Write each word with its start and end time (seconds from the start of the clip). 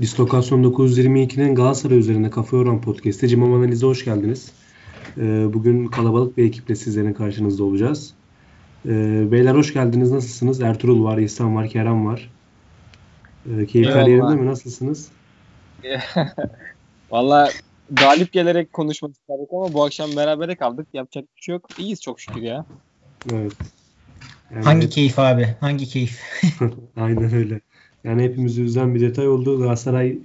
Dislokasyon 0.00 0.64
922'nin 0.64 1.54
Galatasaray 1.54 1.98
üzerinde 1.98 2.30
kafa 2.30 2.56
yoran 2.56 2.80
podcast'te 2.80 3.28
Cimam 3.28 3.54
Analiz'e 3.54 3.86
hoş 3.86 4.04
geldiniz. 4.04 4.52
Ee, 5.16 5.46
bugün 5.52 5.86
kalabalık 5.86 6.36
bir 6.36 6.44
ekiple 6.44 6.76
sizlerin 6.76 7.12
karşınızda 7.12 7.64
olacağız. 7.64 8.14
Ee, 8.86 9.32
beyler 9.32 9.54
hoş 9.54 9.72
geldiniz. 9.72 10.12
Nasılsınız? 10.12 10.60
Ertuğrul 10.60 11.04
var, 11.04 11.18
İhsan 11.18 11.56
var, 11.56 11.68
Kerem 11.68 12.06
var. 12.06 12.30
Ee, 13.46 13.66
keyifler 13.66 14.06
yerinde 14.06 14.34
mi? 14.34 14.46
Nasılsınız? 14.46 15.08
Valla 17.10 17.50
galip 17.90 18.32
gelerek 18.32 18.72
konuşmak 18.72 19.12
isterdik 19.12 19.48
ama 19.52 19.72
bu 19.72 19.84
akşam 19.84 20.16
berabere 20.16 20.56
kaldık. 20.56 20.86
Yapacak 20.92 21.24
bir 21.36 21.42
şey 21.42 21.52
yok. 21.52 21.68
İyiyiz 21.78 22.02
çok 22.02 22.20
şükür 22.20 22.42
ya. 22.42 22.64
Evet. 23.32 23.52
Yani 24.54 24.64
Hangi 24.64 24.88
keyif 24.88 25.18
abi? 25.18 25.56
Hangi 25.60 25.86
keyif? 25.86 26.20
Aynen 26.96 27.34
öyle. 27.34 27.60
Yani 28.04 28.22
hepimizi 28.22 28.62
üzen 28.62 28.94
bir 28.94 29.00
detay 29.00 29.28
oldu. 29.28 29.58
Galatasaray 29.58 30.18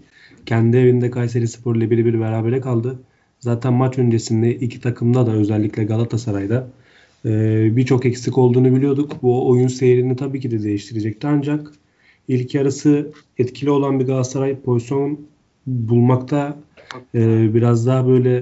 kendi 0.46 0.78
evinde 0.78 1.12
Kayseri 1.12 1.48
Spor 1.48 1.76
ile 1.76 1.92
bir 1.92 2.06
bir 2.06 2.20
berabere 2.20 2.62
kaldı. 2.62 3.00
Zaten 3.40 3.74
maç 3.74 3.98
öncesinde 3.98 4.56
iki 4.56 4.82
takımda 4.82 5.28
da 5.28 5.32
özellikle 5.32 5.84
Galatasaray'da 5.84 6.68
e, 7.26 7.30
birçok 7.76 8.06
eksik 8.06 8.38
olduğunu 8.38 8.76
biliyorduk. 8.76 9.24
Bu 9.24 9.50
oyun 9.50 9.68
seyrini 9.68 10.16
tabii 10.16 10.40
ki 10.40 10.52
de 10.52 10.64
değiştirecekti 10.64 11.28
ancak 11.28 11.72
ilk 12.28 12.56
yarısı 12.56 13.12
etkili 13.38 13.70
olan 13.70 14.00
bir 14.00 14.06
Galatasaray 14.06 14.60
pozisyon 14.60 15.20
bulmakta 15.68 16.58
e, 17.16 17.54
biraz 17.54 17.88
daha 17.88 18.08
böyle 18.08 18.36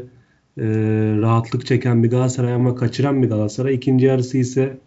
e, 0.57 0.65
rahatlık 1.21 1.65
çeken 1.65 2.03
bir 2.03 2.09
Galatasaray 2.09 2.53
ama 2.53 2.75
kaçıran 2.75 3.23
bir 3.23 3.29
Galatasaray. 3.29 3.75
İkinci 3.75 4.05
yarısı 4.05 4.37
ise 4.37 4.77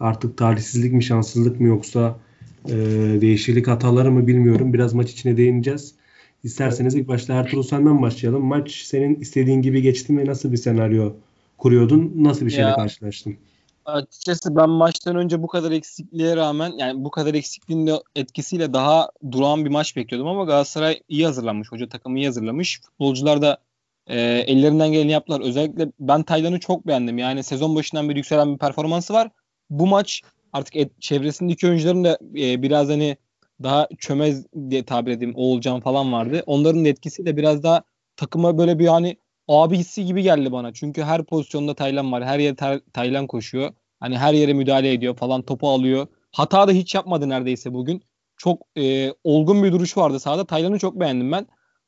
artık 0.00 0.36
talihsizlik 0.36 0.92
mi 0.92 1.04
şanssızlık 1.04 1.60
mı 1.60 1.66
yoksa 1.66 2.18
e, 2.68 3.20
değişiklik 3.20 3.68
hataları 3.68 4.10
mı 4.10 4.26
bilmiyorum. 4.26 4.72
Biraz 4.72 4.94
maç 4.94 5.10
içine 5.10 5.36
değineceğiz. 5.36 5.94
İsterseniz 6.44 6.94
ilk 6.94 7.08
başta 7.08 7.34
Ertuğrul 7.34 7.62
senden 7.62 8.02
başlayalım. 8.02 8.44
Maç 8.44 8.70
senin 8.72 9.14
istediğin 9.14 9.62
gibi 9.62 9.82
geçti 9.82 10.12
mi? 10.12 10.26
Nasıl 10.26 10.52
bir 10.52 10.56
senaryo 10.56 11.12
kuruyordun? 11.58 12.12
Nasıl 12.16 12.46
bir 12.46 12.50
şeyle 12.50 12.68
ya, 12.68 12.74
karşılaştın? 12.74 13.36
Açıkçası 13.84 14.56
ben 14.56 14.70
maçtan 14.70 15.16
önce 15.16 15.42
bu 15.42 15.46
kadar 15.46 15.72
eksikliğe 15.72 16.36
rağmen 16.36 16.72
yani 16.78 17.04
bu 17.04 17.10
kadar 17.10 17.34
eksikliğin 17.34 17.90
etkisiyle 18.16 18.72
daha 18.72 19.10
durağan 19.32 19.64
bir 19.64 19.70
maç 19.70 19.96
bekliyordum 19.96 20.28
ama 20.28 20.44
Galatasaray 20.44 21.00
iyi 21.08 21.26
hazırlanmış. 21.26 21.72
Hoca 21.72 21.88
takımı 21.88 22.18
iyi 22.18 22.26
hazırlamış. 22.26 22.80
Futbolcular 22.80 23.42
da 23.42 23.58
e, 24.06 24.20
ellerinden 24.20 24.92
geleni 24.92 25.12
yaptılar. 25.12 25.40
Özellikle 25.40 25.92
ben 26.00 26.22
Taylan'ı 26.22 26.60
çok 26.60 26.86
beğendim. 26.86 27.18
Yani 27.18 27.42
sezon 27.42 27.76
başından 27.76 28.08
beri 28.08 28.18
yükselen 28.18 28.52
bir 28.52 28.58
performansı 28.58 29.14
var. 29.14 29.30
Bu 29.70 29.86
maç 29.86 30.22
artık 30.52 30.76
et, 30.76 31.00
çevresindeki 31.00 31.68
oyuncuların 31.68 32.04
da 32.04 32.18
e, 32.38 32.62
biraz 32.62 32.88
hani 32.88 33.16
daha 33.62 33.88
çömez 33.98 34.46
diye 34.70 34.84
tabir 34.84 35.12
edeyim 35.12 35.34
Oğulcan 35.36 35.80
falan 35.80 36.12
vardı. 36.12 36.42
Onların 36.46 36.84
etkisiyle 36.84 37.36
biraz 37.36 37.62
daha 37.62 37.82
takıma 38.16 38.58
böyle 38.58 38.78
bir 38.78 38.86
hani 38.86 39.16
abi 39.48 39.78
hissi 39.78 40.04
gibi 40.04 40.22
geldi 40.22 40.52
bana. 40.52 40.72
Çünkü 40.72 41.02
her 41.02 41.24
pozisyonda 41.24 41.74
Taylan 41.74 42.12
var. 42.12 42.24
Her 42.24 42.38
yere 42.38 42.80
Taylan 42.92 43.26
koşuyor. 43.26 43.72
Hani 44.00 44.18
her 44.18 44.34
yere 44.34 44.52
müdahale 44.52 44.92
ediyor 44.92 45.16
falan 45.16 45.42
topu 45.42 45.68
alıyor. 45.68 46.06
Hata 46.32 46.68
da 46.68 46.72
hiç 46.72 46.94
yapmadı 46.94 47.28
neredeyse 47.28 47.74
bugün. 47.74 48.02
Çok 48.36 48.62
e, 48.78 49.12
olgun 49.24 49.64
bir 49.64 49.72
duruş 49.72 49.96
vardı 49.96 50.20
sahada. 50.20 50.44
Taylan'ı 50.46 50.78
çok 50.78 51.00
beğendim 51.00 51.32
ben. 51.32 51.46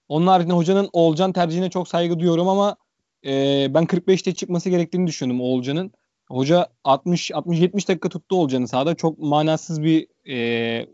Onun 0.09 0.27
haricinde 0.27 0.55
hocanın 0.55 0.91
Oğulcan 0.93 1.33
tercihine 1.33 1.71
çok 1.71 1.89
saygı 1.89 2.19
duyuyorum 2.19 2.49
ama 2.49 2.77
e, 3.27 3.67
ben 3.75 3.87
45'te 3.87 4.35
çıkması 4.35 4.71
gerektiğini 4.71 5.07
düşünüyorum 5.07 5.45
Oğulcan'ın. 5.45 5.93
Hoca 6.31 6.67
60 6.85 7.31
60 7.35 7.61
70 7.61 7.89
dakika 7.89 8.09
tuttu 8.09 8.41
Olcan'ı 8.41 8.69
sahada. 8.69 8.95
Çok 8.95 9.19
manasız 9.19 9.83
bir 9.83 10.07
e, 10.25 10.37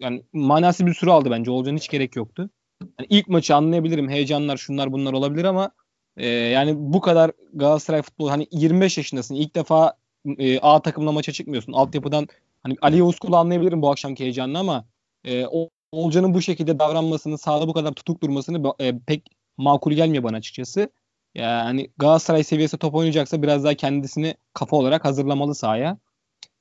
yani 0.00 0.22
manasız 0.32 0.86
bir 0.86 0.94
süre 0.94 1.10
aldı 1.10 1.30
bence. 1.30 1.50
Olcan'ın 1.50 1.76
hiç 1.76 1.88
gerek 1.88 2.16
yoktu. 2.16 2.50
Yani 2.82 3.06
ilk 3.10 3.28
maçı 3.28 3.56
anlayabilirim. 3.56 4.10
Heyecanlar 4.10 4.56
şunlar 4.56 4.92
bunlar 4.92 5.12
olabilir 5.12 5.44
ama 5.44 5.70
e, 6.16 6.28
yani 6.28 6.74
bu 6.76 7.00
kadar 7.00 7.30
Galatasaray 7.54 8.02
futbolu 8.02 8.30
hani 8.30 8.46
25 8.52 8.98
yaşındasın. 8.98 9.34
İlk 9.34 9.56
defa 9.56 9.94
e, 10.38 10.58
A 10.58 10.82
takımla 10.82 11.12
maça 11.12 11.32
çıkmıyorsun. 11.32 11.72
Altyapıdan 11.72 12.28
hani 12.62 12.76
Ali 12.82 12.98
Yavuzkul'u 12.98 13.36
anlayabilirim 13.36 13.82
bu 13.82 13.90
akşamki 13.90 14.24
heyecanını 14.24 14.58
ama 14.58 14.84
e, 15.26 15.46
Olcan'ın 15.92 16.34
bu 16.34 16.42
şekilde 16.42 16.78
davranmasını, 16.78 17.38
sahada 17.38 17.68
bu 17.68 17.72
kadar 17.72 17.92
tutuk 17.92 18.22
durmasını 18.22 18.74
e, 18.78 18.98
pek 18.98 19.22
makul 19.56 19.92
gelmiyor 19.92 20.24
bana 20.24 20.36
açıkçası. 20.36 20.90
Yani 21.36 21.90
Galatasaray 21.98 22.44
seviyesi 22.44 22.78
top 22.78 22.94
oynayacaksa 22.94 23.42
biraz 23.42 23.64
daha 23.64 23.74
kendisini 23.74 24.34
kafa 24.54 24.76
olarak 24.76 25.04
hazırlamalı 25.04 25.54
sahaya. 25.54 25.98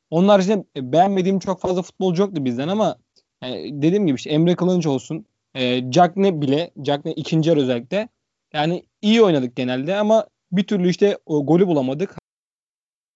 Onun 0.09 0.27
haricinde 0.27 0.65
e, 0.75 0.91
beğenmediğim 0.91 1.39
çok 1.39 1.61
fazla 1.61 1.81
futbolcu 1.81 2.21
yoktu 2.21 2.45
bizden 2.45 2.67
ama 2.67 2.97
yani 3.43 3.81
dediğim 3.81 4.07
gibi 4.07 4.15
işte 4.15 4.29
Emre 4.29 4.55
Kılınç 4.55 4.87
olsun. 4.87 5.25
E, 5.53 5.91
Cagne 5.91 6.41
bile, 6.41 6.71
Cagne 6.81 7.13
ikinci 7.13 7.49
yarı 7.49 7.59
özellikle. 7.59 8.09
Yani 8.53 8.85
iyi 9.01 9.21
oynadık 9.21 9.55
genelde 9.55 9.95
ama 9.97 10.27
bir 10.51 10.63
türlü 10.67 10.89
işte 10.89 11.17
o 11.25 11.45
golü 11.45 11.67
bulamadık. 11.67 12.15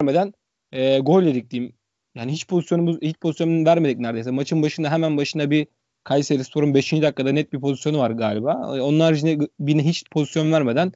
Vermeden 0.01 0.33
e, 0.71 0.99
gol 0.99 1.23
yedik 1.23 1.51
diyeyim. 1.51 1.73
Yani 2.15 2.31
hiç 2.31 2.47
pozisyonumuz 2.47 2.97
hiç 3.01 3.17
pozisyonunu 3.17 3.65
vermedik 3.65 3.99
neredeyse. 3.99 4.31
Maçın 4.31 4.63
başında 4.63 4.91
hemen 4.91 5.17
başında 5.17 5.51
bir 5.51 5.67
Kayseri 6.03 6.43
Spor'un 6.43 6.73
5. 6.73 6.91
dakikada 6.91 7.31
net 7.31 7.53
bir 7.53 7.59
pozisyonu 7.61 7.99
var 7.99 8.11
galiba. 8.11 8.71
Onun 8.81 8.99
haricinde 8.99 9.47
birine 9.59 9.85
hiç 9.85 10.03
pozisyon 10.11 10.51
vermeden 10.51 10.91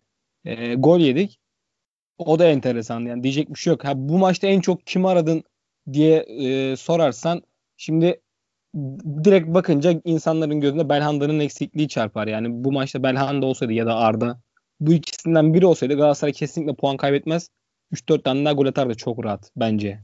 e, 0.45 0.75
gol 0.75 0.99
yedik. 0.99 1.39
O 2.17 2.39
da 2.39 2.45
enteresan 2.45 3.01
yani 3.01 3.23
diyecek 3.23 3.49
bir 3.49 3.59
şey 3.59 3.71
yok. 3.71 3.85
Ha, 3.85 3.93
bu 3.95 4.17
maçta 4.17 4.47
en 4.47 4.59
çok 4.59 4.87
kim 4.87 5.05
aradın 5.05 5.43
diye 5.93 6.17
e, 6.17 6.75
sorarsan 6.75 7.41
şimdi 7.77 8.21
direkt 9.23 9.47
bakınca 9.47 10.01
insanların 10.05 10.61
gözünde 10.61 10.89
Belhanda'nın 10.89 11.39
eksikliği 11.39 11.87
çarpar. 11.87 12.27
Yani 12.27 12.63
bu 12.63 12.71
maçta 12.71 13.03
Belhanda 13.03 13.45
olsaydı 13.45 13.73
ya 13.73 13.85
da 13.85 13.95
Arda 13.95 14.39
bu 14.79 14.93
ikisinden 14.93 15.53
biri 15.53 15.65
olsaydı 15.65 15.93
Galatasaray 15.93 16.33
kesinlikle 16.33 16.75
puan 16.75 16.97
kaybetmez. 16.97 17.49
3-4 17.93 18.23
tane 18.23 18.45
daha 18.45 18.53
gol 18.53 18.65
atardı 18.65 18.95
çok 18.95 19.25
rahat 19.25 19.51
bence. 19.55 19.99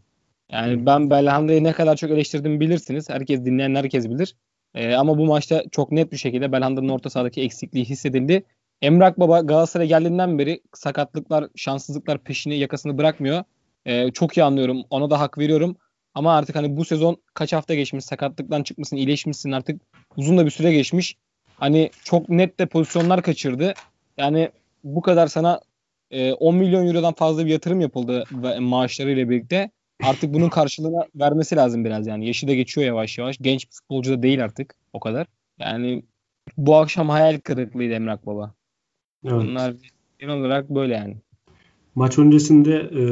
Yani 0.52 0.86
ben 0.86 1.10
Belhanda'yı 1.10 1.64
ne 1.64 1.74
kadar 1.74 1.96
çok 1.96 2.12
eleştirdim 2.12 2.60
bilirsiniz. 2.60 3.10
Herkes 3.10 3.46
dinleyen 3.46 3.76
herkes 3.76 4.10
bilir. 4.10 4.36
Ee, 4.74 4.94
ama 4.96 5.18
bu 5.18 5.26
maçta 5.26 5.64
çok 5.72 5.92
net 5.92 6.12
bir 6.12 6.18
şekilde 6.18 6.52
Belhanda'nın 6.52 6.90
orta 6.90 7.10
sahadaki 7.10 7.42
eksikliği 7.42 7.86
hissedildi. 7.86 8.44
Emrak 8.82 9.20
Baba 9.20 9.40
Galatasaray 9.40 9.88
geldiğinden 9.88 10.40
beri 10.40 10.62
sakatlıklar, 10.74 11.46
şanssızlıklar 11.56 12.24
peşini 12.24 12.58
yakasını 12.58 12.98
bırakmıyor. 12.98 13.44
Ee, 13.86 14.12
çok 14.12 14.38
iyi 14.38 14.44
anlıyorum. 14.44 14.84
Ona 14.90 15.10
da 15.10 15.20
hak 15.20 15.38
veriyorum. 15.38 15.78
Ama 16.14 16.38
artık 16.38 16.56
hani 16.56 16.78
bu 16.78 16.86
sezon 16.86 17.18
kaç 17.34 17.54
hafta 17.54 17.76
geçmiş, 17.76 18.06
sakatlıktan 18.06 18.64
çıkmışsın, 18.64 18.96
iyileşmişsin 18.98 19.52
artık 19.52 19.82
uzun 20.18 20.38
da 20.38 20.46
bir 20.46 20.52
süre 20.52 20.74
geçmiş. 20.74 21.16
Hani 21.56 21.90
çok 22.04 22.30
net 22.30 22.60
de 22.60 22.66
pozisyonlar 22.66 23.22
kaçırdı. 23.22 23.74
Yani 24.18 24.50
bu 24.84 25.02
kadar 25.02 25.28
sana 25.28 25.62
e, 26.12 26.34
10 26.34 26.56
milyon 26.56 26.88
eurodan 26.88 27.14
fazla 27.14 27.46
bir 27.46 27.52
yatırım 27.52 27.82
yapıldı 27.82 28.24
maaşlarıyla 28.60 29.30
birlikte. 29.30 29.72
Artık 30.04 30.34
bunun 30.34 30.50
karşılığını 30.50 31.08
vermesi 31.16 31.56
lazım 31.56 31.86
biraz 31.86 32.08
yani. 32.08 32.28
Yaşı 32.28 32.48
da 32.48 32.54
geçiyor 32.54 32.88
yavaş 32.88 33.18
yavaş. 33.18 33.38
Genç 33.42 33.68
bir 33.68 33.72
futbolcu 33.72 34.12
da 34.18 34.24
değil 34.24 34.44
artık 34.44 34.76
o 34.94 35.00
kadar. 35.00 35.28
Yani 35.60 36.04
bu 36.58 36.76
akşam 36.76 37.10
hayal 37.10 37.40
kırıklığıydı 37.40 37.94
Emrak 37.94 38.26
Baba. 38.26 38.54
Evet. 39.26 39.42
Bunlar 39.42 39.74
genel 40.20 40.40
olarak 40.40 40.70
böyle 40.70 40.94
yani. 40.94 41.18
Maç 41.96 42.20
öncesinde 42.20 42.76
e, 42.76 43.04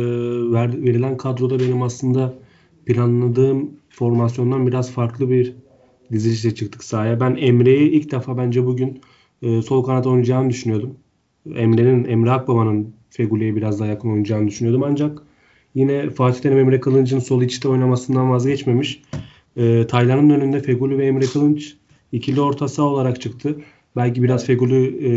ver, 0.54 0.84
verilen 0.84 1.18
kadroda 1.18 1.60
benim 1.60 1.82
aslında 1.82 2.34
planladığım 2.86 3.72
formasyondan 3.90 4.68
biraz 4.68 4.92
farklı 4.92 5.30
bir 5.30 5.56
dizilişle 6.12 6.56
çıktık 6.56 6.84
sahaya. 6.84 7.20
Ben 7.20 7.36
Emre'yi 7.36 7.90
ilk 7.92 8.12
defa 8.12 8.38
bence 8.38 8.66
bugün 8.66 9.02
e, 9.42 9.62
sol 9.62 9.84
kanat 9.84 10.08
oynayacağını 10.08 10.50
düşünüyordum. 10.50 10.98
Emre'nin, 11.56 12.06
Emre 12.06 12.32
Akbaba'nın 12.32 12.94
Feguli'ye 13.10 13.56
biraz 13.56 13.80
daha 13.80 13.88
yakın 13.88 14.10
oynayacağını 14.10 14.48
düşünüyordum. 14.48 14.84
Ancak 14.84 15.22
yine 15.76 16.10
Fatih 16.10 16.42
Terim 16.42 16.60
Emre 16.60 16.80
Kılınç'ın 16.80 17.20
sol 17.20 17.42
içte 17.42 17.68
oynamasından 17.68 18.30
vazgeçmemiş. 18.30 19.02
E, 19.58 19.88
Taylan'ın 19.88 20.30
önünde 20.30 20.60
Feguli 20.60 20.98
ve 20.98 21.06
Emre 21.06 21.26
Kılınç 21.26 21.76
ikili 22.12 22.42
orta 22.42 22.68
saha 22.68 22.88
olarak 22.88 23.22
çıktı. 23.22 23.56
Belki 23.98 24.24
biraz 24.24 24.46
Fegül'ü 24.46 25.08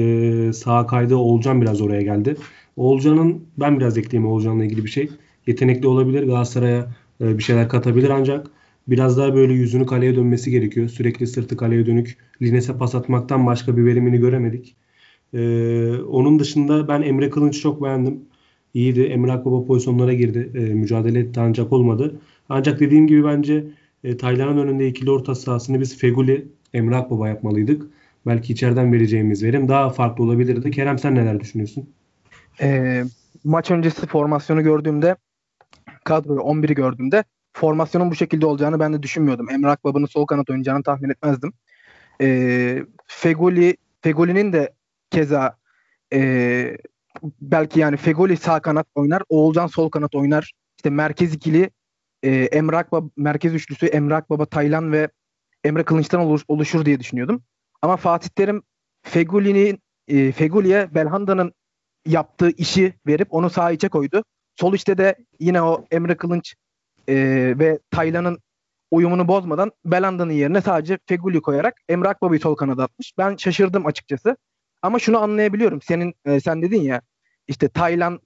e, 0.48 0.52
sağa 0.52 0.86
kaydı. 0.86 1.16
Oğulcan 1.16 1.60
biraz 1.60 1.80
oraya 1.80 2.02
geldi. 2.02 2.36
Oğulcan'ın 2.76 3.44
ben 3.58 3.78
biraz 3.78 3.98
ekleyeyim 3.98 4.30
Oğulcan'la 4.32 4.64
ilgili 4.64 4.84
bir 4.84 4.90
şey. 4.90 5.08
Yetenekli 5.46 5.86
olabilir. 5.86 6.22
Galatasaray'a 6.22 6.88
e, 7.20 7.38
bir 7.38 7.42
şeyler 7.42 7.68
katabilir 7.68 8.10
ancak 8.10 8.46
biraz 8.88 9.18
daha 9.18 9.34
böyle 9.34 9.52
yüzünü 9.52 9.86
kaleye 9.86 10.16
dönmesi 10.16 10.50
gerekiyor. 10.50 10.88
Sürekli 10.88 11.26
sırtı 11.26 11.56
kaleye 11.56 11.86
dönük. 11.86 12.16
Lines'e 12.42 12.78
pas 12.78 12.94
atmaktan 12.94 13.46
başka 13.46 13.76
bir 13.76 13.84
verimini 13.84 14.18
göremedik. 14.18 14.76
E, 15.34 15.40
onun 15.98 16.38
dışında 16.38 16.88
ben 16.88 17.02
Emre 17.02 17.30
Kılınç'ı 17.30 17.60
çok 17.60 17.82
beğendim. 17.82 18.20
İyiydi. 18.74 19.02
Emre 19.02 19.32
Akbaba 19.32 19.66
pozisyonlara 19.66 20.12
girdi. 20.14 20.50
E, 20.54 20.60
mücadele 20.60 21.18
etti 21.18 21.40
ancak 21.40 21.72
olmadı. 21.72 22.20
Ancak 22.48 22.80
dediğim 22.80 23.06
gibi 23.06 23.24
bence 23.24 23.64
e, 24.04 24.16
Taylan'ın 24.16 24.58
önünde 24.58 24.88
ikili 24.88 25.10
orta 25.10 25.34
sahasını 25.34 25.80
biz 25.80 25.98
Feguli, 25.98 26.48
Emre 26.74 26.96
Akbaba 26.96 27.28
yapmalıydık 27.28 27.86
belki 28.26 28.52
içeriden 28.52 28.92
vereceğimiz 28.92 29.42
verim 29.42 29.68
daha 29.68 29.90
farklı 29.90 30.24
olabilirdi. 30.24 30.70
Kerem 30.70 30.98
sen 30.98 31.14
neler 31.14 31.40
düşünüyorsun? 31.40 31.90
E, 32.60 33.02
maç 33.44 33.70
öncesi 33.70 34.06
formasyonu 34.06 34.62
gördüğümde 34.62 35.16
kadroyu 36.04 36.40
11'i 36.40 36.74
gördüğümde 36.74 37.24
formasyonun 37.52 38.10
bu 38.10 38.14
şekilde 38.14 38.46
olacağını 38.46 38.80
ben 38.80 38.92
de 38.92 39.02
düşünmüyordum. 39.02 39.50
Emre 39.50 39.68
Akbaba'nın 39.68 40.06
sol 40.06 40.26
kanat 40.26 40.50
oynayacağını 40.50 40.82
tahmin 40.82 41.10
etmezdim. 41.10 41.52
E, 42.20 42.82
Fegoli 43.06 43.76
Fegoli'nin 44.00 44.52
de 44.52 44.72
keza 45.10 45.56
e, 46.12 46.78
belki 47.40 47.80
yani 47.80 47.96
Fegoli 47.96 48.36
sağ 48.36 48.60
kanat 48.60 48.86
oynar. 48.94 49.22
Oğulcan 49.28 49.66
sol 49.66 49.90
kanat 49.90 50.14
oynar. 50.14 50.52
İşte 50.76 50.90
merkez 50.90 51.34
ikili 51.34 51.70
e, 52.22 52.30
Emre 52.30 52.76
Akbaba, 52.76 53.08
merkez 53.16 53.54
üçlüsü 53.54 53.86
Emre 53.86 54.14
Akbaba, 54.14 54.46
Taylan 54.46 54.92
ve 54.92 55.08
Emre 55.64 55.82
Kılınç'tan 55.82 56.20
oluş, 56.20 56.42
oluşur 56.48 56.84
diye 56.84 57.00
düşünüyordum. 57.00 57.42
Ama 57.82 57.96
Fatih 57.96 58.28
Terim 58.28 58.62
Fegoli'nin 59.02 59.78
e, 60.08 60.32
Fegoli'ye 60.32 60.94
Belhanda'nın 60.94 61.52
yaptığı 62.06 62.50
işi 62.50 62.94
verip 63.06 63.34
onu 63.34 63.50
sağ 63.50 63.70
içe 63.70 63.88
koydu. 63.88 64.24
Sol 64.56 64.74
içte 64.74 64.98
de 64.98 65.16
yine 65.40 65.62
o 65.62 65.84
Emre 65.90 66.16
Kılınç 66.16 66.54
e, 67.08 67.14
ve 67.58 67.78
Taylan'ın 67.90 68.38
uyumunu 68.90 69.28
bozmadan 69.28 69.72
Belanda'nın 69.84 70.32
yerine 70.32 70.60
sadece 70.60 70.98
Feguli 71.06 71.40
koyarak 71.40 71.80
Emre 71.88 72.08
Akbaba'yı 72.08 72.40
sol 72.40 72.54
kanada 72.54 72.84
atmış. 72.84 73.12
Ben 73.18 73.36
şaşırdım 73.36 73.86
açıkçası. 73.86 74.36
Ama 74.82 74.98
şunu 74.98 75.18
anlayabiliyorum. 75.18 75.82
Senin 75.82 76.14
e, 76.24 76.40
sen 76.40 76.62
dedin 76.62 76.82
ya 76.82 77.02
işte 77.48 77.68
Taylan, 77.68 78.20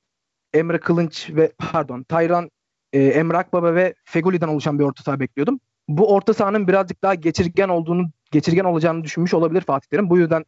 Emre 0.53 0.79
Kılınç 0.81 1.31
ve 1.31 1.53
pardon 1.59 2.03
Taylan, 2.03 2.51
e, 2.93 3.03
Emre 3.03 3.37
Akbaba 3.37 3.75
ve 3.75 3.95
Feguli'den 4.05 4.49
oluşan 4.49 4.79
bir 4.79 4.85
orta 4.85 5.03
saha 5.03 5.21
bekliyordum. 5.21 5.61
Bu 5.89 6.15
orta 6.15 6.35
sahanın 6.35 6.69
birazcık 6.69 7.03
daha 7.03 7.15
geçirgen 7.15 7.69
olduğunu 7.69 8.11
geçirgen 8.35 8.65
olacağını 8.65 9.05
düşünmüş 9.05 9.35
olabilir 9.35 9.61
Fatih 9.61 9.89
Terim. 9.89 10.11
Bu 10.11 10.19
yüzden 10.19 10.45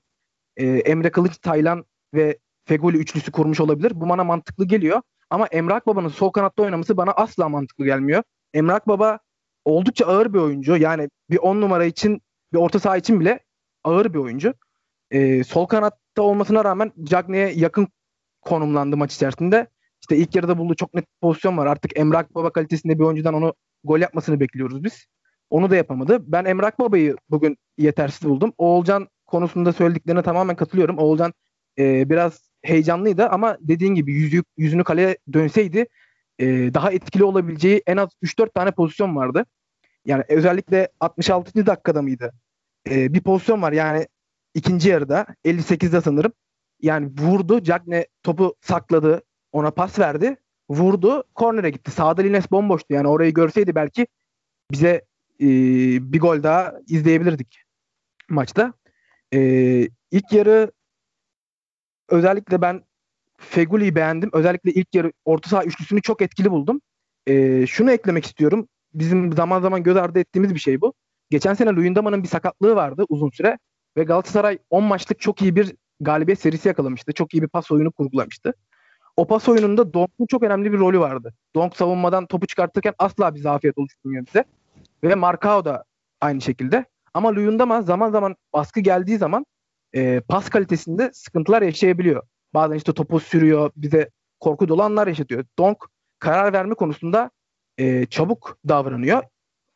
e, 0.57 0.67
Emre 0.67 1.11
Kılıç, 1.11 1.39
Taylan 1.39 1.85
ve 2.15 2.39
Feguli 2.65 2.97
üçlüsü 2.97 3.33
kurmuş 3.33 3.61
olabilir. 3.61 3.93
Bu 3.95 4.09
bana 4.09 4.25
mantıklı 4.25 4.65
geliyor. 4.65 5.03
Ama 5.31 5.47
Emre 5.47 5.75
Akbaba'nın 5.75 6.09
sol 6.09 6.31
kanatta 6.31 6.63
oynaması 6.63 6.97
bana 6.97 7.11
asla 7.11 7.49
mantıklı 7.49 7.85
gelmiyor. 7.85 8.23
Emre 8.55 8.73
Akbaba 8.73 9.19
oldukça 9.65 10.07
ağır 10.07 10.35
bir 10.35 10.39
oyuncu. 10.39 10.77
Yani 10.77 11.09
bir 11.31 11.39
10 11.39 11.61
numara 11.61 11.85
için, 11.85 12.23
bir 12.53 12.59
orta 12.59 12.79
saha 12.79 12.97
için 12.97 13.21
bile 13.21 13.41
ağır 13.85 14.15
bir 14.15 14.19
oyuncu. 14.19 14.55
Ee, 15.11 15.45
sol 15.45 15.67
kanatta 15.67 16.23
olmasına 16.23 16.65
rağmen 16.65 16.93
Cagney'e 17.05 17.53
yakın 17.53 17.89
konumlandı 18.41 18.97
maç 18.97 19.15
içerisinde. 19.15 19.67
İşte 20.01 20.17
ilk 20.17 20.35
yarıda 20.35 20.59
bulduğu 20.59 20.75
çok 20.75 20.95
net 20.95 21.05
pozisyon 21.21 21.57
var. 21.57 21.67
Artık 21.67 21.99
Emre 21.99 22.17
Akbaba 22.17 22.51
kalitesinde 22.51 22.99
bir 22.99 23.05
oyuncudan 23.05 23.35
onu 23.35 23.55
gol 23.85 24.01
yapmasını 24.01 24.41
bekliyoruz 24.41 24.85
biz. 24.85 25.07
Onu 25.51 25.71
da 25.71 25.77
yapamadı. 25.77 26.33
Ben 26.33 26.45
Emre 26.45 26.67
Akbaba'yı 26.67 27.17
bugün 27.31 27.59
yetersiz 27.79 28.29
buldum. 28.29 28.53
Oğulcan 28.59 29.09
konusunda 29.27 29.73
söylediklerine 29.73 30.23
tamamen 30.23 30.57
katılıyorum. 30.57 30.99
Oğulcan 30.99 31.33
e, 31.79 32.11
biraz 32.11 32.51
heyecanlıydı 32.63 33.29
ama 33.29 33.57
dediğin 33.61 33.95
gibi 33.95 34.13
yüzü, 34.13 34.43
yüzünü 34.57 34.85
kaleye 34.85 35.19
dönseydi 35.33 35.87
e, 36.39 36.47
daha 36.75 36.93
etkili 36.93 37.25
olabileceği 37.25 37.83
en 37.87 37.97
az 37.97 38.09
3-4 38.23 38.53
tane 38.53 38.71
pozisyon 38.71 39.17
vardı. 39.17 39.47
Yani 40.05 40.25
özellikle 40.29 40.89
66. 41.01 41.67
dakikada 41.67 42.03
mıydı? 42.03 42.33
E, 42.91 43.15
bir 43.15 43.21
pozisyon 43.21 43.63
var 43.63 43.73
yani 43.73 44.07
ikinci 44.55 44.89
yarıda 44.89 45.27
58'de 45.45 46.01
sanırım. 46.01 46.33
Yani 46.83 47.11
vurdu. 47.19 47.63
Cagne 47.63 48.07
topu 48.23 48.55
sakladı. 48.61 49.23
Ona 49.53 49.71
pas 49.71 49.99
verdi. 49.99 50.37
Vurdu. 50.71 51.25
Kornere 51.35 51.71
gitti. 51.71 51.91
Sağda 51.91 52.23
Lines 52.23 52.51
bomboştu. 52.51 52.95
Yani 52.95 53.09
orayı 53.09 53.35
görseydi 53.35 53.75
belki 53.75 54.07
bize 54.71 55.05
e, 55.41 55.47
bir 56.13 56.21
gol 56.21 56.43
daha 56.43 56.75
izleyebilirdik 56.89 57.63
maçta. 58.29 58.73
E, 59.35 59.41
ilk 60.11 60.33
yarı 60.33 60.73
özellikle 62.09 62.63
ben 62.63 62.85
Feguli'yi 63.39 63.95
beğendim. 63.95 64.31
Özellikle 64.33 64.71
ilk 64.73 64.95
yarı 64.95 65.13
orta 65.25 65.51
saha 65.51 65.65
üçlüsünü 65.65 66.03
çok 66.03 66.23
etkili 66.23 66.51
buldum. 66.51 66.81
E, 67.27 67.67
şunu 67.67 67.93
eklemek 67.93 68.27
istiyorum. 68.27 68.69
Bizim 68.95 69.33
zaman 69.33 69.61
zaman 69.61 69.83
göz 69.83 69.97
ardı 69.97 70.19
ettiğimiz 70.19 70.55
bir 70.55 70.61
şey 70.61 70.81
bu. 70.81 70.95
Geçen 71.31 71.55
sene 71.55 71.71
Luyendama'nın 71.71 72.23
bir 72.23 72.29
sakatlığı 72.29 72.77
vardı 72.77 73.05
uzun 73.09 73.31
süre 73.31 73.59
ve 73.97 74.05
Galatasaray 74.05 74.59
10 74.71 74.85
maçlık 74.85 75.21
çok 75.21 75.43
iyi 75.43 75.57
bir 75.57 75.75
galibiyet 76.01 76.41
serisi 76.41 76.69
yakalamıştı. 76.69 77.13
Çok 77.13 77.35
iyi 77.35 77.43
bir 77.43 77.49
pas 77.49 77.71
oyunu 77.71 77.93
kurgulamıştı. 77.93 78.55
O 79.17 79.27
pas 79.27 79.49
oyununda 79.49 79.93
Donk'un 79.93 80.27
çok 80.27 80.43
önemli 80.43 80.73
bir 80.73 80.79
rolü 80.79 81.01
vardı. 81.01 81.35
Donk 81.55 81.77
savunmadan 81.77 82.27
topu 82.27 82.47
çıkartırken 82.47 82.95
asla 82.99 83.35
bir 83.35 83.41
zafiyet 83.41 83.79
oluşturmuyor 83.79 84.27
bize. 84.27 84.45
Ve 85.05 85.15
Marcao 85.15 85.65
da 85.65 85.85
aynı 86.21 86.41
şekilde. 86.41 86.85
Ama 87.15 87.35
Luyendama 87.35 87.83
zaman 87.83 88.11
zaman 88.11 88.37
baskı 88.53 88.81
geldiği 88.81 89.19
zaman 89.19 89.47
e, 89.95 90.21
pas 90.21 90.51
kalitesinde 90.51 91.11
sıkıntılar 91.13 91.63
yaşayabiliyor. 91.63 92.23
Bazen 92.55 92.77
işte 92.77 92.93
topu 92.93 93.21
sürüyor, 93.21 93.71
bize 93.77 94.11
korku 94.41 94.69
dolu 94.69 94.83
anlar 94.83 95.07
yaşatıyor. 95.07 95.45
Donk 95.59 95.79
karar 96.19 96.53
verme 96.53 96.75
konusunda 96.75 97.31
e, 97.79 98.07
çabuk 98.07 98.59
davranıyor. 98.69 99.23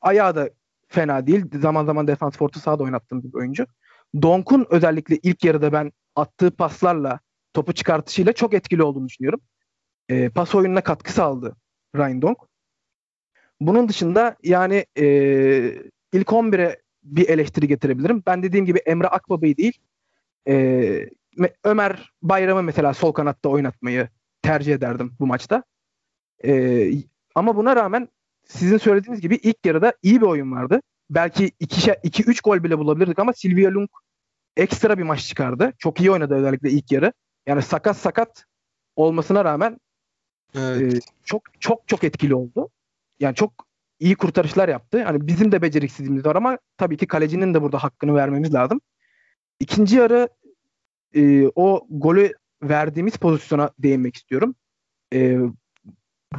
Ayağı 0.01 0.37
da 0.37 0.51
fena 0.89 1.27
değil. 1.27 1.45
Zaman 1.61 1.85
zaman 1.85 2.07
defans 2.07 2.37
fortu 2.37 2.61
sahada 2.61 2.83
oynattığım 2.83 3.23
bir 3.23 3.35
oyuncu. 3.35 3.67
Donk'un 4.23 4.67
özellikle 4.71 5.17
ilk 5.17 5.45
yarıda 5.45 5.73
ben 5.73 5.93
attığı 6.17 6.51
paslarla 6.51 7.21
topu 7.53 7.73
çıkartışıyla 7.73 8.33
çok 8.33 8.55
etkili 8.55 8.83
olduğunu 8.83 9.09
düşünüyorum. 9.09 9.41
E, 10.09 10.29
pas 10.29 10.55
oyununa 10.55 10.81
katkı 10.81 11.13
sağladı 11.13 11.57
Ryan 11.97 12.23
Donk. 12.23 12.39
Bunun 13.61 13.89
dışında 13.89 14.37
yani 14.43 14.87
e, 14.99 15.05
ilk 16.13 16.29
11'e 16.29 16.81
bir 17.03 17.29
eleştiri 17.29 17.69
getirebilirim. 17.69 18.23
Ben 18.27 18.43
dediğim 18.43 18.67
gibi 18.67 18.79
Emre 18.79 19.07
Akbaba'yı 19.07 19.57
değil 19.57 19.79
e, 20.49 21.07
Ömer 21.65 22.13
Bayram'ı 22.23 22.63
mesela 22.63 22.95
sol 22.95 23.13
kanatta 23.13 23.49
oynatmayı 23.49 24.09
tercih 24.43 24.75
ederdim 24.75 25.13
bu 25.21 25.27
maçta. 25.27 25.65
E, 26.45 26.91
ama 27.35 27.57
buna 27.57 27.77
rağmen 27.77 28.09
sizin 28.45 28.79
söylediğiniz 28.79 29.21
gibi 29.21 29.35
ilk 29.35 29.67
yarıda 29.67 29.95
iyi 30.03 30.21
bir 30.21 30.27
oyun 30.27 30.53
vardı. 30.53 30.83
Belki 31.11 31.47
2-3 31.49 32.43
gol 32.45 32.65
bile 32.65 32.79
bulabilirdik 32.79 33.19
ama 33.19 33.33
Silvia 33.33 33.71
Lung 33.71 33.91
ekstra 34.57 34.99
bir 34.99 35.03
maç 35.03 35.27
çıkardı. 35.27 35.73
Çok 35.79 36.01
iyi 36.01 36.11
oynadı 36.11 36.35
özellikle 36.35 36.71
ilk 36.71 36.93
yarı. 36.93 37.13
Yani 37.47 37.63
sakat 37.63 37.97
sakat 37.97 38.45
olmasına 38.97 39.45
rağmen 39.45 39.81
evet. 40.55 40.95
e, 40.95 41.01
çok 41.25 41.43
çok 41.61 41.89
çok 41.89 42.05
etkili 42.05 42.35
oldu. 42.35 42.71
Yani 43.21 43.35
çok 43.35 43.53
iyi 43.99 44.17
kurtarışlar 44.17 44.69
yaptı. 44.69 45.05
Hani 45.05 45.27
bizim 45.27 45.53
de 45.53 45.63
beceriksizliğimiz 45.63 46.27
var 46.27 46.37
ama 46.37 46.59
tabii 46.77 46.97
ki 46.97 47.07
kalecinin 47.07 47.55
de 47.55 47.63
burada 47.63 47.79
hakkını 47.79 48.15
vermemiz 48.15 48.55
lazım. 48.55 48.81
İkinci 49.61 49.97
yarı 49.97 50.29
e, 51.15 51.49
o 51.55 51.87
golü 51.91 52.33
verdiğimiz 52.63 53.17
pozisyona 53.17 53.71
değinmek 53.79 54.17
istiyorum. 54.17 54.55
E, 55.15 55.39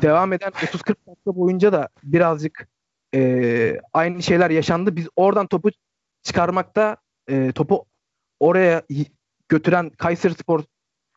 devam 0.02 0.34
eden 0.34 0.50
30-40 0.50 0.88
dakika 0.88 1.36
boyunca 1.36 1.74
da 1.74 1.90
birazcık 2.04 2.68
e, 3.16 3.80
aynı 3.94 4.24
şeyler 4.24 4.50
yaşandı. 4.50 4.96
Biz 4.96 5.08
oradan 5.16 5.48
topu 5.48 5.70
çıkarmakta 6.24 6.98
e, 7.30 7.52
topu 7.52 7.86
oraya 8.40 8.84
götüren 9.50 9.90
Kayseri 9.90 10.34
Spor 10.34 10.64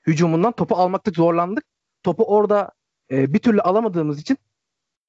hücumundan 0.07 0.53
topu 0.53 0.75
almakta 0.75 1.11
zorlandık. 1.11 1.65
Topu 2.03 2.25
orada 2.25 2.73
e, 3.11 3.35
bir 3.35 3.39
türlü 3.39 3.61
alamadığımız 3.61 4.21
için 4.21 4.39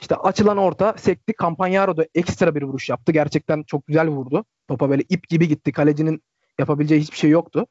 işte 0.01 0.15
açılan 0.15 0.57
orta 0.57 0.95
sekti. 0.97 1.33
Campagnaro 1.41 1.97
da 1.97 2.05
ekstra 2.15 2.55
bir 2.55 2.61
vuruş 2.61 2.89
yaptı. 2.89 3.11
Gerçekten 3.11 3.63
çok 3.63 3.87
güzel 3.87 4.07
vurdu. 4.07 4.45
Topa 4.67 4.89
böyle 4.89 5.03
ip 5.09 5.29
gibi 5.29 5.47
gitti. 5.47 5.71
Kalecinin 5.71 6.21
yapabileceği 6.59 7.01
hiçbir 7.01 7.17
şey 7.17 7.29
yoktu. 7.29 7.67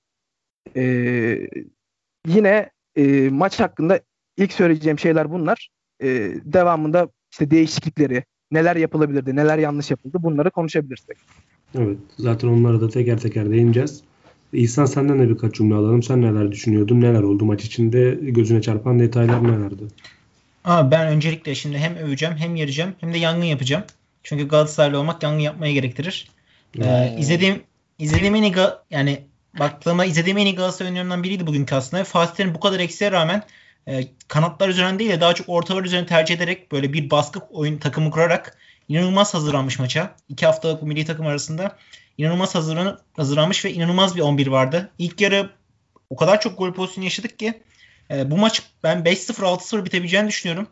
Ee, 0.76 1.48
yine 2.26 2.70
e, 2.96 3.28
maç 3.30 3.60
hakkında 3.60 4.00
ilk 4.36 4.52
söyleyeceğim 4.52 4.98
şeyler 4.98 5.30
bunlar. 5.30 5.68
Ee, 6.02 6.34
devamında 6.44 7.08
işte 7.32 7.50
değişiklikleri, 7.50 8.24
neler 8.50 8.76
yapılabilirdi, 8.76 9.36
neler 9.36 9.58
yanlış 9.58 9.90
yapıldı 9.90 10.18
bunları 10.20 10.50
konuşabilirsek. 10.50 11.16
Evet. 11.74 11.98
Zaten 12.18 12.48
onlara 12.48 12.80
da 12.80 12.88
teker 12.88 13.18
teker 13.18 13.50
değineceğiz. 13.50 14.02
İhsan 14.52 14.84
senden 14.84 15.18
de 15.18 15.28
birkaç 15.28 15.54
cümle 15.54 15.74
alalım. 15.74 16.02
Sen 16.02 16.22
neler 16.22 16.52
düşünüyordun? 16.52 17.00
Neler 17.00 17.22
oldu 17.22 17.44
maç 17.44 17.64
içinde? 17.64 18.18
Gözüne 18.22 18.62
çarpan 18.62 18.98
detaylar 18.98 19.44
nelerdi? 19.44 19.82
Aa, 20.64 20.90
ben 20.90 21.06
öncelikle 21.06 21.54
şimdi 21.54 21.78
hem 21.78 21.96
öveceğim 21.96 22.36
hem 22.36 22.56
yereceğim 22.56 22.96
hem 23.00 23.14
de 23.14 23.18
yangın 23.18 23.44
yapacağım. 23.44 23.84
Çünkü 24.22 24.48
Galatasaraylı 24.48 24.98
olmak 24.98 25.22
yangın 25.22 25.38
yapmaya 25.38 25.72
gerektirir. 25.72 26.28
Ee, 26.82 27.16
izlediğim 27.18 27.62
izlediğim 27.98 28.34
en 28.34 28.42
iyi 28.42 28.54
yani 28.90 29.22
baktığıma 29.58 30.04
izlediğim 30.04 30.38
en 30.38 30.46
iyi 30.46 30.54
Galatasaray 30.54 30.90
oyunlarından 30.90 31.22
biriydi 31.22 31.46
bugünkü 31.46 31.74
aslında. 31.74 32.04
Fatih'in 32.04 32.54
bu 32.54 32.60
kadar 32.60 32.80
eksiğe 32.80 33.12
rağmen 33.12 33.42
e, 33.88 34.04
kanatlar 34.28 34.68
üzerine 34.68 34.98
değil 34.98 35.10
de 35.10 35.20
daha 35.20 35.34
çok 35.34 35.48
ortalar 35.48 35.84
üzerine 35.84 36.06
tercih 36.06 36.34
ederek 36.34 36.72
böyle 36.72 36.92
bir 36.92 37.10
baskı 37.10 37.40
oyun 37.40 37.78
takımı 37.78 38.10
kurarak 38.10 38.58
inanılmaz 38.88 39.34
hazırlanmış 39.34 39.78
maça. 39.78 40.14
İki 40.28 40.46
haftalık 40.46 40.82
bu 40.82 40.86
milli 40.86 41.04
takım 41.04 41.26
arasında 41.26 41.76
inanılmaz 42.18 42.54
hazırlan 42.54 42.98
hazırlanmış 43.16 43.64
ve 43.64 43.72
inanılmaz 43.72 44.16
bir 44.16 44.20
11 44.20 44.46
vardı. 44.46 44.90
İlk 44.98 45.20
yarı 45.20 45.50
o 46.10 46.16
kadar 46.16 46.40
çok 46.40 46.58
gol 46.58 46.72
pozisyonu 46.72 47.04
yaşadık 47.04 47.38
ki 47.38 47.62
e, 48.10 48.30
bu 48.30 48.36
maç 48.36 48.62
ben 48.82 48.98
5-0 48.98 49.32
6-0 49.32 49.84
bitebileceğini 49.84 50.28
düşünüyorum. 50.28 50.68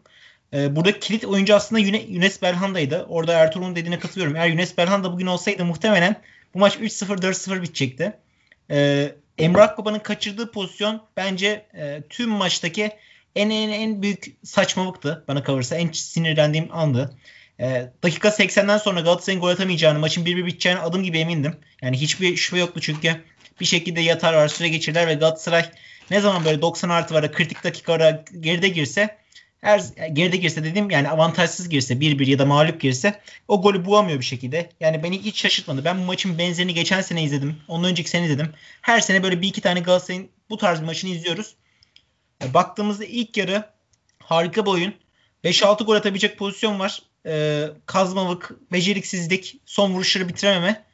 E, 0.55 0.77
burada 0.77 0.99
kilit 0.99 1.25
oyuncu 1.25 1.55
aslında 1.55 1.81
Yunus 1.81 2.43
Belhanda'ydı. 2.43 3.07
Orada 3.09 3.33
Ertuğrul'un 3.33 3.77
dediğine 3.77 3.99
katılıyorum. 3.99 4.37
Eğer 4.37 4.49
Yunus 4.49 4.79
Belhanda 4.79 5.13
bugün 5.13 5.27
olsaydı 5.27 5.65
muhtemelen 5.65 6.21
bu 6.55 6.59
maç 6.59 6.77
3-0 6.77 7.23
4-0 7.23 7.63
bitecekti. 7.63 8.13
E, 8.71 9.09
Emre 9.39 9.63
Akbaba'nın 9.63 9.99
kaçırdığı 9.99 10.53
pozisyon 10.53 11.03
bence 11.17 11.67
e, 11.75 12.03
tüm 12.09 12.31
maçtaki 12.31 12.91
en 13.37 13.51
en 13.51 13.69
en 13.69 14.03
büyük 14.03 14.37
saçmalıktı 14.45 15.25
bana 15.29 15.43
kalırsa. 15.43 15.77
En 15.77 15.93
sinirlendiğim 15.93 16.69
andı. 16.73 17.17
E, 17.61 17.91
dakika 18.03 18.29
80'den 18.29 18.79
sonra 18.79 19.01
Galatasaray'ın 19.01 19.41
gol 19.41 19.49
atamayacağını, 19.49 19.99
maçın 19.99 20.25
1-1 20.25 20.47
biteceğine 20.47 20.81
adım 20.81 21.03
gibi 21.03 21.19
emindim. 21.19 21.57
Yani 21.83 22.01
hiçbir 22.01 22.37
şüphe 22.37 22.59
yoktu 22.59 22.81
çünkü 22.81 23.17
bir 23.61 23.67
şekilde 23.67 24.01
yatarlar, 24.01 24.49
süre 24.49 24.69
geçirirler 24.69 25.07
ve 25.07 25.15
Galatasaray 25.15 25.65
ne 26.13 26.21
zaman 26.21 26.45
böyle 26.45 26.63
90 26.63 26.89
artı 26.89 27.15
vara 27.15 27.33
kritik 27.33 27.65
dakikalara 27.65 28.25
geride 28.41 28.69
girse 28.69 29.19
her 29.63 29.81
geride 30.13 30.37
girse 30.37 30.65
dedim 30.65 30.91
yani 30.91 31.09
avantajsız 31.11 31.69
girse 31.69 31.95
1-1 31.95 32.31
ya 32.31 32.39
da 32.39 32.47
mağlup 32.47 32.81
girse 32.81 33.21
o 33.49 33.63
golü 33.63 33.85
bulamıyor 33.85 34.19
bir 34.19 34.25
şekilde. 34.25 34.71
Yani 34.81 35.03
beni 35.03 35.23
hiç 35.25 35.41
şaşırtmadı. 35.41 35.85
Ben 35.85 35.99
bu 35.99 36.05
maçın 36.05 36.39
benzerini 36.39 36.75
geçen 36.75 37.01
sene 37.01 37.23
izledim. 37.23 37.57
Ondan 37.69 37.91
önceki 37.91 38.11
sene 38.11 38.25
izledim. 38.25 38.53
Her 38.83 39.01
sene 39.01 39.23
böyle 39.23 39.43
bir 39.43 39.49
iki 39.49 39.61
tane 39.61 39.81
Galatasaray'ın 39.81 40.29
bu 40.51 40.57
tarz 40.57 40.81
bir 40.81 40.87
maçını 40.87 41.11
izliyoruz. 41.11 41.55
E, 42.45 42.55
baktığımızda 42.55 43.05
ilk 43.05 43.37
yarı 43.37 43.71
harika 44.19 44.67
bir 44.67 44.71
oyun. 44.71 44.95
5-6 45.45 45.85
gol 45.85 45.95
atabilecek 45.95 46.39
pozisyon 46.39 46.79
var. 46.79 47.03
E, 47.27 47.65
kazmalık, 47.87 48.73
beceriksizlik, 48.73 49.57
son 49.67 49.93
vuruşları 49.93 50.29
bitirememe. 50.29 50.85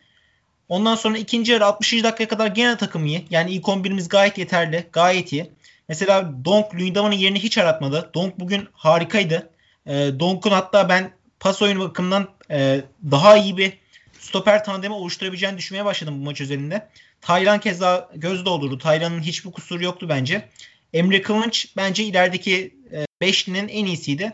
Ondan 0.68 0.94
sonra 0.94 1.18
ikinci 1.18 1.52
yarı 1.52 1.66
60. 1.66 1.92
dakikaya 1.92 2.28
kadar 2.28 2.46
gene 2.46 2.76
takım 2.76 3.06
iyi. 3.06 3.26
Yani 3.30 3.50
ilk 3.50 3.64
11'imiz 3.64 4.08
gayet 4.08 4.38
yeterli. 4.38 4.86
Gayet 4.92 5.32
iyi. 5.32 5.50
Mesela 5.88 6.32
Donk 6.44 6.74
Luyendama'nın 6.74 7.14
yerini 7.14 7.38
hiç 7.42 7.58
aratmadı. 7.58 8.10
Donk 8.14 8.40
bugün 8.40 8.68
harikaydı. 8.72 9.50
E, 9.86 9.92
Donk'un 10.20 10.50
hatta 10.50 10.88
ben 10.88 11.10
pas 11.40 11.62
oyunu 11.62 11.80
bakımından 11.80 12.28
e, 12.50 12.80
daha 13.10 13.36
iyi 13.36 13.56
bir 13.56 13.72
stoper 14.18 14.64
tandemi 14.64 14.94
oluşturabileceğini 14.94 15.58
düşünmeye 15.58 15.84
başladım 15.84 16.14
bu 16.20 16.24
maç 16.24 16.40
üzerinde. 16.40 16.88
Taylan 17.20 17.60
keza 17.60 18.10
göz 18.14 18.44
doldurdu. 18.44 18.78
Taylan'ın 18.78 19.20
hiçbir 19.20 19.50
kusuru 19.50 19.84
yoktu 19.84 20.06
bence. 20.08 20.48
Emre 20.92 21.22
Kılınç 21.22 21.76
bence 21.76 22.04
ilerideki 22.04 22.74
e, 22.92 23.06
beşlinin 23.20 23.68
en 23.68 23.86
iyisiydi. 23.86 24.32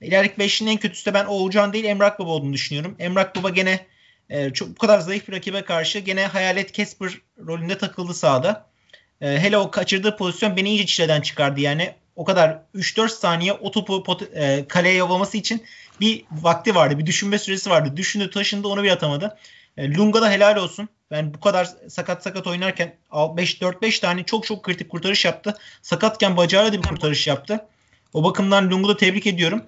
İlerideki 0.00 0.38
beşlinin 0.38 0.70
en 0.70 0.76
kötüsü 0.76 1.06
de 1.06 1.14
ben 1.14 1.24
Oğulcan 1.24 1.72
değil 1.72 1.84
Emrak 1.84 2.18
Baba 2.18 2.30
olduğunu 2.30 2.52
düşünüyorum. 2.52 2.96
Emrak 2.98 3.36
Baba 3.36 3.50
gene 3.50 3.86
e, 4.30 4.52
çok 4.52 4.68
bu 4.68 4.74
kadar 4.74 5.00
zayıf 5.00 5.28
bir 5.28 5.32
rakibe 5.32 5.62
karşı 5.62 5.98
gene 5.98 6.26
Hayalet 6.26 6.72
Kesper 6.72 7.10
rolünde 7.46 7.78
takıldı 7.78 8.14
sahada. 8.14 8.66
E, 9.20 9.26
hele 9.26 9.58
o 9.58 9.70
kaçırdığı 9.70 10.16
pozisyon 10.16 10.56
beni 10.56 10.68
iyice 10.68 10.86
çileden 10.86 11.20
çıkardı 11.20 11.60
yani. 11.60 11.94
O 12.16 12.24
kadar 12.24 12.58
3-4 12.74 13.08
saniye 13.08 13.52
o 13.52 13.70
topu 13.70 13.94
pot- 13.94 14.34
e, 14.34 14.68
kaleye 14.68 14.94
yollaması 14.94 15.38
için 15.38 15.64
bir 16.00 16.24
vakti 16.32 16.74
vardı. 16.74 16.98
Bir 16.98 17.06
düşünme 17.06 17.38
süresi 17.38 17.70
vardı. 17.70 17.96
Düşündü 17.96 18.30
taşındı 18.30 18.68
onu 18.68 18.82
bir 18.82 18.90
atamadı. 18.90 19.38
E, 19.76 19.94
Lunga 19.94 20.22
da 20.22 20.30
helal 20.30 20.56
olsun. 20.56 20.88
Ben 21.10 21.34
bu 21.34 21.40
kadar 21.40 21.68
sakat 21.88 22.22
sakat 22.22 22.46
oynarken 22.46 22.94
4-5 23.10 24.00
tane 24.00 24.24
çok 24.24 24.46
çok 24.46 24.62
kritik 24.62 24.90
kurtarış 24.90 25.24
yaptı. 25.24 25.58
Sakatken 25.82 26.36
bacağıyla 26.36 26.72
da 26.72 26.82
bir 26.82 26.88
kurtarış 26.88 27.26
yaptı. 27.26 27.66
O 28.12 28.24
bakımdan 28.24 28.70
Lung'u 28.70 28.88
da 28.88 28.96
tebrik 28.96 29.26
ediyorum. 29.26 29.64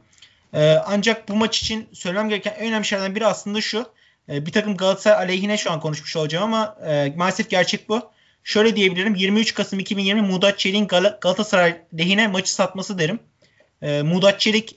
Ee, 0.54 0.76
ancak 0.86 1.28
bu 1.28 1.36
maç 1.36 1.58
için 1.58 1.88
söylemem 1.92 2.28
gereken 2.28 2.54
en 2.58 2.68
önemli 2.68 2.84
şeylerden 2.84 3.14
biri 3.16 3.26
aslında 3.26 3.60
şu. 3.60 3.86
Ee, 4.28 4.46
bir 4.46 4.52
takım 4.52 4.76
Galatasaray 4.76 5.24
aleyhine 5.24 5.56
şu 5.56 5.72
an 5.72 5.80
konuşmuş 5.80 6.16
olacağım 6.16 6.44
ama 6.44 6.76
e, 6.86 7.14
maalesef 7.16 7.50
gerçek 7.50 7.88
bu. 7.88 8.12
Şöyle 8.44 8.76
diyebilirim. 8.76 9.14
23 9.14 9.54
Kasım 9.54 9.78
2020 9.78 10.20
Mudat 10.22 10.58
Çelik'in 10.58 10.86
Gal- 10.86 11.20
Galatasaray 11.20 11.82
lehine 11.98 12.28
maçı 12.28 12.54
satması 12.54 12.98
derim. 12.98 13.20
Ee, 13.82 14.02
Mudat 14.02 14.40
Çelik 14.40 14.76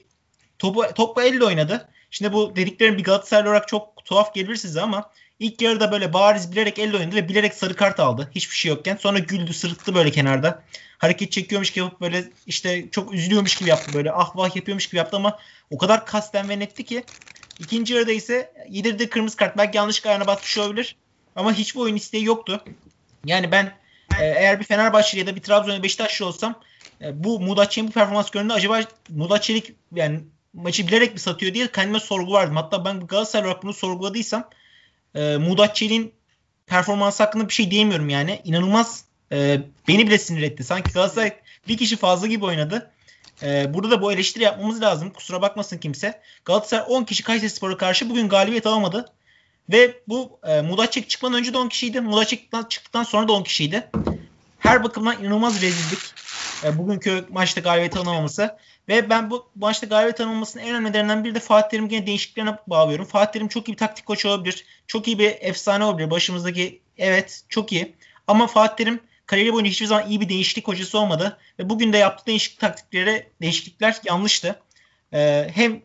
topu, 0.59 0.83
topu 0.95 1.21
elle 1.21 1.45
oynadı. 1.45 1.89
Şimdi 2.11 2.33
bu 2.33 2.55
dediklerim 2.55 2.97
bir 2.97 3.03
Galatasaray 3.03 3.49
olarak 3.49 3.67
çok 3.67 4.05
tuhaf 4.05 4.33
gelir 4.33 4.55
size 4.55 4.81
ama 4.81 5.11
ilk 5.39 5.61
yarıda 5.61 5.91
böyle 5.91 6.13
bariz 6.13 6.51
bilerek 6.51 6.79
elle 6.79 6.97
oynadı 6.97 7.15
ve 7.15 7.29
bilerek 7.29 7.53
sarı 7.53 7.75
kart 7.75 7.99
aldı. 7.99 8.29
Hiçbir 8.35 8.55
şey 8.55 8.69
yokken. 8.69 8.97
Sonra 8.97 9.19
güldü 9.19 9.53
sırıttı 9.53 9.95
böyle 9.95 10.11
kenarda. 10.11 10.63
Hareket 10.97 11.31
çekiyormuş 11.31 11.71
gibi 11.71 11.85
yapıp 11.85 12.01
böyle 12.01 12.23
işte 12.47 12.89
çok 12.91 13.13
üzülüyormuş 13.13 13.55
gibi 13.55 13.69
yaptı 13.69 13.93
böyle 13.93 14.11
ah 14.11 14.35
vah 14.35 14.55
yapıyormuş 14.55 14.87
gibi 14.87 14.97
yaptı 14.97 15.17
ama 15.17 15.39
o 15.69 15.77
kadar 15.77 16.05
kasten 16.05 16.49
ve 16.49 16.59
netti 16.59 16.83
ki 16.85 17.03
ikinci 17.59 17.93
yarıda 17.93 18.11
ise 18.11 18.53
yedirdiği 18.69 19.09
kırmızı 19.09 19.37
kart 19.37 19.57
belki 19.57 19.77
yanlış 19.77 20.05
ayağına 20.05 20.27
basmış 20.27 20.57
olabilir 20.57 20.95
ama 21.35 21.53
hiçbir 21.53 21.79
oyun 21.79 21.95
isteği 21.95 22.25
yoktu. 22.25 22.63
Yani 23.25 23.51
ben 23.51 23.65
e, 24.19 24.25
eğer 24.25 24.59
bir 24.59 24.65
Fenerbahçe 24.65 25.19
ya 25.19 25.27
da 25.27 25.35
bir 25.35 25.41
Trabzon 25.41 25.83
Beşiktaşlı 25.83 26.25
olsam 26.25 26.59
e, 27.01 27.23
bu 27.23 27.39
Mudaççı'nın 27.39 27.87
bu 27.87 27.91
performans 27.91 28.29
gördüğünde 28.29 28.53
acaba 28.53 28.81
Mudaççelik 29.09 29.73
yani 29.95 30.19
maçı 30.53 30.87
bilerek 30.87 31.13
mi 31.13 31.19
satıyor 31.19 31.53
diye 31.53 31.71
kendime 31.71 31.99
sorgulardım. 31.99 32.55
Hatta 32.55 32.85
ben 32.85 33.07
Galatasaray 33.07 33.47
olarak 33.47 33.63
bunu 33.63 33.73
sorguladıysam 33.73 34.49
e, 35.15 35.37
Mudaççı'nın 35.37 36.11
performans 36.67 37.19
hakkında 37.19 37.49
bir 37.49 37.53
şey 37.53 37.71
diyemiyorum 37.71 38.09
yani. 38.09 38.41
İnanılmaz 38.43 39.05
e, 39.31 39.61
beni 39.87 40.07
bile 40.07 40.17
sinir 40.17 40.41
etti. 40.41 40.63
Sanki 40.63 40.91
Galatasaray 40.91 41.33
bir 41.67 41.77
kişi 41.77 41.97
fazla 41.97 42.27
gibi 42.27 42.45
oynadı. 42.45 42.91
E, 43.43 43.73
burada 43.73 43.91
da 43.91 44.01
bu 44.01 44.11
eleştiri 44.11 44.43
yapmamız 44.43 44.81
lazım. 44.81 45.09
Kusura 45.09 45.41
bakmasın 45.41 45.77
kimse. 45.77 46.21
Galatasaray 46.45 46.85
10 46.89 47.03
kişi 47.03 47.23
Kayseri 47.23 47.49
Spor'a 47.49 47.77
karşı 47.77 48.09
bugün 48.09 48.29
galibiyet 48.29 48.67
alamadı. 48.67 49.05
Ve 49.69 49.99
bu 50.07 50.39
e, 50.43 50.61
Mudaçek 50.61 51.09
çıkmadan 51.09 51.39
önce 51.39 51.53
de 51.53 51.57
10 51.57 51.69
kişiydi. 51.69 52.01
Mudaçek 52.01 52.49
çıktıktan 52.69 53.03
sonra 53.03 53.27
da 53.27 53.33
10 53.33 53.43
kişiydi. 53.43 53.89
Her 54.59 54.83
bakımdan 54.83 55.23
inanılmaz 55.23 55.61
rezillik. 55.61 55.99
E, 56.63 56.77
bugünkü 56.77 57.25
maçta 57.29 57.61
galibiyet 57.61 57.97
alamaması. 57.97 58.57
Ve 58.87 59.09
ben 59.09 59.29
bu 59.29 59.49
maçta 59.55 59.87
galibiyet 59.87 60.21
alınmasının 60.21 60.63
en 60.63 60.69
önemli 60.69 60.89
nedenlerinden 60.89 61.23
biri 61.23 61.35
de 61.35 61.39
Fatih 61.39 61.69
Terim'in 61.69 61.89
gene 61.89 62.07
değişikliklerine 62.07 62.57
bağlıyorum. 62.67 63.05
Fatih 63.05 63.31
Terim 63.31 63.47
çok 63.47 63.69
iyi 63.69 63.71
bir 63.71 63.77
taktik 63.77 64.05
koç 64.05 64.25
olabilir. 64.25 64.65
Çok 64.87 65.07
iyi 65.07 65.19
bir 65.19 65.35
efsane 65.39 65.83
olabilir. 65.83 66.11
Başımızdaki 66.11 66.81
evet 66.97 67.43
çok 67.49 67.71
iyi. 67.71 67.95
Ama 68.27 68.47
Fatih 68.47 68.75
Terim 68.75 68.99
kariyeri 69.25 69.53
boyunca 69.53 69.71
hiçbir 69.71 69.85
zaman 69.85 70.09
iyi 70.09 70.21
bir 70.21 70.29
değişiklik 70.29 70.67
hocası 70.67 70.99
olmadı. 70.99 71.37
Ve 71.59 71.69
bugün 71.69 71.93
de 71.93 71.97
yaptığı 71.97 72.25
değişiklik 72.25 72.59
taktikleri, 72.59 73.29
değişiklikler 73.41 73.99
yanlıştı. 74.03 74.59
Ee, 75.13 75.47
hem 75.53 75.81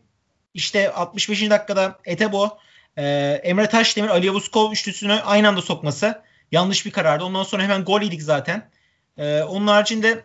işte 0.54 0.92
65. 0.92 1.50
dakikada 1.50 1.98
Etebo, 2.04 2.58
e, 2.96 3.04
Emre 3.42 3.68
Taşdemir, 3.68 4.08
Ali 4.08 4.26
Yavuzkov 4.26 4.72
üçlüsünü 4.72 5.12
aynı 5.12 5.48
anda 5.48 5.62
sokması 5.62 6.22
yanlış 6.52 6.86
bir 6.86 6.90
karardı. 6.90 7.24
Ondan 7.24 7.42
sonra 7.42 7.62
hemen 7.62 7.84
gol 7.84 8.02
yedik 8.02 8.22
zaten. 8.22 8.70
Ee, 9.18 9.42
onun 9.42 9.66
haricinde 9.66 10.24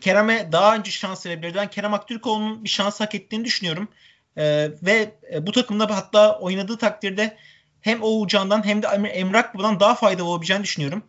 Kerem'e 0.00 0.52
daha 0.52 0.76
önce 0.76 0.90
şans 0.90 1.26
verebilirdi. 1.26 1.58
Ben 1.58 1.70
Kerem 1.70 1.94
Aktürkoğlu'nun 1.94 2.64
bir 2.64 2.68
şans 2.68 3.00
hak 3.00 3.14
ettiğini 3.14 3.44
düşünüyorum. 3.44 3.88
Ee, 4.36 4.70
ve 4.82 5.14
bu 5.40 5.52
takımda 5.52 5.96
hatta 5.96 6.38
oynadığı 6.38 6.78
takdirde 6.78 7.36
hem 7.80 8.02
Oğulcan'dan 8.02 8.66
hem 8.66 8.82
de 8.82 8.86
Emre 8.86 9.38
Akbaba'dan 9.38 9.80
daha 9.80 9.94
faydalı 9.94 10.28
olabileceğini 10.28 10.64
düşünüyorum. 10.64 11.02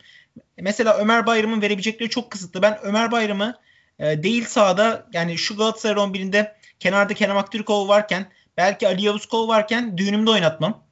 Mesela 0.62 0.98
Ömer 0.98 1.26
Bayram'ın 1.26 1.62
verebilecekleri 1.62 2.10
çok 2.10 2.32
kısıtlı. 2.32 2.62
Ben 2.62 2.80
Ömer 2.84 3.12
Bayram'ı 3.12 3.56
e, 4.00 4.24
değil 4.24 4.46
sahada 4.46 5.08
yani 5.14 5.38
şu 5.38 5.58
Galatasaray 5.58 6.04
11'inde 6.04 6.54
kenarda 6.80 7.14
Kerem 7.14 7.38
Aktürkoğlu 7.38 7.88
varken 7.88 8.32
belki 8.58 8.88
Ali 8.88 9.06
Yavuzkol 9.06 9.48
varken 9.48 9.98
düğünümde 9.98 10.30
oynatmam. 10.30 10.84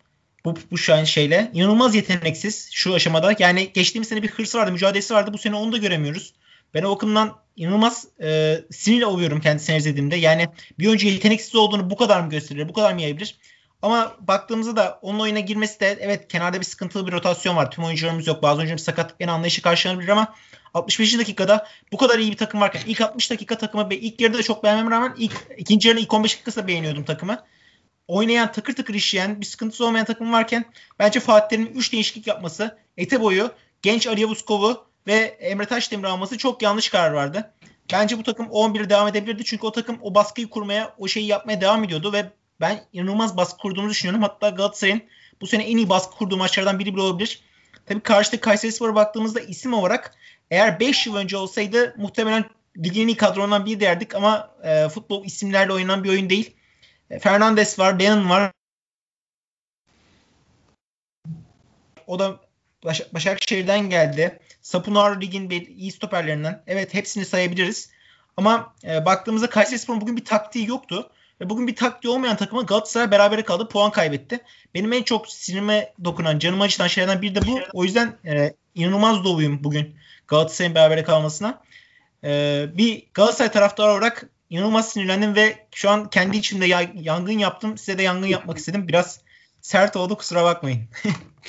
Bu, 0.46 0.56
bu 0.72 0.78
şu 0.78 0.94
an 0.94 1.04
şeyle. 1.04 1.52
inanılmaz 1.54 1.96
yeteneksiz 1.96 2.70
şu 2.72 2.94
aşamada. 2.94 3.36
Yani 3.40 3.72
geçtiğimiz 3.74 4.08
sene 4.08 4.24
bir 4.24 4.30
hırsı 4.30 4.58
vardı, 4.58 4.72
mücadelesi 4.72 5.14
vardı. 5.14 5.34
Bu 5.34 5.38
sene 5.38 5.56
onu 5.56 5.72
da 5.72 5.78
göremiyoruz. 5.78 6.34
Ben 6.74 6.84
o 6.84 6.92
bakımdan 6.92 7.38
inanılmaz 7.56 8.08
e, 8.22 8.60
sinirle 8.72 9.06
oluyorum 9.06 9.42
kendisini 9.42 9.78
izlediğimde. 9.78 10.16
Yani 10.16 10.48
bir 10.80 10.88
oyuncu 10.88 11.08
yeteneksiz 11.08 11.56
olduğunu 11.56 11.90
bu 11.90 11.98
kadar 11.98 12.22
mı 12.22 12.30
gösterir, 12.30 12.70
bu 12.70 12.74
kadar 12.74 12.94
mı 12.94 13.02
yayabilir? 13.02 13.38
Ama 13.82 14.16
baktığımızda 14.20 14.76
da 14.76 15.00
onun 15.02 15.20
oyuna 15.20 15.40
girmesi 15.40 15.80
de 15.80 15.98
evet 16.02 16.28
kenarda 16.28 16.60
bir 16.60 16.66
sıkıntılı 16.66 17.08
bir 17.08 17.12
rotasyon 17.12 17.56
var. 17.56 17.72
Tüm 17.72 17.84
oyuncularımız 17.84 18.28
yok. 18.28 18.44
Bazı 18.44 18.58
oyuncularımız 18.58 18.84
sakat 18.84 19.16
en 19.20 19.28
anlayışı 19.28 19.62
karşılanabilir 19.62 20.10
ama 20.10 20.34
65. 20.74 21.18
dakikada 21.18 21.68
bu 21.92 21.98
kadar 21.98 22.20
iyi 22.20 22.32
bir 22.32 22.38
takım 22.38 22.62
varken 22.62 22.82
ilk 22.86 23.02
60 23.02 23.32
dakika 23.32 23.58
takımı 23.58 23.90
ve 23.90 24.00
ilk 24.00 24.22
yarıda 24.22 24.38
da 24.38 24.44
çok 24.44 24.64
beğenmeme 24.64 24.92
rağmen 24.92 25.14
ilk 25.18 25.48
ikinci 25.58 25.88
yarıda 25.88 26.02
ilk 26.02 26.14
15 26.14 26.34
dakikası 26.34 26.68
beğeniyordum 26.68 27.04
takımı. 27.04 27.44
Oynayan 28.08 28.52
takır 28.52 28.76
takır 28.76 28.94
işleyen 28.94 29.42
bir 29.42 29.46
sıkıntısı 29.46 29.86
olmayan 29.86 30.06
takım 30.06 30.34
varken 30.34 30.66
bence 31.00 31.20
Fatih'in 31.20 31.66
3 31.66 31.94
değişiklik 31.94 32.28
yapması 32.28 32.78
Ete 32.98 33.22
boyu 33.22 33.52
genç 33.82 34.08
Ali 34.08 34.22
Yavuzkov'u 34.22 34.88
ve 35.08 35.14
Emre 35.40 35.66
Taşdemir 35.66 36.04
alması 36.04 36.38
çok 36.38 36.62
yanlış 36.62 36.90
karar 36.90 37.12
vardı. 37.12 37.54
Bence 37.94 38.18
bu 38.18 38.24
takım 38.24 38.50
11 38.50 38.90
devam 38.90 39.08
edebilirdi. 39.08 39.44
Çünkü 39.46 39.66
o 39.68 39.72
takım 39.72 39.98
o 40.02 40.16
baskıyı 40.16 40.50
kurmaya, 40.50 40.96
o 40.98 41.08
şeyi 41.08 41.28
yapmaya 41.28 41.62
devam 41.62 41.84
ediyordu 41.84 42.14
ve 42.14 42.32
ben 42.62 42.84
inanılmaz 42.94 43.38
baskı 43.38 43.58
kurduğunu 43.58 43.90
düşünüyorum. 43.90 44.22
Hatta 44.22 44.50
Galatasaray'ın 44.50 45.02
bu 45.42 45.48
sene 45.48 45.64
en 45.64 45.78
iyi 45.78 45.90
baskı 45.90 46.18
kurduğu 46.18 46.38
maçlardan 46.38 46.80
biri 46.80 46.94
bile 46.94 47.02
olabilir. 47.02 47.42
Tabii 47.86 48.00
karşıda 48.00 48.40
Kayseri 48.40 48.72
Spor'a 48.72 48.96
baktığımızda 48.96 49.40
isim 49.40 49.74
olarak 49.74 50.16
eğer 50.52 50.80
5 50.80 51.08
yıl 51.08 51.16
önce 51.16 51.38
olsaydı 51.38 51.96
muhtemelen 51.98 52.46
ligin 52.78 53.08
iyi 53.08 53.18
kadrondan 53.18 53.66
biri 53.66 53.80
derdik 53.80 54.16
ama 54.16 54.56
e, 54.64 54.90
futbol 54.90 55.26
isimlerle 55.26 55.74
oynanan 55.74 56.04
bir 56.04 56.10
oyun 56.10 56.30
değil. 56.30 56.56
E, 57.10 57.20
Fernandes 57.20 57.80
var, 57.80 58.00
Benin 58.00 58.30
var. 58.30 58.52
O 62.08 62.20
da 62.20 62.40
Baş 62.86 63.14
Başakşehir'den 63.14 63.90
geldi. 63.90 64.40
Sapunar 64.62 65.22
Lig'in 65.22 65.50
iyi 65.50 65.92
stoperlerinden. 65.92 66.64
Evet 66.68 66.94
hepsini 66.94 67.26
sayabiliriz. 67.26 67.92
Ama 68.38 68.76
e, 68.84 69.06
baktığımızda 69.06 69.50
Kayserispor'un 69.50 70.02
bugün 70.02 70.18
bir 70.18 70.26
taktiği 70.26 70.68
yoktu. 70.68 71.10
Ve 71.42 71.50
bugün 71.50 71.68
bir 71.68 71.76
taktiği 71.76 72.10
olmayan 72.10 72.38
takıma 72.38 72.62
Galatasaray 72.62 73.12
berabere 73.12 73.44
kaldı. 73.44 73.68
Puan 73.68 73.92
kaybetti. 73.92 74.40
Benim 74.74 74.94
en 74.94 75.04
çok 75.04 75.28
sinirime 75.28 75.94
dokunan, 76.04 76.40
canıma 76.40 76.64
acıtan 76.64 76.88
şeylerden 76.88 77.22
biri 77.22 77.36
de 77.36 77.40
bu. 77.48 77.60
O 77.74 77.84
yüzden 77.84 78.14
e, 78.26 78.54
inanılmaz 78.76 79.24
doluyum 79.24 79.64
bugün 79.64 79.96
Galatasaray'ın 80.28 80.76
berabere 80.76 81.04
kalmasına. 81.04 81.62
E, 82.24 82.66
bir 82.78 83.08
Galatasaray 83.14 83.52
taraftarı 83.52 83.92
olarak 83.92 84.30
inanılmaz 84.50 84.90
sinirlendim 84.90 85.36
ve 85.36 85.56
şu 85.72 85.90
an 85.90 86.10
kendi 86.10 86.38
içimde 86.38 86.66
ya, 86.66 86.92
yangın 86.96 87.38
yaptım. 87.38 87.78
Size 87.78 87.98
de 87.98 88.04
yangın 88.04 88.28
yapmak 88.28 88.58
istedim. 88.58 88.88
Biraz 88.88 89.22
sert 89.62 89.96
oldu 89.96 90.18
kusura 90.18 90.44
bakmayın. 90.44 90.80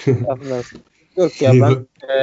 Yok 1.16 1.42
ya 1.42 1.52
ben 1.52 1.86
e, 2.08 2.14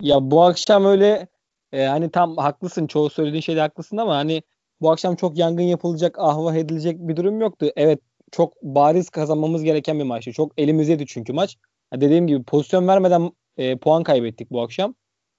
ya 0.00 0.16
bu 0.20 0.44
akşam 0.44 0.84
öyle 0.84 1.28
e, 1.72 1.84
hani 1.84 2.10
tam 2.10 2.36
haklısın 2.36 2.86
çoğu 2.86 3.10
söylediğin 3.10 3.42
şeyde 3.42 3.60
haklısın 3.60 3.96
ama 3.96 4.16
hani 4.16 4.42
bu 4.82 4.90
akşam 4.90 5.16
çok 5.16 5.38
yangın 5.38 5.62
yapılacak, 5.62 6.18
ahvah 6.18 6.54
edilecek 6.54 6.98
bir 6.98 7.16
durum 7.16 7.40
yoktu. 7.40 7.70
Evet 7.76 8.00
çok 8.32 8.62
bariz 8.62 9.10
kazanmamız 9.10 9.62
gereken 9.62 9.98
bir 9.98 10.04
maçtı. 10.04 10.32
Çok 10.32 10.52
elimizdeydi 10.56 11.06
çünkü 11.06 11.32
maç. 11.32 11.56
Ya 11.92 12.00
dediğim 12.00 12.26
gibi 12.26 12.42
pozisyon 12.42 12.88
vermeden 12.88 13.30
e, 13.56 13.78
puan 13.78 14.02
kaybettik 14.02 14.50
bu 14.50 14.62
akşam. 14.62 14.94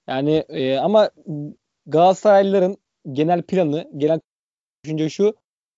Yani 0.08 0.46
e, 0.50 0.78
ama 0.78 1.10
Galatasaraylıların 1.86 2.78
genel 3.12 3.42
planı, 3.42 3.90
genel 3.98 4.20
düşünce 4.84 5.10
şu. 5.10 5.36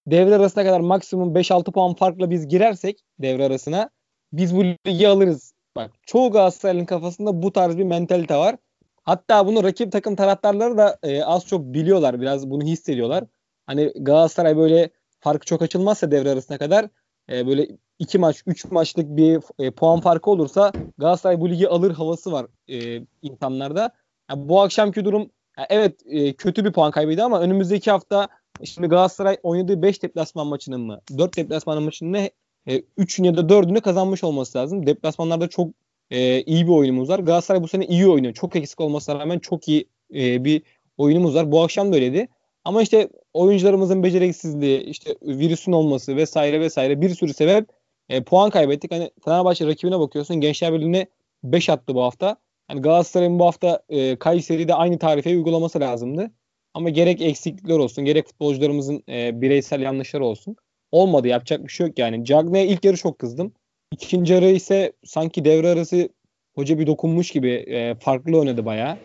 Devre 0.07 0.35
arasına 0.35 0.63
kadar 0.63 0.79
maksimum 0.79 1.35
5-6 1.35 1.71
puan 1.71 1.95
farkla 1.95 2.29
biz 2.29 2.47
girersek 2.47 3.01
devre 3.19 3.45
arasına 3.45 3.89
biz 4.33 4.55
bu 4.55 4.63
ligi 4.63 5.07
alırız. 5.07 5.53
Bak 5.75 5.91
çoğu 6.05 6.31
Galatasaraylı'nın 6.31 6.85
kafasında 6.85 7.41
bu 7.41 7.53
tarz 7.53 7.77
bir 7.77 7.83
mentalite 7.83 8.35
var. 8.37 8.55
Hatta 9.03 9.47
bunu 9.47 9.63
rakip 9.63 9.91
takım 9.91 10.15
taraftarları 10.15 10.77
da 10.77 10.99
e, 11.03 11.23
az 11.23 11.47
çok 11.47 11.61
biliyorlar. 11.61 12.21
Biraz 12.21 12.49
bunu 12.49 12.63
hissediyorlar. 12.63 13.23
Hani 13.65 13.93
Galatasaray 13.95 14.57
böyle 14.57 14.89
fark 15.19 15.47
çok 15.47 15.61
açılmazsa 15.61 16.11
devre 16.11 16.29
arasına 16.29 16.57
kadar 16.57 16.89
e, 17.31 17.47
böyle 17.47 17.67
iki 17.99 18.17
maç, 18.17 18.43
üç 18.47 18.65
maçlık 18.65 19.17
bir 19.17 19.39
e, 19.59 19.71
puan 19.71 19.99
farkı 19.99 20.31
olursa 20.31 20.71
Galatasaray 20.97 21.41
bu 21.41 21.49
ligi 21.49 21.69
alır 21.69 21.91
havası 21.91 22.31
var 22.31 22.45
e, 22.67 23.01
insanlarda. 23.21 23.91
Yani 24.29 24.49
bu 24.49 24.61
akşamki 24.61 25.05
durum 25.05 25.29
yani 25.57 25.67
evet 25.69 26.01
e, 26.05 26.33
kötü 26.33 26.65
bir 26.65 26.71
puan 26.71 26.91
kaybıydı 26.91 27.23
ama 27.23 27.41
önümüzdeki 27.41 27.91
hafta 27.91 28.27
şimdi 28.63 28.87
Galatasaray 28.87 29.37
oynadığı 29.43 29.81
5 29.81 30.03
deplasman 30.03 30.47
maçının 30.47 30.81
mı 30.81 31.01
4 31.17 31.37
deplasman 31.37 31.83
maçının 31.83 32.13
ne 32.13 32.31
e, 32.67 32.77
3'ünü 32.77 33.27
ya 33.27 33.37
da 33.37 33.41
4'ünü 33.41 33.81
kazanmış 33.81 34.23
olması 34.23 34.57
lazım. 34.57 34.87
Deplasmanlarda 34.87 35.47
çok 35.47 35.71
e, 36.11 36.41
iyi 36.41 36.67
bir 36.67 36.71
oyunumuz 36.71 37.09
var. 37.09 37.19
Galatasaray 37.19 37.61
bu 37.61 37.67
sene 37.67 37.85
iyi 37.85 38.07
oynuyor. 38.07 38.33
Çok 38.33 38.55
eksik 38.55 38.81
olmasına 38.81 39.19
rağmen 39.19 39.39
çok 39.39 39.67
iyi 39.67 39.89
e, 40.15 40.45
bir 40.45 40.61
oyunumuz 40.97 41.35
var. 41.35 41.51
Bu 41.51 41.63
akşam 41.63 41.91
da 41.91 41.95
öyleydi. 41.95 42.27
Ama 42.65 42.81
işte 42.81 43.09
oyuncularımızın 43.33 44.03
beceriksizliği, 44.03 44.79
işte 44.79 45.15
virüsün 45.21 45.71
olması 45.71 46.15
vesaire 46.15 46.59
vesaire 46.59 47.01
bir 47.01 47.09
sürü 47.09 47.33
sebep 47.33 47.69
e, 48.09 48.23
puan 48.23 48.49
kaybettik. 48.49 48.91
Hani 48.91 49.11
Fenerbahçe 49.25 49.67
rakibine 49.67 49.99
bakıyorsun. 49.99 50.41
Gençler 50.41 50.73
Birliği'ne 50.73 51.07
5 51.43 51.69
attı 51.69 51.95
bu 51.95 52.03
hafta. 52.03 52.37
Hani 52.67 52.81
Galatasaray'ın 52.81 53.39
bu 53.39 53.45
hafta 53.45 53.83
e, 53.89 54.15
Kayseri'de 54.15 54.73
aynı 54.73 54.99
tarifeyi 54.99 55.35
uygulaması 55.37 55.79
lazımdı. 55.79 56.31
Ama 56.73 56.89
gerek 56.89 57.21
eksiklikler 57.21 57.77
olsun, 57.77 58.05
gerek 58.05 58.27
futbolcularımızın 58.27 59.03
e, 59.09 59.41
bireysel 59.41 59.81
yanlışları 59.81 60.25
olsun. 60.25 60.55
Olmadı. 60.91 61.27
Yapacak 61.27 61.63
bir 61.63 61.71
şey 61.71 61.87
yok 61.87 61.99
yani. 61.99 62.25
Cagney'e 62.25 62.67
ilk 62.67 62.85
yarı 62.85 62.97
çok 62.97 63.19
kızdım. 63.19 63.53
İkinci 63.91 64.33
yarı 64.33 64.49
ise 64.49 64.93
sanki 65.03 65.45
devre 65.45 65.69
arası 65.69 66.09
hoca 66.55 66.79
bir 66.79 66.87
dokunmuş 66.87 67.31
gibi 67.31 67.51
e, 67.51 67.95
farklı 67.95 68.39
oynadı 68.39 68.65
bayağı. 68.65 68.97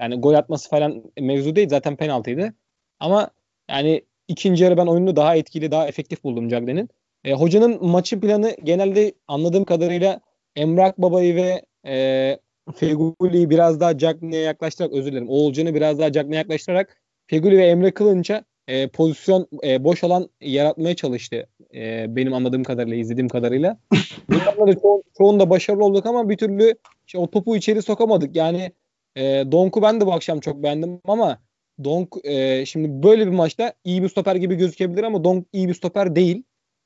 Yani 0.00 0.20
gol 0.20 0.34
atması 0.34 0.70
falan 0.70 1.02
mevzu 1.20 1.56
değil. 1.56 1.68
Zaten 1.68 1.96
penaltıydı. 1.96 2.54
Ama 3.00 3.30
yani 3.70 4.04
ikinci 4.28 4.64
yarı 4.64 4.76
ben 4.76 4.86
oyunu 4.86 5.16
daha 5.16 5.36
etkili, 5.36 5.70
daha 5.70 5.88
efektif 5.88 6.24
buldum 6.24 6.48
Cagney'in. 6.48 6.88
E, 7.24 7.32
hocanın 7.32 7.86
maçı 7.86 8.20
planı 8.20 8.56
genelde 8.64 9.14
anladığım 9.28 9.64
kadarıyla 9.64 10.20
Emrak 10.56 10.98
Baba'yı 10.98 11.36
ve 11.36 11.62
e, 11.86 12.38
Feguli'yi 12.74 13.50
biraz 13.50 13.80
daha 13.80 13.98
Cagney'e 13.98 14.42
yaklaştırarak 14.42 14.94
özür 14.94 15.12
dilerim. 15.12 15.28
Oğulcan'ı 15.28 15.74
biraz 15.74 15.98
daha 15.98 16.12
Cagney'e 16.12 16.38
yaklaştırarak 16.38 17.00
Feguli 17.26 17.58
ve 17.58 17.66
Emre 17.66 17.90
Kılınç'a 17.90 18.44
e, 18.68 18.88
pozisyon 18.88 19.48
e, 19.64 19.84
boş 19.84 20.04
alan 20.04 20.30
yaratmaya 20.40 20.96
çalıştı. 20.96 21.48
E, 21.74 22.06
benim 22.16 22.34
anladığım 22.34 22.64
kadarıyla, 22.64 22.96
izlediğim 22.96 23.28
kadarıyla. 23.28 23.78
Bunlarla 24.28 24.72
ço- 24.72 25.02
çoğunda 25.18 25.50
başarılı 25.50 25.84
olduk 25.84 26.06
ama 26.06 26.28
bir 26.28 26.36
türlü 26.36 26.74
işte 27.06 27.18
o 27.18 27.30
topu 27.30 27.56
içeri 27.56 27.82
sokamadık. 27.82 28.36
Yani 28.36 28.72
e, 29.16 29.22
Donk'u 29.52 29.82
ben 29.82 30.00
de 30.00 30.06
bu 30.06 30.12
akşam 30.12 30.40
çok 30.40 30.62
beğendim 30.62 31.00
ama 31.04 31.38
Donk 31.84 32.08
e, 32.24 32.66
şimdi 32.66 33.02
böyle 33.02 33.26
bir 33.26 33.32
maçta 33.32 33.74
iyi 33.84 34.02
bir 34.02 34.08
stoper 34.08 34.36
gibi 34.36 34.54
gözükebilir 34.54 35.02
ama 35.02 35.24
Donk 35.24 35.46
iyi 35.52 35.68
bir 35.68 35.74
stoper 35.74 36.16
değil. 36.16 36.42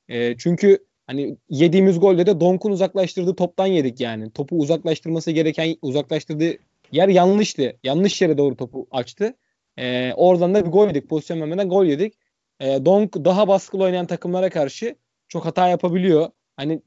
E, 0.09 0.37
çünkü 0.37 0.85
hani 1.07 1.37
yediğimiz 1.49 1.99
golde 1.99 2.25
de 2.25 2.39
Donk'un 2.39 2.71
uzaklaştırdığı 2.71 3.35
toptan 3.35 3.65
yedik 3.65 4.01
yani. 4.01 4.31
Topu 4.31 4.57
uzaklaştırması 4.59 5.31
gereken 5.31 5.75
uzaklaştırdığı 5.81 6.53
yer 6.91 7.07
yanlıştı. 7.07 7.77
Yanlış 7.83 8.21
yere 8.21 8.37
doğru 8.37 8.55
topu 8.55 8.87
açtı. 8.91 9.33
E, 9.77 10.13
oradan 10.13 10.55
da 10.55 10.65
bir 10.65 10.71
gol 10.71 10.87
yedik. 10.87 11.09
Pozisyon 11.09 11.41
vermeden 11.41 11.69
gol 11.69 11.85
yedik. 11.85 12.13
E, 12.59 12.85
Donk 12.85 13.13
daha 13.13 13.47
baskılı 13.47 13.83
oynayan 13.83 14.05
takımlara 14.07 14.49
karşı 14.49 14.95
çok 15.27 15.45
hata 15.45 15.67
yapabiliyor. 15.67 16.29
Hani 16.57 16.81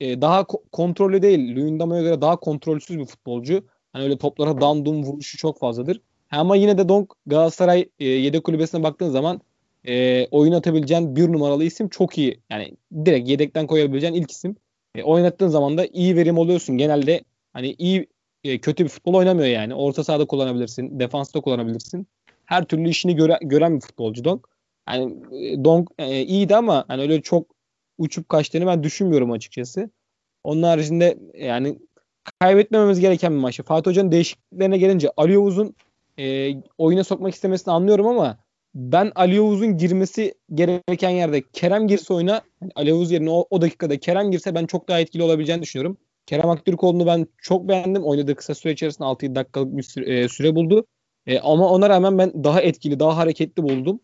e, 0.00 0.20
daha 0.22 0.40
ko- 0.40 0.68
kontrollü 0.72 1.22
değil. 1.22 1.56
Luyendama'ya 1.56 2.02
göre 2.02 2.20
daha 2.20 2.36
kontrolsüz 2.36 2.98
bir 2.98 3.06
futbolcu. 3.06 3.66
Hani 3.92 4.04
öyle 4.04 4.18
toplara 4.18 4.60
dandum 4.60 5.02
vuruşu 5.02 5.38
çok 5.38 5.58
fazladır. 5.58 6.00
Ama 6.30 6.56
yine 6.56 6.78
de 6.78 6.88
Donk 6.88 7.12
Galatasaray 7.26 7.88
e, 7.98 8.04
yedek 8.04 8.44
kulübesine 8.44 8.82
baktığın 8.82 9.10
zaman 9.10 9.40
e, 9.84 10.26
oyun 10.26 10.52
atabileceğin 10.52 11.16
bir 11.16 11.32
numaralı 11.32 11.64
isim 11.64 11.88
çok 11.88 12.18
iyi. 12.18 12.40
Yani 12.50 12.76
direkt 13.04 13.28
yedekten 13.28 13.66
koyabileceğin 13.66 14.14
ilk 14.14 14.30
isim. 14.30 14.56
E, 14.94 15.02
oynattığın 15.02 15.48
zaman 15.48 15.78
da 15.78 15.86
iyi 15.86 16.16
verim 16.16 16.38
oluyorsun. 16.38 16.78
Genelde 16.78 17.24
hani 17.52 17.74
iyi 17.78 18.06
e, 18.44 18.58
kötü 18.58 18.84
bir 18.84 18.88
futbol 18.88 19.14
oynamıyor 19.14 19.48
yani. 19.48 19.74
Orta 19.74 20.04
sahada 20.04 20.26
kullanabilirsin, 20.26 21.00
defansta 21.00 21.40
kullanabilirsin. 21.40 22.06
Her 22.44 22.64
türlü 22.64 22.88
işini 22.88 23.16
göre, 23.16 23.38
gören 23.42 23.76
bir 23.76 23.80
futbolcu 23.80 24.24
Donk. 24.24 24.46
Yani 24.88 25.14
e, 25.32 25.64
Donk 25.64 25.88
e, 25.98 26.22
iyiydi 26.22 26.56
ama 26.56 26.84
hani 26.88 27.02
öyle 27.02 27.22
çok 27.22 27.46
uçup 27.98 28.28
kaçtığını 28.28 28.66
ben 28.66 28.82
düşünmüyorum 28.82 29.30
açıkçası. 29.32 29.90
Onun 30.44 30.62
haricinde 30.62 31.18
yani 31.34 31.78
kaybetmememiz 32.40 33.00
gereken 33.00 33.32
bir 33.32 33.38
maçtı. 33.38 33.62
Fatih 33.62 33.90
Hoca'nın 33.90 34.12
değişikliklerine 34.12 34.78
gelince 34.78 35.10
Ali 35.16 35.32
Yavuz'un 35.32 35.74
e, 36.20 36.54
oyuna 36.78 37.04
sokmak 37.04 37.34
istemesini 37.34 37.74
anlıyorum 37.74 38.06
ama 38.06 38.38
ben 38.74 39.12
Ali 39.14 39.36
Yavuz'un 39.36 39.76
girmesi 39.76 40.34
gereken 40.54 41.10
yerde 41.10 41.42
Kerem 41.52 41.88
girse 41.88 42.14
oyuna 42.14 42.42
yani 42.62 42.72
Ali 42.74 42.88
Yavuz 42.88 43.10
yerine 43.10 43.30
o, 43.30 43.46
o 43.50 43.60
dakikada 43.60 44.00
Kerem 44.00 44.30
girse 44.30 44.54
ben 44.54 44.66
çok 44.66 44.88
daha 44.88 45.00
etkili 45.00 45.22
olabileceğini 45.22 45.62
düşünüyorum. 45.62 45.98
Kerem 46.26 46.50
Aktürkoğlu'nu 46.50 47.06
ben 47.06 47.26
çok 47.38 47.68
beğendim. 47.68 48.04
Oynadığı 48.04 48.34
kısa 48.34 48.54
süre 48.54 48.72
içerisinde 48.72 49.08
6-7 49.08 49.34
dakikalık 49.34 49.76
bir 49.76 49.82
süre, 49.82 50.20
e, 50.20 50.28
süre 50.28 50.54
buldu. 50.54 50.86
E, 51.26 51.38
ama 51.38 51.68
ona 51.68 51.88
rağmen 51.88 52.18
ben 52.18 52.44
daha 52.44 52.60
etkili, 52.60 53.00
daha 53.00 53.16
hareketli 53.16 53.62
buldum. 53.62 54.00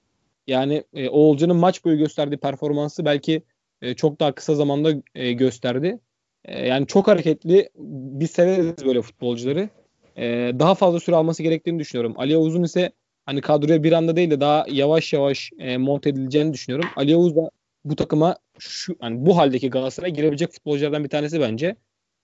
Yani 0.47 0.85
e, 0.95 1.09
Oğulcan'ın 1.09 1.57
maç 1.57 1.85
boyu 1.85 1.99
gösterdiği 1.99 2.37
performansı 2.37 3.05
belki 3.05 3.43
e, 3.83 3.95
çok 3.95 4.21
daha 4.21 4.33
kısa 4.33 4.55
zamanda 4.55 4.93
e, 5.15 5.33
gösterdi. 5.33 5.99
E, 6.45 6.67
yani 6.67 6.87
çok 6.87 7.09
hareketli. 7.09 7.71
Biz 8.19 8.31
severiz 8.31 8.85
böyle 8.87 9.03
futbolcuları. 9.03 9.69
E, 10.17 10.53
daha 10.59 10.75
fazla 10.75 11.01
süre 11.01 11.17
alması 11.17 11.43
gerektiğini 11.43 11.79
düşünüyorum. 11.79 12.15
Ali 12.17 12.33
Yavuz'un 12.33 12.63
ise 12.63 12.93
hani 13.27 13.41
kadroya 13.41 13.83
bir 13.83 13.93
anda 13.93 14.17
değil 14.17 14.31
de 14.31 14.41
daha 14.41 14.67
yavaş 14.69 15.13
yavaş 15.13 15.51
e, 15.59 15.77
monte 15.77 16.11
edileceğini 16.11 16.53
düşünüyorum. 16.53 16.91
Ali 16.97 17.11
Yavuz 17.11 17.37
da 17.37 17.51
bu 17.85 17.97
takıma 17.97 18.37
şu 18.59 18.97
hani 19.01 19.27
bu 19.27 19.37
haldeki 19.37 19.71
Galatasaray'a 19.71 20.15
girebilecek 20.15 20.53
futbolculardan 20.53 21.05
bir 21.05 21.09
tanesi 21.09 21.41
bence. 21.41 21.77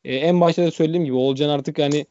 E, 0.04 0.16
en 0.16 0.40
başta 0.40 0.62
da 0.64 0.70
söylediğim 0.70 1.04
gibi 1.04 1.14
Olcan 1.14 1.48
artık 1.48 1.78
hani 1.78 2.06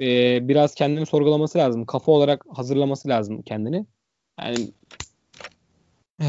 e, 0.00 0.38
biraz 0.48 0.74
kendini 0.74 1.06
sorgulaması 1.06 1.58
lazım. 1.58 1.86
Kafa 1.86 2.12
olarak 2.12 2.44
hazırlaması 2.48 3.08
lazım 3.08 3.42
kendini. 3.42 3.86
Yani 4.40 4.70
e, 6.22 6.28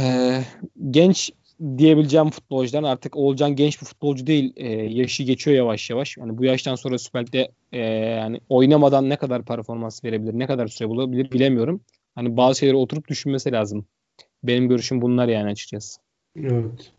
genç 0.91 1.32
diyebileceğim 1.78 2.30
futbolcudan 2.30 2.84
artık 2.84 3.15
Olcan 3.15 3.56
genç 3.56 3.82
bir 3.82 3.86
futbolcu 3.86 4.28
değil. 4.28 4.54
E, 4.56 4.68
yaşı 4.72 5.24
geçiyor 5.24 5.58
yavaş 5.58 5.89
yavaş. 5.89 6.18
Yani 6.18 6.38
bu 6.38 6.46
yaştan 6.46 6.76
sonra 6.76 6.98
Süper 6.98 7.22
Lig'de 7.22 7.52
e, 7.72 7.80
yani 7.89 8.39
oynamadan 8.50 9.10
ne 9.10 9.15
kadar 9.15 9.46
performans 9.46 10.04
verebilir, 10.04 10.34
ne 10.34 10.48
kadar 10.48 10.68
süre 10.68 10.89
bulabilir 10.89 11.32
bilemiyorum. 11.32 11.82
Hani 12.15 12.38
bazı 12.38 12.60
şeyleri 12.60 12.78
oturup 12.78 13.08
düşünmesi 13.08 13.52
lazım. 13.52 13.86
Benim 14.44 14.70
görüşüm 14.70 15.02
bunlar 15.02 15.28
yani 15.28 15.52
açıkçası. 15.52 16.02
Evet. 16.39 16.91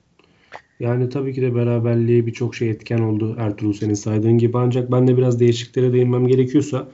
Yani 0.81 1.09
tabii 1.09 1.35
ki 1.35 1.42
de 1.42 1.55
beraberliğe 1.55 2.27
birçok 2.27 2.55
şey 2.55 2.71
etken 2.71 2.99
oldu 2.99 3.37
Ertuğrul 3.38 3.73
senin 3.73 3.95
saydığın 3.95 4.38
gibi 4.38 4.59
ancak 4.59 4.92
ben 4.92 5.09
de 5.09 5.16
biraz 5.16 5.40
değişikliklere 5.40 5.92
değinmem 5.92 6.27
gerekiyorsa 6.27 6.88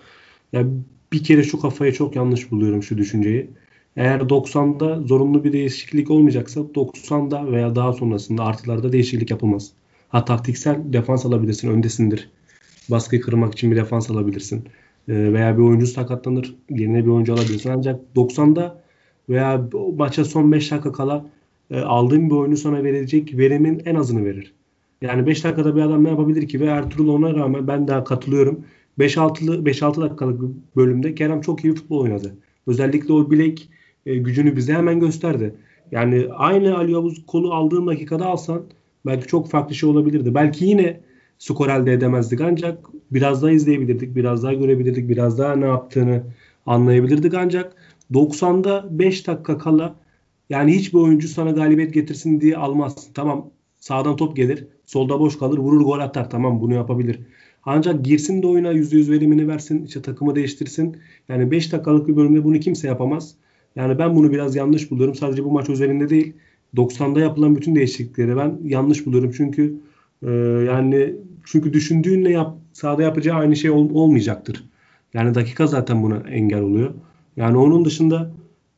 ya 0.53 0.67
bir 1.13 1.25
kere 1.25 1.43
şu 1.43 1.61
kafayı 1.61 1.93
çok 1.93 2.17
yanlış 2.17 2.51
buluyorum 2.51 2.83
şu 2.83 2.99
düşünceyi. 2.99 3.51
Eğer 3.97 4.21
90'da 4.21 5.03
zorunlu 5.03 5.45
bir 5.45 5.53
değişiklik 5.53 6.11
olmayacaksa 6.11 6.61
90'da 6.61 7.53
veya 7.53 7.75
daha 7.75 7.93
sonrasında 7.93 8.45
artılarda 8.45 8.93
değişiklik 8.93 9.31
yapılmaz. 9.31 9.73
Ha 10.09 10.25
taktiksel 10.25 10.81
defans 10.93 11.27
alabilirsin, 11.27 11.71
öndesindir. 11.71 12.31
Baskıyı 12.91 13.23
kırmak 13.23 13.53
için 13.53 13.71
bir 13.71 13.77
defans 13.77 14.11
alabilirsin. 14.11 14.65
Ee, 15.09 15.33
veya 15.33 15.59
bir 15.59 15.63
oyuncu 15.63 15.87
sakatlanır, 15.87 16.55
yerine 16.71 17.05
bir 17.05 17.11
oyuncu 17.11 17.35
alabilirsin. 17.35 17.71
Ancak 17.71 18.01
90'da 18.17 18.83
veya 19.29 19.69
maça 19.97 20.25
son 20.25 20.53
5 20.53 20.71
dakika 20.71 20.93
kala 20.93 21.27
e, 21.71 21.81
aldığın 21.81 22.31
bir 22.31 22.35
oyunu 22.35 22.57
sana 22.57 22.85
verecek 22.85 23.39
verimin 23.39 23.83
en 23.85 23.95
azını 23.95 24.25
verir. 24.25 24.55
Yani 25.03 25.27
5 25.27 25.45
dakikada 25.45 25.77
bir 25.77 25.81
adam 25.81 26.05
ne 26.05 26.09
yapabilir 26.09 26.49
ki? 26.49 26.61
Ve 26.61 26.67
Ertuğrul 26.67 27.09
ona 27.09 27.35
rağmen 27.35 27.69
ben 27.69 27.89
daha 27.89 28.05
katılıyorum. 28.05 28.65
5-6'lı 28.99 29.65
5-6 29.65 30.01
dakikalık 30.01 30.41
bölümde 30.77 31.15
Kerem 31.15 31.41
çok 31.41 31.65
iyi 31.65 31.75
futbol 31.75 32.01
oynadı. 32.01 32.35
Özellikle 32.67 33.13
o 33.13 33.31
bilek 33.31 33.69
e, 34.07 34.17
gücünü 34.17 34.57
bize 34.57 34.75
hemen 34.75 35.01
gösterdi. 35.01 35.55
Yani 35.93 36.27
aynı 36.37 36.77
Ali 36.77 36.93
Yavuz 36.93 37.27
kolu 37.27 37.55
aldığın 37.55 37.87
dakikada 37.87 38.27
alsan 38.27 38.63
belki 39.07 39.27
çok 39.27 39.51
farklı 39.51 39.75
şey 39.75 39.89
olabilirdi. 39.89 40.35
Belki 40.35 40.65
yine 40.65 41.01
skor 41.39 41.69
elde 41.69 41.93
edemezdik. 41.93 42.41
Ancak 42.41 42.87
biraz 43.11 43.43
daha 43.43 43.51
izleyebilirdik, 43.51 44.17
biraz 44.17 44.43
daha 44.43 44.53
görebilirdik, 44.53 45.09
biraz 45.09 45.39
daha 45.39 45.57
ne 45.57 45.67
yaptığını 45.67 46.23
anlayabilirdik. 46.67 47.35
Ancak 47.35 47.77
90'da 48.13 48.99
5 48.99 49.27
dakika 49.27 49.59
kala 49.59 49.95
yani 50.51 50.75
hiçbir 50.75 50.99
oyuncu 50.99 51.29
sana 51.29 51.51
galibiyet 51.51 51.95
getirsin 51.95 52.41
diye 52.41 52.57
almazsın. 52.57 53.13
Tamam 53.15 53.51
sağdan 53.81 54.17
top 54.17 54.37
gelir, 54.37 54.67
solda 54.87 55.21
boş 55.21 55.39
kalır, 55.39 55.59
vurur 55.59 55.81
gol 55.81 56.01
atar. 56.01 56.31
Tamam 56.31 56.61
bunu 56.61 56.75
yapabilir. 56.75 57.21
Ancak 57.65 58.05
girsin 58.05 58.43
de 58.43 58.47
oyuna 58.47 58.73
%100 58.73 59.11
verimini 59.11 59.49
versin, 59.49 59.85
işte 59.85 60.03
takımı 60.03 60.35
değiştirsin. 60.35 60.97
Yani 61.29 61.51
5 61.51 61.73
dakikalık 61.73 62.09
bir 62.09 62.17
bölümde 62.17 62.45
bunu 62.45 62.61
kimse 62.61 62.89
yapamaz. 62.89 63.35
Yani 63.77 63.99
ben 63.99 64.17
bunu 64.17 64.33
biraz 64.33 64.57
yanlış 64.57 64.91
buluyorum. 64.91 65.15
Sadece 65.15 65.45
bu 65.45 65.51
maç 65.51 65.69
özelinde 65.71 66.09
değil. 66.09 66.33
90'da 66.77 67.21
yapılan 67.21 67.57
bütün 67.57 67.75
değişiklikleri 67.75 68.37
ben 68.37 68.59
yanlış 68.65 69.07
buluyorum. 69.07 69.33
Çünkü 69.37 69.75
e, 70.23 70.31
yani 70.67 71.15
çünkü 71.45 71.73
düşündüğünle 71.73 72.31
yap, 72.31 72.57
sahada 72.73 73.03
yapacağı 73.03 73.39
aynı 73.39 73.57
şey 73.57 73.71
ol, 73.71 73.91
olmayacaktır. 73.95 74.65
Yani 75.15 75.35
dakika 75.35 75.67
zaten 75.67 76.03
buna 76.03 76.17
engel 76.17 76.61
oluyor. 76.61 76.95
Yani 77.37 77.57
onun 77.57 77.85
dışında 77.85 78.31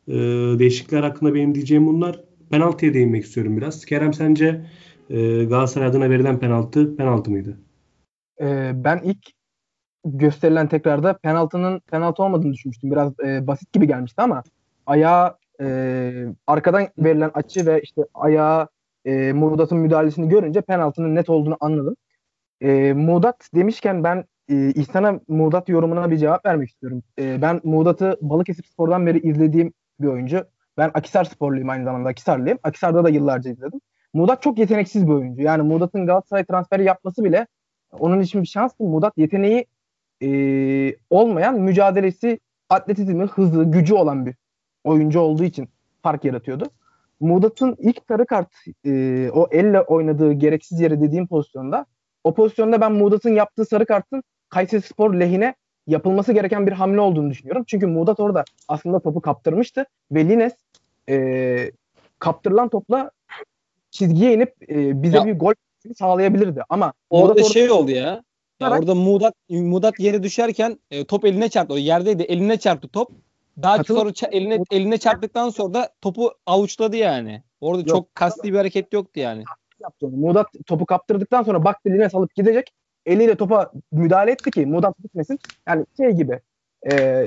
e, 0.09 0.15
değişiklikler 0.59 1.03
hakkında 1.03 1.35
benim 1.35 1.55
diyeceğim 1.55 1.87
bunlar. 1.87 2.21
Penaltıya 2.51 2.95
değinmek 2.95 3.25
istiyorum 3.25 3.57
biraz. 3.57 3.85
Kerem 3.85 4.15
sence 4.15 4.67
e, 5.11 5.45
Galatasaray 5.45 5.89
adına 5.89 6.11
verilen 6.11 6.39
penaltı 6.39 6.97
penaltı 6.97 7.31
mıydı? 7.31 7.59
E, 8.41 8.73
ben 8.75 9.01
ilk 9.05 9.19
gösterilen 10.05 10.69
tekrarda 10.69 11.19
penaltının 11.19 11.81
penaltı 11.81 12.23
olmadığını 12.23 12.53
düşünmüştüm. 12.53 12.91
Biraz 12.91 13.13
e, 13.21 13.47
basit 13.47 13.73
gibi 13.73 13.87
gelmişti 13.87 14.23
ama 14.23 14.43
ayağa 14.87 15.39
e, 15.61 16.27
arkadan 16.47 16.89
verilen 16.99 17.31
açı 17.35 17.67
ve 17.67 17.81
işte 17.83 18.03
ayağa 18.15 18.69
e, 19.05 19.33
Mudat'ın 19.33 19.79
müdahalesini 19.79 20.29
görünce 20.29 20.61
penaltının 20.61 21.15
net 21.15 21.31
olduğunu 21.31 21.57
anladım. 21.61 21.97
E, 22.61 22.93
Mudat 22.93 23.49
demişken 23.55 24.05
ben 24.05 24.25
e, 24.49 24.71
İhsan'a 24.71 25.21
Mudat 25.29 25.69
yorumuna 25.69 26.11
bir 26.11 26.19
cevap 26.19 26.47
vermek 26.47 26.69
istiyorum. 26.69 27.03
E, 27.19 27.43
ben 27.43 27.61
Mudat'ı 27.65 28.19
Balıkesir 28.21 28.65
Spor'dan 28.65 29.07
beri 29.07 29.21
izlediğim 29.21 29.73
bir 30.01 30.07
oyuncu. 30.07 30.45
Ben 30.79 30.91
Akisar 30.95 31.25
sporluyum 31.25 31.71
aynı 31.71 31.85
zamanda 31.85 32.09
Akisarlıyım. 32.09 32.59
Akisar'da 32.63 33.05
da 33.05 33.09
yıllarca 33.09 33.51
izledim. 33.51 33.81
Mudat 34.15 34.43
çok 34.43 34.59
yeteneksiz 34.59 35.07
bir 35.07 35.13
oyuncu. 35.13 35.43
Yani 35.43 35.63
Mudat'ın 35.63 36.07
Galatasaray 36.07 36.45
transferi 36.45 36.85
yapması 36.85 37.25
bile 37.25 37.47
onun 37.93 38.21
için 38.21 38.43
bir 38.43 38.47
şans 38.47 38.79
değil. 38.79 38.91
Mudat 38.91 39.13
yeteneği 39.17 39.67
e, 40.23 40.29
olmayan 41.11 41.61
mücadelesi, 41.61 42.41
atletizmi, 42.69 43.25
hızı, 43.25 43.65
gücü 43.65 43.95
olan 43.95 44.27
bir 44.27 44.35
oyuncu 44.85 45.21
olduğu 45.21 45.45
için 45.45 45.69
fark 46.03 46.25
yaratıyordu. 46.25 46.67
Mudat'ın 47.21 47.77
ilk 47.79 47.99
sarı 48.09 48.27
kart 48.27 48.49
e, 48.87 49.31
o 49.31 49.49
elle 49.51 49.81
oynadığı 49.81 50.33
gereksiz 50.33 50.81
yere 50.81 51.01
dediğim 51.01 51.27
pozisyonda 51.27 51.87
o 52.25 52.35
pozisyonda 52.35 52.81
ben 52.81 52.93
Mudat'ın 52.93 53.35
yaptığı 53.35 53.65
sarı 53.65 53.87
kartın 53.87 54.23
Kayseri 54.49 54.83
Spor 54.83 55.15
lehine 55.15 55.55
yapılması 55.87 56.33
gereken 56.33 56.67
bir 56.67 56.73
hamle 56.73 57.01
olduğunu 57.01 57.31
düşünüyorum. 57.31 57.65
Çünkü 57.67 57.87
Mudat 57.87 58.21
orada 58.21 58.45
aslında 58.69 59.01
topu 59.01 59.21
kaptırmıştı 59.21 59.87
ve 60.13 60.29
Lines 60.29 60.53
e, 61.09 61.71
kaptırılan 62.19 62.69
topla 62.69 63.11
çizgiye 63.91 64.35
inip 64.35 64.71
e, 64.71 65.03
bize 65.03 65.17
ya, 65.17 65.27
bir 65.27 65.39
gol 65.39 65.53
sağlayabilirdi. 65.99 66.63
Ama 66.69 66.93
orada, 67.11 67.33
orada 67.33 67.43
şey 67.43 67.71
oldu 67.71 67.91
ya. 67.91 68.23
ya 68.61 68.71
orada 68.71 68.95
Mudat 68.95 69.35
Mudat 69.51 70.01
yere 70.01 70.23
düşerken 70.23 70.79
e, 70.91 71.05
top 71.05 71.25
eline 71.25 71.49
çarptı. 71.49 71.75
O 71.75 71.77
yerdeydi. 71.77 72.23
Eline 72.23 72.59
çarptı 72.59 72.89
top. 72.89 73.11
Daha 73.63 73.77
Katıl- 73.77 73.95
sonra 73.95 74.11
ça- 74.11 74.31
eline 74.31 74.59
eline 74.71 74.99
çarptıktan 74.99 75.49
sonra 75.51 75.75
da 75.75 75.89
topu 76.01 76.33
avuçladı 76.47 76.97
yani. 76.97 77.43
Orada 77.61 77.81
Yok. 77.81 77.89
çok 77.89 78.15
kasti 78.15 78.53
bir 78.53 78.59
hareket 78.59 78.93
yoktu 78.93 79.21
yani. 79.21 79.45
Yaptı 79.81 80.07
onu. 80.07 80.17
Mudat 80.17 80.47
topu 80.67 80.87
kaptırdıktan 80.87 81.43
sonra 81.43 81.65
baktı 81.65 81.89
Lines 81.91 82.15
alıp 82.15 82.35
gidecek. 82.35 82.73
Eliyle 83.07 83.35
topa 83.35 83.73
müdahale 83.93 84.31
etti 84.31 84.51
ki 84.51 84.67
Mudat 84.67 84.99
gitmesin. 84.99 85.39
Yani 85.69 85.87
şey 85.97 86.11
gibi 86.11 86.41
e, 86.93 87.27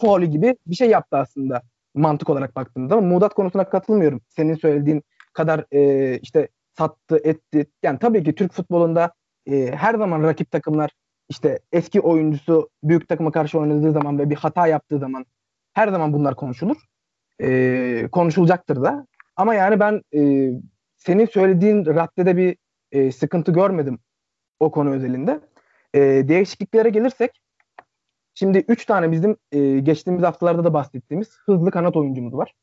faulü 0.00 0.26
gibi 0.26 0.56
bir 0.66 0.74
şey 0.76 0.90
yaptı 0.90 1.16
aslında 1.16 1.62
mantık 1.94 2.30
olarak 2.30 2.56
baktığımda 2.56 2.94
ama 2.94 3.06
Mudat 3.06 3.34
konusuna 3.34 3.68
katılmıyorum. 3.68 4.20
Senin 4.28 4.54
söylediğin 4.54 5.02
kadar 5.32 5.64
e, 5.72 6.18
işte 6.18 6.48
sattı 6.78 7.20
etti. 7.24 7.66
Yani 7.82 7.98
tabii 7.98 8.24
ki 8.24 8.34
Türk 8.34 8.52
futbolunda 8.52 9.12
e, 9.46 9.66
her 9.76 9.94
zaman 9.94 10.22
rakip 10.22 10.50
takımlar 10.50 10.90
işte 11.28 11.58
eski 11.72 12.00
oyuncusu 12.00 12.68
büyük 12.82 13.08
takıma 13.08 13.32
karşı 13.32 13.58
oynadığı 13.58 13.92
zaman 13.92 14.18
ve 14.18 14.30
bir 14.30 14.36
hata 14.36 14.66
yaptığı 14.66 14.98
zaman 14.98 15.26
her 15.78 15.88
zaman 15.88 16.12
bunlar 16.12 16.36
konuşulur. 16.36 16.76
E, 17.42 18.08
konuşulacaktır 18.12 18.82
da. 18.82 19.06
Ama 19.36 19.54
yani 19.54 19.80
ben 19.80 20.02
e, 20.14 20.50
senin 20.96 21.26
söylediğin 21.26 21.86
raddede 21.86 22.36
bir 22.36 22.56
e, 22.92 23.12
sıkıntı 23.12 23.52
görmedim 23.52 23.98
o 24.60 24.70
konu 24.70 24.90
özelinde. 24.90 25.40
E, 25.94 26.00
değişikliklere 26.00 26.88
gelirsek 26.88 27.40
şimdi 28.34 28.58
3 28.58 28.86
tane 28.86 29.12
bizim 29.12 29.36
e, 29.52 29.78
geçtiğimiz 29.78 30.22
haftalarda 30.22 30.64
da 30.64 30.74
bahsettiğimiz 30.74 31.38
hızlı 31.46 31.70
kanat 31.70 31.96
oyuncumuz 31.96 32.34
var. 32.34 32.54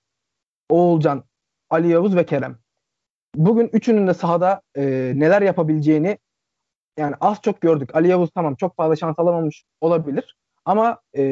Oğulcan, 0.69 1.23
Ali 1.69 1.88
Yavuz 1.88 2.15
ve 2.15 2.25
Kerem. 2.25 2.58
Bugün 3.36 3.69
üçünün 3.73 4.08
de 4.08 4.13
sahada 4.13 4.62
e, 4.75 4.84
neler 5.15 5.41
yapabileceğini 5.41 6.17
yani 6.97 7.15
az 7.21 7.41
çok 7.41 7.62
gördük. 7.62 7.95
Ali 7.95 8.08
Yavuz 8.08 8.30
tamam 8.36 8.56
çok 8.56 8.75
fazla 8.75 8.95
şans 8.95 9.19
alamamış 9.19 9.63
olabilir. 9.82 10.36
Ama 10.65 10.99
e, 11.17 11.23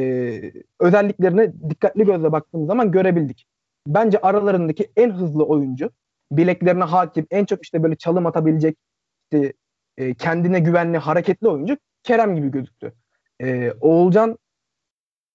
özelliklerini 0.79 1.69
dikkatli 1.69 2.05
gözle 2.05 2.31
baktığımız 2.31 2.67
zaman 2.67 2.91
görebildik. 2.91 3.45
Bence 3.87 4.21
aralarındaki 4.21 4.91
en 4.95 5.09
hızlı 5.09 5.45
oyuncu, 5.45 5.89
bileklerine 6.31 6.83
hakim, 6.83 7.27
en 7.31 7.45
çok 7.45 7.63
işte 7.63 7.83
böyle 7.83 7.95
çalım 7.95 8.25
atabilecek, 8.25 8.77
işte 9.23 9.53
e, 9.97 10.13
kendine 10.13 10.59
güvenli, 10.59 10.97
hareketli 10.97 11.47
oyuncu 11.47 11.77
Kerem 12.03 12.35
gibi 12.35 12.51
gözüktü. 12.51 12.93
E, 13.41 13.71
Oğulcan 13.81 14.37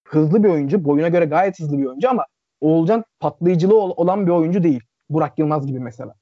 hızlı 0.07 0.43
bir 0.43 0.49
oyuncu, 0.49 0.85
boyuna 0.85 1.07
göre 1.07 1.25
gayet 1.25 1.59
hızlı 1.59 1.77
bir 1.77 1.85
oyuncu 1.85 2.09
ama 2.09 2.25
Oğulcan 2.61 3.03
patlayıcılığı 3.19 3.75
olan 3.75 4.25
bir 4.25 4.31
oyuncu 4.31 4.63
değil. 4.63 4.83
Burak 5.09 5.39
Yılmaz 5.39 5.67
gibi 5.67 5.79
mesela. 5.79 6.13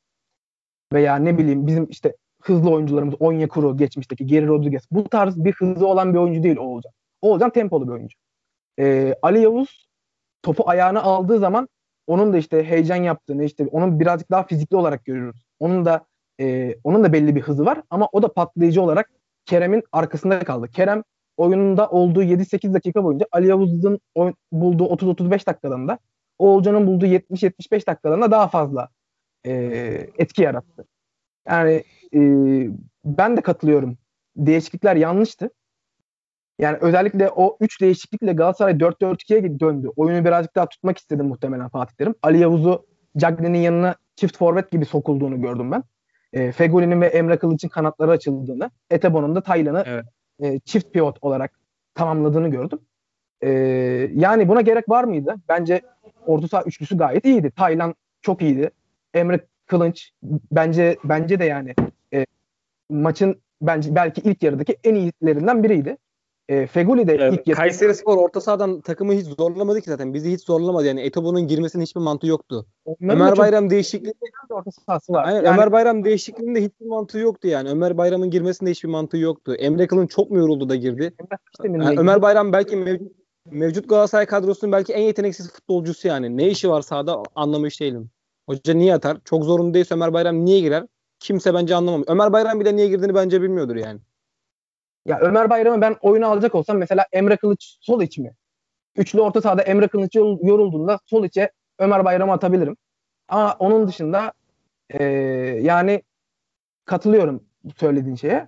Veya 0.93 1.15
ne 1.15 1.37
bileyim 1.37 1.67
bizim 1.67 1.87
işte 1.89 2.15
hızlı 2.41 2.71
oyuncularımız 2.71 3.15
Onyekuru 3.19 3.77
geçmişteki 3.77 4.25
Geri 4.25 4.47
Rodriguez. 4.47 4.83
Bu 4.91 5.09
tarz 5.09 5.43
bir 5.43 5.53
hızlı 5.53 5.87
olan 5.87 6.13
bir 6.13 6.19
oyuncu 6.19 6.43
değil 6.43 6.57
Oğulcan. 6.57 6.91
Oğulcan 7.21 7.49
tempolu 7.49 7.87
bir 7.87 7.91
oyuncu. 7.91 8.17
Ee, 8.79 9.15
Ali 9.21 9.41
Yavuz 9.41 9.87
topu 10.43 10.69
ayağına 10.69 11.01
aldığı 11.01 11.39
zaman 11.39 11.69
onun 12.07 12.33
da 12.33 12.37
işte 12.37 12.63
heyecan 12.63 12.95
yaptığını 12.95 13.43
işte 13.43 13.67
onun 13.71 13.99
birazcık 13.99 14.31
daha 14.31 14.43
fizikli 14.43 14.75
olarak 14.75 15.05
görüyoruz. 15.05 15.45
Onun 15.59 15.85
da 15.85 16.05
e, 16.39 16.75
onun 16.83 17.03
da 17.03 17.13
belli 17.13 17.35
bir 17.35 17.41
hızı 17.41 17.65
var 17.65 17.81
ama 17.89 18.09
o 18.11 18.21
da 18.21 18.33
patlayıcı 18.33 18.81
olarak 18.81 19.11
Kerem'in 19.45 19.83
arkasında 19.91 20.39
kaldı. 20.39 20.67
Kerem 20.71 21.03
oyununda 21.37 21.89
olduğu 21.89 22.23
7-8 22.23 22.73
dakika 22.73 23.03
boyunca 23.03 23.25
Ali 23.31 23.47
Yavuz'un 23.47 23.99
bulduğu 24.51 24.85
30-35 24.85 25.47
dakikalarında 25.47 25.99
Oğulcan'ın 26.39 26.87
bulduğu 26.87 27.05
70-75 27.05 27.87
dakikalarında 27.87 28.31
daha 28.31 28.47
fazla 28.47 28.89
e, 29.45 29.53
etki 30.17 30.41
yarattı. 30.41 30.85
Yani 31.47 31.83
e, 32.13 32.19
ben 33.05 33.37
de 33.37 33.41
katılıyorum. 33.41 33.97
Değişiklikler 34.35 34.95
yanlıştı. 34.95 35.49
Yani 36.59 36.77
özellikle 36.81 37.29
o 37.29 37.57
3 37.61 37.81
değişiklikle 37.81 38.33
Galatasaray 38.33 38.73
4-4-2'ye 38.73 39.59
döndü. 39.59 39.89
Oyunu 39.95 40.25
birazcık 40.25 40.55
daha 40.55 40.65
tutmak 40.69 40.97
istedi 40.97 41.23
muhtemelen 41.23 41.69
Fatih 41.69 41.95
Terim. 41.95 42.15
Ali 42.21 42.39
Yavuz'u 42.39 42.85
Cagney'in 43.17 43.63
yanına 43.63 43.95
çift 44.15 44.37
forvet 44.37 44.71
gibi 44.71 44.85
sokulduğunu 44.85 45.41
gördüm 45.41 45.71
ben. 45.71 45.83
E, 46.33 46.51
Fegoli'nin 46.51 47.01
ve 47.01 47.07
Emre 47.07 47.37
Kılıç'ın 47.37 47.69
kanatları 47.69 48.11
açıldığını, 48.11 48.71
Etebo'nun 48.89 49.35
da 49.35 49.41
Taylan'ı 49.41 49.83
evet. 49.87 50.05
e, 50.39 50.59
çift 50.59 50.93
pivot 50.93 51.17
olarak 51.21 51.51
tamamladığını 51.95 52.47
gördüm. 52.47 52.79
E, 53.41 53.49
yani 54.13 54.47
buna 54.47 54.61
gerek 54.61 54.89
var 54.89 55.03
mıydı? 55.03 55.35
Bence 55.49 55.81
orta 56.25 56.47
saha 56.47 56.63
üçlüsü 56.63 56.97
gayet 56.97 57.25
iyiydi. 57.25 57.51
Taylan 57.51 57.95
çok 58.21 58.41
iyiydi. 58.41 58.69
Emre 59.13 59.39
Kılınç 59.65 60.11
bence 60.51 60.97
bence 61.03 61.39
de 61.39 61.45
yani 61.45 61.75
e, 62.13 62.25
maçın 62.89 63.41
bence 63.61 63.95
belki 63.95 64.21
ilk 64.21 64.43
yarıdaki 64.43 64.77
en 64.83 64.95
iyilerinden 64.95 65.63
biriydi. 65.63 65.97
E, 66.49 66.67
Feguli 66.67 67.07
de 67.07 67.15
evet, 67.15 67.33
ilk 67.33 67.47
yarı... 67.47 67.57
Kayseri 67.57 67.95
Spor 67.95 68.17
orta 68.17 68.41
sahadan 68.41 68.81
takımı 68.81 69.13
hiç 69.13 69.25
zorlamadı 69.25 69.81
ki 69.81 69.89
zaten. 69.89 70.13
Bizi 70.13 70.31
hiç 70.31 70.41
zorlamadı 70.41 70.87
yani. 70.87 71.01
Etobo'nun 71.01 71.47
girmesinin 71.47 71.83
hiçbir 71.83 72.01
mantığı 72.01 72.27
yoktu. 72.27 72.65
Onların 72.85 73.21
Ömer 73.21 73.37
Bayram 73.37 73.63
çok... 73.63 73.71
değişikliğinde 73.71 74.17
orta 74.49 74.71
sahası 74.71 75.13
var. 75.13 75.25
Aynen, 75.25 75.43
yani... 75.43 75.55
Ömer 75.55 75.71
Bayram 75.71 76.03
değişikliğinde 76.03 76.63
hiçbir 76.63 76.85
mantığı 76.85 77.19
yoktu 77.19 77.47
yani. 77.47 77.69
Ömer 77.69 77.97
Bayram'ın 77.97 78.29
girmesinde 78.29 78.71
hiçbir 78.71 78.89
mantığı 78.89 79.17
yoktu. 79.17 79.55
Emre 79.55 79.87
Kılın 79.87 80.07
çok 80.07 80.31
mu 80.31 80.37
yoruldu 80.37 80.69
da 80.69 80.75
girdi? 80.75 81.13
Yani 81.63 81.99
Ömer 81.99 82.21
Bayram 82.21 82.53
belki 82.53 82.75
mevcut, 82.75 83.11
mevcut 83.51 83.89
Galatasaray 83.89 84.25
kadrosunun 84.25 84.71
belki 84.71 84.93
en 84.93 85.01
yeteneksiz 85.01 85.51
futbolcusu 85.51 86.07
yani. 86.07 86.37
Ne 86.37 86.49
işi 86.49 86.69
var 86.69 86.81
sahada 86.81 87.23
anlamış 87.35 87.81
değilim. 87.81 88.09
Hoca 88.49 88.73
niye 88.73 88.93
atar? 88.93 89.17
Çok 89.25 89.43
zorunda 89.43 89.73
değilse 89.73 89.93
Ömer 89.93 90.13
Bayram 90.13 90.45
niye 90.45 90.59
girer? 90.59 90.83
Kimse 91.19 91.53
bence 91.53 91.75
anlamam. 91.75 92.03
Ömer 92.07 92.33
Bayram 92.33 92.59
bile 92.59 92.75
niye 92.75 92.87
girdiğini 92.87 93.15
bence 93.15 93.41
bilmiyordur 93.41 93.75
yani. 93.75 93.99
Ya 95.07 95.19
Ömer 95.19 95.49
Bayram'ı 95.49 95.81
ben 95.81 95.95
oyuna 96.01 96.27
alacak 96.27 96.55
olsam 96.55 96.77
mesela 96.77 97.05
Emre 97.11 97.37
Kılıç 97.37 97.77
sol 97.81 98.01
iç 98.01 98.17
mi? 98.17 98.31
Üçlü 98.95 99.21
orta 99.21 99.41
sahada 99.41 99.61
Emre 99.61 99.87
Kılıç 99.87 100.15
yorulduğunda 100.15 100.99
sol 101.05 101.23
içe 101.23 101.51
Ömer 101.79 102.05
Bayram'ı 102.05 102.31
atabilirim. 102.33 102.77
Ama 103.27 103.55
onun 103.59 103.87
dışında 103.87 104.33
e, 104.89 105.03
yani 105.61 106.01
katılıyorum 106.85 107.43
söylediğin 107.77 108.15
şeye. 108.15 108.47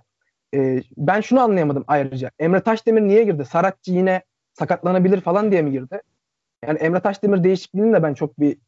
e, 0.54 0.82
ben 0.96 1.20
şunu 1.20 1.40
anlayamadım 1.40 1.84
ayrıca. 1.86 2.30
Emre 2.38 2.60
Taşdemir 2.62 3.00
niye 3.02 3.24
girdi? 3.24 3.44
Saratçı 3.44 3.92
yine 3.92 4.22
sakatlanabilir 4.52 5.20
falan 5.20 5.50
diye 5.52 5.62
mi 5.62 5.70
girdi? 5.72 6.00
Yani 6.66 6.78
Emre 6.78 7.00
Taşdemir 7.00 7.44
değişikliğinin 7.44 7.92
de 7.92 8.02
ben 8.02 8.14
çok 8.14 8.40
bir 8.40 8.58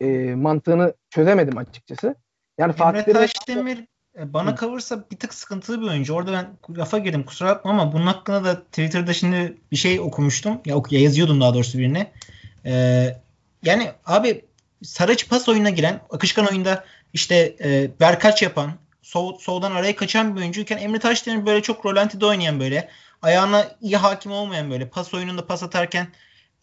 e, 0.00 0.34
mantığını 0.34 0.94
çözemedim 1.10 1.58
açıkçası. 1.58 2.14
Yani 2.58 2.72
Fatih 2.72 2.98
Emre 2.98 3.12
Terim'in- 3.12 3.26
Taşdemir 3.26 3.86
bana 4.16 4.54
kalırsa 4.54 5.04
bir 5.10 5.16
tık 5.16 5.34
sıkıntılı 5.34 5.82
bir 5.82 5.86
oyuncu. 5.86 6.14
Orada 6.14 6.32
ben 6.32 6.76
lafa 6.78 6.98
girdim 6.98 7.22
kusura 7.22 7.48
bakma 7.48 7.70
ama 7.70 7.92
bunun 7.92 8.06
hakkında 8.06 8.44
da 8.44 8.64
Twitter'da 8.64 9.14
şimdi 9.14 9.56
bir 9.72 9.76
şey 9.76 10.00
okumuştum. 10.00 10.60
Ya, 10.66 10.76
ya 10.90 11.00
yazıyordum 11.00 11.40
daha 11.40 11.54
doğrusu 11.54 11.78
birine. 11.78 12.12
Ee, 12.66 13.16
yani 13.62 13.92
abi 14.06 14.44
Saraç 14.82 15.28
pas 15.28 15.48
oyununa 15.48 15.70
giren, 15.70 16.00
akışkan 16.10 16.46
oyunda 16.46 16.84
işte 17.12 17.56
e, 17.64 17.90
berkaç 18.00 18.42
yapan, 18.42 18.72
sol, 19.02 19.38
soldan 19.38 19.72
araya 19.72 19.96
kaçan 19.96 20.36
bir 20.36 20.40
oyuncuyken 20.40 20.78
Emre 20.78 20.98
Taşdemir 20.98 21.46
böyle 21.46 21.62
çok 21.62 21.86
rolantide 21.86 22.26
oynayan 22.26 22.60
böyle 22.60 22.88
ayağına 23.22 23.76
iyi 23.80 23.96
hakim 23.96 24.32
olmayan 24.32 24.70
böyle 24.70 24.88
pas 24.88 25.14
oyununda 25.14 25.46
pas 25.46 25.62
atarken 25.62 26.08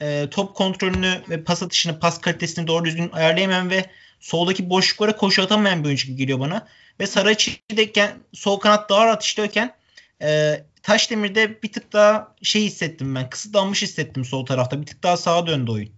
e, 0.02 0.28
top 0.32 0.56
kontrolünü 0.56 1.22
ve 1.30 1.44
pas 1.44 1.64
atışını, 1.64 2.00
pas 2.00 2.22
kalitesini 2.22 2.68
doğru 2.68 2.86
düzgün 2.86 3.10
ayarlayamayan 3.12 3.70
ve 3.70 3.86
soldaki 4.20 4.70
boşluklara 4.70 5.16
koşu 5.16 5.44
atamayan 5.44 5.84
bir 5.84 5.88
oyuncu 5.88 6.08
gibi 6.08 6.18
geliyor 6.18 6.40
bana. 6.40 6.68
Ve 7.00 7.08
Saraçi'deyken 7.08 8.12
sol 8.34 8.60
kanat 8.60 8.90
daha 8.90 9.06
rahat 9.06 9.24
işliyorken 9.24 9.72
e, 10.22 10.56
Taşdemir'de 10.84 11.64
bir 11.64 11.72
tık 11.72 11.94
daha 11.94 12.36
şey 12.42 12.64
hissettim 12.64 13.16
ben. 13.16 13.30
Kısıtlanmış 13.30 13.82
hissettim 13.82 14.26
sol 14.26 14.46
tarafta. 14.46 14.82
Bir 14.82 14.86
tık 14.86 15.04
daha 15.04 15.18
sağa 15.18 15.48
döndü 15.48 15.72
oyun. 15.72 15.90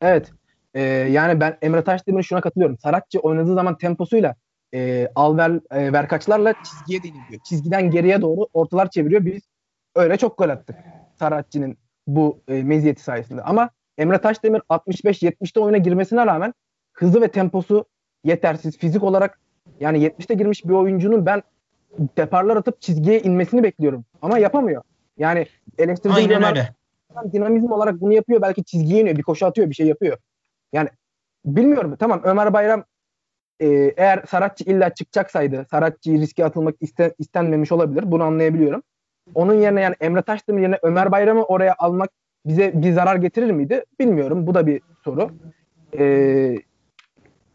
Evet. 0.00 0.32
Ee, 0.74 0.80
yani 0.82 1.40
ben 1.40 1.58
Emre 1.62 1.84
Taşdemir'e 1.84 2.22
şuna 2.22 2.40
katılıyorum. 2.40 2.78
Saratçı 2.78 3.18
oynadığı 3.18 3.54
zaman 3.54 3.78
temposuyla 3.78 4.34
e, 4.74 5.08
Alver 5.14 5.50
e, 5.70 5.92
Verkaçlarla 5.92 6.54
çizgiye 6.64 7.02
deniliyor. 7.02 7.40
Çizgiden 7.48 7.90
geriye 7.90 8.22
doğru 8.22 8.46
ortalar 8.52 8.90
çeviriyor. 8.90 9.24
Biz 9.24 9.42
öyle 9.94 10.16
çok 10.16 10.38
gol 10.38 10.48
attık. 10.48 10.76
Saratçı'nın 11.18 11.76
bu 12.06 12.42
e, 12.48 12.62
meziyeti 12.62 13.02
sayesinde. 13.02 13.42
Ama 13.42 13.70
Emre 13.98 14.18
Taşdemir 14.18 14.60
65-70'te 14.60 15.60
oyuna 15.60 15.78
girmesine 15.78 16.26
rağmen 16.26 16.54
hızı 16.92 17.20
ve 17.20 17.28
temposu 17.28 17.84
yetersiz. 18.24 18.78
Fizik 18.78 19.02
olarak 19.02 19.40
yani 19.82 20.06
70'te 20.06 20.34
girmiş 20.34 20.64
bir 20.64 20.72
oyuncunun 20.72 21.26
ben 21.26 21.42
deparlar 22.16 22.56
atıp 22.56 22.80
çizgiye 22.80 23.20
inmesini 23.20 23.62
bekliyorum. 23.62 24.04
Ama 24.22 24.38
yapamıyor. 24.38 24.82
Yani 25.18 25.46
eleştirdiğim 25.78 26.16
Aynen 26.16 26.66
dinamizm 27.32 27.72
olarak 27.72 28.00
bunu 28.00 28.12
yapıyor. 28.12 28.42
Belki 28.42 28.64
çizgiye 28.64 29.00
iniyor. 29.00 29.16
Bir 29.16 29.22
koşu 29.22 29.46
atıyor. 29.46 29.70
Bir 29.70 29.74
şey 29.74 29.86
yapıyor. 29.86 30.18
Yani 30.72 30.88
bilmiyorum. 31.44 31.96
Tamam 31.98 32.20
Ömer 32.24 32.52
Bayram 32.52 32.84
e, 33.60 33.66
eğer 33.96 34.22
Saratçı 34.28 34.64
illa 34.64 34.94
çıkacaksaydı 34.94 35.66
Saratçı'yı 35.70 36.20
riske 36.20 36.44
atılmak 36.44 36.74
iste, 36.80 37.14
istenmemiş 37.18 37.72
olabilir. 37.72 38.12
Bunu 38.12 38.22
anlayabiliyorum. 38.22 38.82
Onun 39.34 39.54
yerine 39.54 39.80
yani 39.80 39.94
Emre 40.00 40.22
Taşdemir 40.22 40.62
yerine 40.62 40.78
Ömer 40.82 41.12
Bayram'ı 41.12 41.44
oraya 41.44 41.74
almak 41.78 42.10
bize 42.46 42.72
bir 42.74 42.92
zarar 42.92 43.16
getirir 43.16 43.50
miydi? 43.50 43.84
Bilmiyorum. 44.00 44.46
Bu 44.46 44.54
da 44.54 44.66
bir 44.66 44.80
soru. 45.04 45.30
E, 45.98 46.56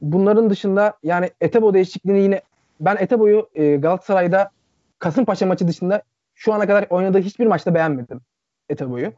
bunların 0.02 0.50
dışında 0.50 0.94
yani 1.04 1.30
Etebo 1.42 1.74
değişikliğini 1.74 2.22
yine 2.22 2.42
ben 2.80 2.98
Etebo'yu 3.00 3.50
e, 3.56 3.76
Galatasaray'da 3.76 4.52
Kasımpaşa 5.00 5.46
maçı 5.46 5.68
dışında 5.68 6.04
şu 6.36 6.54
ana 6.54 6.68
kadar 6.68 6.86
oynadığı 6.90 7.20
hiçbir 7.20 7.48
maçta 7.48 7.74
beğenmedim 7.74 8.22
Etebo'yu. 8.70 9.14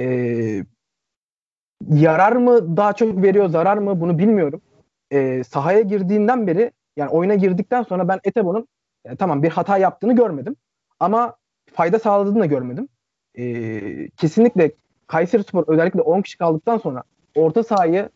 Ee, 0.00 0.64
yarar 1.88 2.32
mı 2.32 2.76
daha 2.76 2.92
çok 2.92 3.22
veriyor, 3.22 3.48
zarar 3.48 3.76
mı 3.76 4.00
bunu 4.00 4.18
bilmiyorum. 4.18 4.62
Ee, 5.12 5.44
sahaya 5.44 5.80
girdiğinden 5.80 6.46
beri 6.46 6.72
yani 6.96 7.10
oyuna 7.10 7.34
girdikten 7.34 7.82
sonra 7.82 8.08
ben 8.08 8.20
Etebo'nun 8.24 8.68
yani 9.04 9.16
tamam 9.16 9.42
bir 9.42 9.50
hata 9.50 9.78
yaptığını 9.78 10.16
görmedim 10.16 10.56
ama 11.00 11.36
fayda 11.72 11.98
sağladığını 11.98 12.40
da 12.40 12.46
görmedim. 12.46 12.88
Ee, 13.38 14.08
kesinlikle 14.10 14.72
Kayserispor 15.06 15.64
özellikle 15.66 16.00
10 16.00 16.22
kişi 16.22 16.38
kaldıktan 16.38 16.78
sonra 16.78 17.02
orta 17.34 17.62
sahayı 17.62 18.08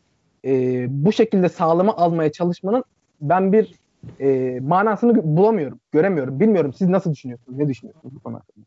e, 0.45 0.87
bu 0.91 1.13
şekilde 1.13 1.49
sağlama 1.49 1.97
almaya 1.97 2.33
çalışmanın 2.33 2.85
ben 3.21 3.53
bir 3.53 3.75
e, 4.21 4.61
manasını 4.61 5.37
bulamıyorum, 5.37 5.81
göremiyorum. 5.93 6.41
Bilmiyorum 6.41 6.73
siz 6.73 6.89
nasıl 6.89 7.13
düşünüyorsunuz, 7.13 7.59
ne 7.59 7.69
düşünüyorsunuz 7.69 8.15
bu 8.15 8.21
konu 8.21 8.35
hakkında? 8.37 8.65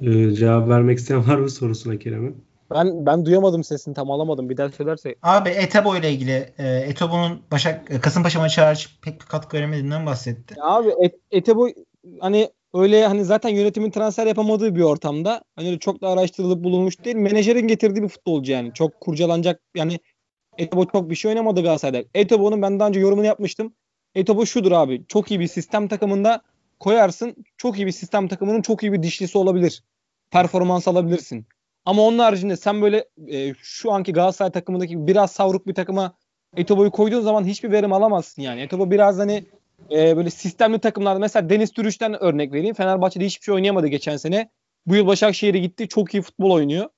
Ee, 0.00 0.30
cevap 0.30 0.68
vermek 0.68 0.98
isteyen 0.98 1.28
var 1.28 1.36
mı 1.36 1.50
sorusuna 1.50 1.98
Kerem'in? 1.98 2.44
Ben 2.70 3.06
ben 3.06 3.24
duyamadım 3.24 3.64
sesini 3.64 3.94
tam 3.94 4.10
alamadım. 4.10 4.50
Bir 4.50 4.56
daha 4.56 4.68
söylerse. 4.68 5.14
Abi 5.22 5.48
Etebo 5.48 5.96
ile 5.96 6.12
ilgili 6.12 6.52
e, 6.58 6.68
Etebo'nun 6.68 7.40
Başak 7.50 8.02
Kasımpaşa 8.02 8.40
maçı 8.40 8.60
hariç 8.60 8.98
pek 9.02 9.20
bir 9.20 9.26
katkı 9.26 9.56
veremediğinden 9.56 10.06
bahsetti. 10.06 10.54
Ya 10.58 10.64
abi 10.64 10.88
Et- 11.02 11.20
Etebo 11.30 11.68
hani 12.20 12.50
öyle 12.82 13.06
hani 13.06 13.24
zaten 13.24 13.48
yönetimin 13.48 13.90
transfer 13.90 14.26
yapamadığı 14.26 14.74
bir 14.74 14.80
ortamda 14.80 15.44
hani 15.56 15.78
çok 15.78 16.02
da 16.02 16.08
araştırılıp 16.08 16.64
bulunmuş 16.64 17.04
değil. 17.04 17.16
Menajerin 17.16 17.68
getirdiği 17.68 18.02
bir 18.02 18.08
futbolcu 18.08 18.52
yani. 18.52 18.72
Çok 18.74 19.00
kurcalanacak 19.00 19.60
yani 19.74 19.98
Etebo 20.58 20.86
çok 20.86 21.10
bir 21.10 21.14
şey 21.14 21.28
oynamadı 21.28 21.62
Galatasaray'da. 21.62 22.08
Etebo'nun 22.14 22.62
ben 22.62 22.80
daha 22.80 22.88
önce 22.88 23.00
yorumunu 23.00 23.26
yapmıştım. 23.26 23.74
Etebo 24.14 24.46
şudur 24.46 24.72
abi. 24.72 25.04
Çok 25.08 25.30
iyi 25.30 25.40
bir 25.40 25.46
sistem 25.46 25.88
takımında 25.88 26.42
koyarsın. 26.80 27.34
Çok 27.56 27.78
iyi 27.78 27.86
bir 27.86 27.92
sistem 27.92 28.28
takımının 28.28 28.62
çok 28.62 28.82
iyi 28.82 28.92
bir 28.92 29.02
dişlisi 29.02 29.38
olabilir. 29.38 29.82
Performans 30.30 30.88
alabilirsin. 30.88 31.46
Ama 31.84 32.02
onun 32.02 32.18
haricinde 32.18 32.56
sen 32.56 32.82
böyle 32.82 33.04
e, 33.28 33.54
şu 33.54 33.92
anki 33.92 34.12
Galatasaray 34.12 34.52
takımındaki 34.52 35.06
biraz 35.06 35.32
savruk 35.32 35.66
bir 35.66 35.74
takıma 35.74 36.16
Etobo'yu 36.56 36.90
koyduğun 36.90 37.20
zaman 37.20 37.44
hiçbir 37.44 37.72
verim 37.72 37.92
alamazsın 37.92 38.42
yani. 38.42 38.60
Etobo 38.60 38.90
biraz 38.90 39.18
hani 39.18 39.44
e, 39.90 40.16
böyle 40.16 40.30
sistemli 40.30 40.78
takımlarda 40.78 41.18
mesela 41.18 41.50
Deniz 41.50 41.72
Türüş'ten 41.72 42.22
örnek 42.22 42.52
vereyim. 42.52 42.74
Fenerbahçe'de 42.74 43.24
hiçbir 43.24 43.44
şey 43.44 43.54
oynayamadı 43.54 43.86
geçen 43.86 44.16
sene. 44.16 44.50
Bu 44.86 44.94
yıl 44.94 45.06
Başakşehir'e 45.06 45.58
gitti. 45.58 45.88
Çok 45.88 46.14
iyi 46.14 46.22
futbol 46.22 46.50
oynuyor. 46.50 46.88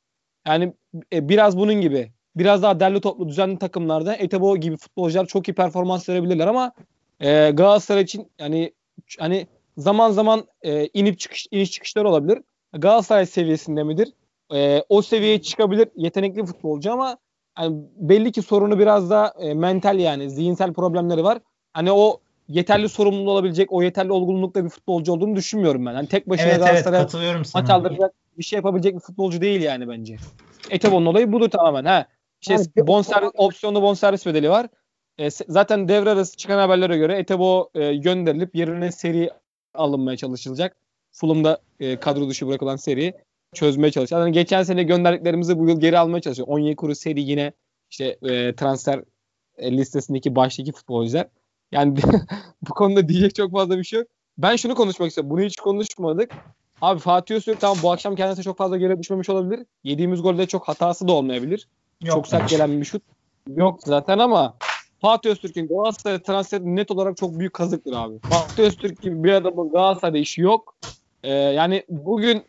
Yani 0.46 0.72
e, 1.12 1.28
biraz 1.28 1.58
bunun 1.58 1.74
gibi. 1.74 2.12
Biraz 2.36 2.62
daha 2.62 2.80
derli 2.80 3.00
toplu 3.00 3.28
düzenli 3.28 3.58
takımlarda 3.58 4.16
Etebo 4.16 4.56
gibi 4.56 4.76
futbolcular 4.76 5.26
çok 5.26 5.48
iyi 5.48 5.54
performans 5.54 6.08
verebilirler 6.08 6.46
ama 6.46 6.72
e, 7.20 7.50
Galatasaray 7.50 8.02
için 8.02 8.30
yani 8.38 8.72
hani 9.18 9.46
zaman 9.76 10.10
zaman 10.10 10.46
e, 10.62 10.86
inip 10.86 11.18
çıkış 11.18 11.46
iniş 11.50 11.70
çıkışlar 11.70 12.04
olabilir. 12.04 12.38
Galatasaray 12.72 13.26
seviyesinde 13.26 13.82
midir? 13.82 14.12
E, 14.54 14.82
o 14.88 15.02
seviyeye 15.02 15.42
çıkabilir 15.42 15.88
yetenekli 15.96 16.46
futbolcu 16.46 16.92
ama 16.92 17.18
yani 17.58 17.82
belli 17.96 18.32
ki 18.32 18.42
sorunu 18.42 18.78
biraz 18.78 19.10
da 19.10 19.34
e, 19.38 19.54
mental 19.54 19.98
yani 19.98 20.30
zihinsel 20.30 20.72
problemleri 20.72 21.24
var. 21.24 21.38
Hani 21.72 21.92
o 21.92 22.20
yeterli 22.48 22.88
sorumluluğu 22.88 23.30
olabilecek, 23.30 23.72
o 23.72 23.82
yeterli 23.82 24.12
olgunlukta 24.12 24.64
bir 24.64 24.68
futbolcu 24.68 25.12
olduğunu 25.12 25.37
düşünmüyorum 25.37 25.87
ben. 25.87 25.94
Hani 25.94 26.08
tek 26.08 26.28
başına 26.28 26.46
Evet 26.46 26.56
evet 26.56 26.66
Galatasaray'a 26.66 27.02
katılıyorum 27.02 27.44
sana. 27.44 27.62
maç 27.62 27.70
aldıracak 27.70 28.12
bir 28.38 28.44
şey 28.44 28.56
yapabilecek 28.56 28.94
bir 28.94 29.00
futbolcu 29.00 29.40
değil 29.40 29.62
yani 29.62 29.88
bence. 29.88 30.16
Etebo'nun 30.70 31.06
olayı 31.06 31.32
budur 31.32 31.50
tamamen. 31.50 31.84
Ha. 31.84 32.06
İşte 32.40 32.54
Yani 32.54 32.87
bonservis, 32.87 33.30
opsiyonlu 33.37 33.82
bonservis 33.82 34.26
bedeli 34.26 34.50
var. 34.50 34.66
E, 35.18 35.30
zaten 35.30 35.88
devre 35.88 36.11
arası 36.11 36.37
çıkan 36.37 36.58
haberlere 36.58 36.96
göre 36.96 37.18
Etebo 37.18 37.70
e, 37.74 37.94
gönderilip 37.94 38.56
yerine 38.56 38.92
seri 38.92 39.30
alınmaya 39.74 40.16
çalışılacak. 40.16 40.76
Fulham'da 41.12 41.58
e, 41.80 41.96
kadro 42.00 42.28
dışı 42.28 42.46
bırakılan 42.46 42.76
seri 42.76 43.14
çözmeye 43.54 43.90
çalışacak. 43.90 44.20
Yani 44.20 44.32
geçen 44.32 44.62
sene 44.62 44.82
gönderdiklerimizi 44.82 45.58
bu 45.58 45.68
yıl 45.68 45.80
geri 45.80 45.98
almaya 45.98 46.20
çalışıyor. 46.20 46.48
Onyekuru 46.48 46.94
seri 46.94 47.20
yine 47.20 47.52
işte 47.90 48.18
e, 48.22 48.54
transfer 48.54 49.02
e, 49.58 49.72
listesindeki 49.72 50.37
baştaki 50.37 50.72
futbolcular. 50.72 51.26
Yani 51.72 51.96
bu 52.68 52.74
konuda 52.74 53.09
diyecek 53.09 53.35
çok 53.35 53.52
fazla 53.52 53.78
bir 53.78 53.85
şey 53.85 53.98
yok. 53.98 54.09
Ben 54.38 54.57
şunu 54.57 54.74
konuşmak 54.74 55.09
istiyorum. 55.09 55.31
Bunu 55.31 55.40
hiç 55.40 55.57
konuşmadık. 55.57 56.31
Abi 56.81 57.00
Fatih 57.00 57.35
Öztürk 57.35 57.61
tamam 57.61 57.78
bu 57.83 57.92
akşam 57.92 58.16
kendisi 58.16 58.42
çok 58.42 58.59
fazla 58.59 58.76
geri 58.76 58.98
düşmemiş 58.98 59.31
olabilir. 59.31 59.66
Yediğimiz 59.85 60.22
golde 60.22 60.46
çok 60.46 60.68
hatası 60.68 61.09
da 61.09 61.12
olmayabilir. 61.12 61.68
Yok 62.02 62.14
çok 62.14 62.26
sert 62.26 62.50
gelen 62.50 62.81
bir 62.81 62.85
şut 62.85 63.02
yok 63.57 63.81
zaten 63.85 64.18
ama 64.18 64.54
Fatih 65.00 65.31
Öztürk'ün 65.31 65.68
Galatasaray 65.68 66.22
transferi 66.22 66.76
net 66.76 66.90
olarak 66.90 67.16
çok 67.16 67.38
büyük 67.38 67.52
kazıktır 67.52 67.92
abi. 67.92 68.18
Fatih 68.18 68.64
Öztürk 68.64 69.02
gibi 69.02 69.24
bir 69.24 69.33
adamın 69.33 69.70
Galatasaray'da 69.70 70.18
işi 70.18 70.40
yok. 70.40 70.74
Ee, 71.22 71.33
yani 71.33 71.85
bugün 71.88 72.42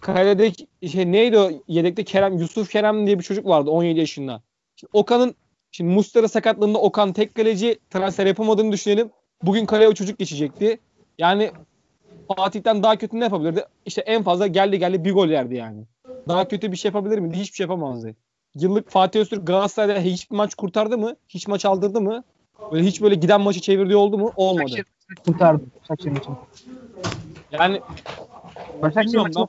kaledeki 0.00 0.66
şey 0.92 1.12
neydi 1.12 1.38
o 1.38 1.50
yedekte 1.68 2.04
Kerem 2.04 2.38
Yusuf 2.38 2.70
Kerem 2.70 3.06
diye 3.06 3.18
bir 3.18 3.24
çocuk 3.24 3.46
vardı 3.46 3.70
17 3.70 4.00
yaşında. 4.00 4.42
Şimdi 4.76 4.90
Okan'ın 4.92 5.34
şimdi 5.72 5.94
Mustara 5.94 6.28
sakatlığında 6.28 6.78
Okan 6.78 7.12
tek 7.12 7.34
kaleci 7.34 7.78
transfer 7.90 8.26
yapamadığını 8.26 8.72
düşünelim. 8.72 9.10
Bugün 9.42 9.66
kaleye 9.66 9.88
o 9.88 9.94
çocuk 9.94 10.18
geçecekti. 10.18 10.78
Yani 11.18 11.50
Fatih'ten 12.36 12.82
daha 12.82 12.96
kötü 12.96 13.20
ne 13.20 13.24
yapabilirdi? 13.24 13.64
İşte 13.86 14.00
en 14.00 14.22
fazla 14.22 14.46
geldi 14.46 14.78
geldi 14.78 15.04
bir 15.04 15.12
gol 15.12 15.28
yerdi 15.28 15.54
yani. 15.54 15.84
Daha 16.28 16.48
kötü 16.48 16.72
bir 16.72 16.76
şey 16.76 16.88
yapabilir 16.88 17.18
miydi? 17.18 17.36
Hiçbir 17.36 17.56
şey 17.56 17.64
yapamazdı. 17.64 18.14
Yıllık 18.54 18.90
Fatih 18.90 19.20
Öztürk 19.20 19.46
Galatasaray'da 19.46 20.00
hiçbir 20.00 20.36
maç 20.36 20.54
kurtardı 20.54 20.98
mı? 20.98 21.16
Hiç 21.28 21.48
maç 21.48 21.64
aldırdı 21.64 22.00
mı? 22.00 22.24
Böyle 22.72 22.84
hiç 22.84 23.02
böyle 23.02 23.14
giden 23.14 23.40
maçı 23.40 23.60
çevirdiği 23.60 23.96
oldu 23.96 24.18
mu? 24.18 24.32
Olmadı. 24.36 24.64
Başakşehir 24.64 24.86
kurtardı. 25.26 25.62
Başakşehir 25.82 26.12
maçını. 26.12 26.36
Yani 27.52 27.80
Başakşehir 28.82 29.24
ben 29.24 29.46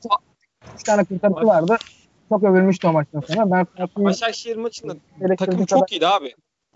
3 0.76 0.84
tane 0.84 1.04
kurtarısı 1.04 1.48
vardı. 1.48 1.78
Çok 2.30 2.44
övülmüştü 2.44 2.88
o 2.88 2.92
maçtan 2.92 3.22
sonra. 3.22 3.52
Ben 3.52 3.66
Fatih'in 3.66 4.06
Başakşehir 4.06 4.58
maçında 4.58 4.96
takım 5.38 5.54
kadar- 5.54 5.66
çok 5.66 5.92
iyiydi 5.92 6.08
abi. 6.08 6.34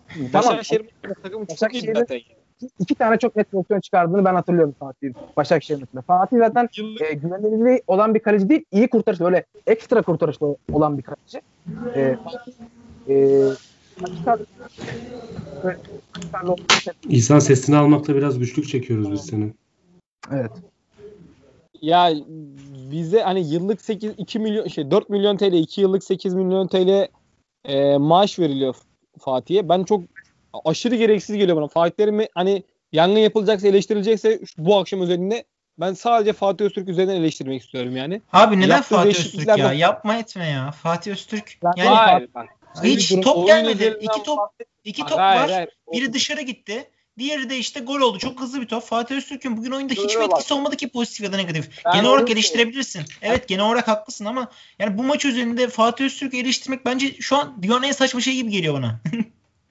Tamam. 0.08 0.32
Başakşehir 0.32 0.80
maçında 0.80 1.14
takım 1.22 1.46
çok 1.46 1.74
iyiydi 1.74 1.92
zaten. 1.94 2.20
iki 2.78 2.94
tane 2.94 3.18
çok 3.18 3.36
net 3.36 3.50
pozisyon 3.50 3.80
çıkardığını 3.80 4.24
ben 4.24 4.34
hatırlıyorum 4.34 4.74
Fatih'in 4.78 5.14
Başakşehir 5.36 5.80
maçında. 5.80 6.02
Fatih 6.02 6.38
zaten 6.38 6.68
Yıllık 6.76 7.02
e, 7.02 7.14
güvenilirliği 7.14 7.82
olan 7.86 8.14
bir 8.14 8.20
kaleci 8.20 8.48
değil, 8.48 8.64
iyi 8.72 8.88
kurtarış 8.88 9.20
böyle 9.20 9.44
ekstra 9.66 10.02
kurtarışlı 10.02 10.56
olan 10.72 10.98
bir 10.98 11.02
kaleci. 11.02 11.40
E, 11.94 12.16
e, 13.08 13.48
İhsan 17.08 17.38
sesini 17.38 17.76
almakta 17.76 18.14
biraz 18.14 18.38
güçlük 18.38 18.68
çekiyoruz 18.68 19.12
biz 19.12 19.20
senin. 19.20 19.54
Evet. 20.32 20.50
Ya 21.82 22.12
bize 22.90 23.20
hani 23.20 23.48
yıllık 23.52 23.80
8 23.82 24.12
2 24.18 24.38
milyon 24.38 24.68
şey 24.68 24.90
4 24.90 25.08
milyon 25.08 25.36
TL 25.36 25.52
2 25.52 25.80
yıllık 25.80 26.04
8 26.04 26.34
milyon 26.34 26.66
TL 26.68 27.08
e, 27.64 27.96
maaş 27.96 28.38
veriliyor 28.38 28.76
Fatih'e. 29.18 29.68
Ben 29.68 29.84
çok 29.84 30.02
aşırı 30.64 30.94
gereksiz 30.94 31.36
geliyor 31.36 31.56
bana. 31.56 31.68
Fatih 31.68 31.96
Terim'i 31.96 32.28
hani 32.34 32.62
yangın 32.92 33.18
yapılacaksa 33.18 33.68
eleştirilecekse 33.68 34.40
bu 34.58 34.76
akşam 34.76 35.00
özelinde 35.00 35.44
ben 35.80 35.92
sadece 35.92 36.32
Fatih 36.32 36.64
Öztürk 36.64 36.88
üzerinden 36.88 37.14
eleştirmek 37.14 37.62
istiyorum 37.62 37.96
yani. 37.96 38.22
Abi 38.32 38.60
neden 38.60 38.68
Yaptığı 38.68 38.94
Fatih 38.94 39.10
Öztürk 39.10 39.58
ya? 39.58 39.72
Yapma 39.72 40.16
etme 40.16 40.46
ya. 40.46 40.70
Fatih 40.70 41.12
Öztürk 41.12 41.58
Ben- 41.64 41.72
yani 41.76 41.88
Hayır, 41.88 42.28
bak. 42.34 42.48
hiç 42.84 43.20
top 43.22 43.46
gelmedi. 43.46 43.98
İki 44.00 44.22
top 44.22 44.38
iki 44.84 45.06
top 45.06 45.18
Hayır, 45.18 45.40
var. 45.40 45.50
hayır. 45.50 45.68
Biri 45.92 46.12
dışarı 46.12 46.42
gitti. 46.42 46.90
Diğeri 47.18 47.50
de 47.50 47.56
işte 47.58 47.80
gol 47.80 48.00
oldu. 48.00 48.18
Çok 48.18 48.40
hızlı 48.40 48.60
bir 48.60 48.66
top. 48.66 48.82
Fatih 48.82 49.16
Öztürk'ün 49.16 49.56
bugün 49.56 49.70
oyunda 49.70 49.92
hiçbir 49.92 50.08
Şuraya 50.08 50.28
bak. 50.28 50.38
etkisi 50.38 50.54
olmadı 50.54 50.76
ki 50.76 50.88
pozitif 50.88 51.24
ya 51.24 51.32
da 51.32 51.36
negatif. 51.36 51.84
Ben 51.84 51.92
genel 51.92 52.10
olarak 52.10 52.30
eleştirebilirsin. 52.30 53.02
Evet 53.22 53.48
genel 53.48 53.64
olarak 53.64 53.88
haklısın 53.88 54.24
ama 54.24 54.48
yani 54.78 54.98
bu 54.98 55.02
maç 55.02 55.24
üzerinde 55.24 55.68
Fatih 55.68 56.04
Öztürk'ü 56.04 56.36
eleştirmek 56.36 56.84
bence 56.86 57.12
şu 57.12 57.36
an 57.36 57.62
dünyanın 57.62 57.82
en 57.82 57.92
saçma 57.92 58.20
şey 58.20 58.34
gibi 58.34 58.50
geliyor 58.50 58.74
bana. 58.74 59.00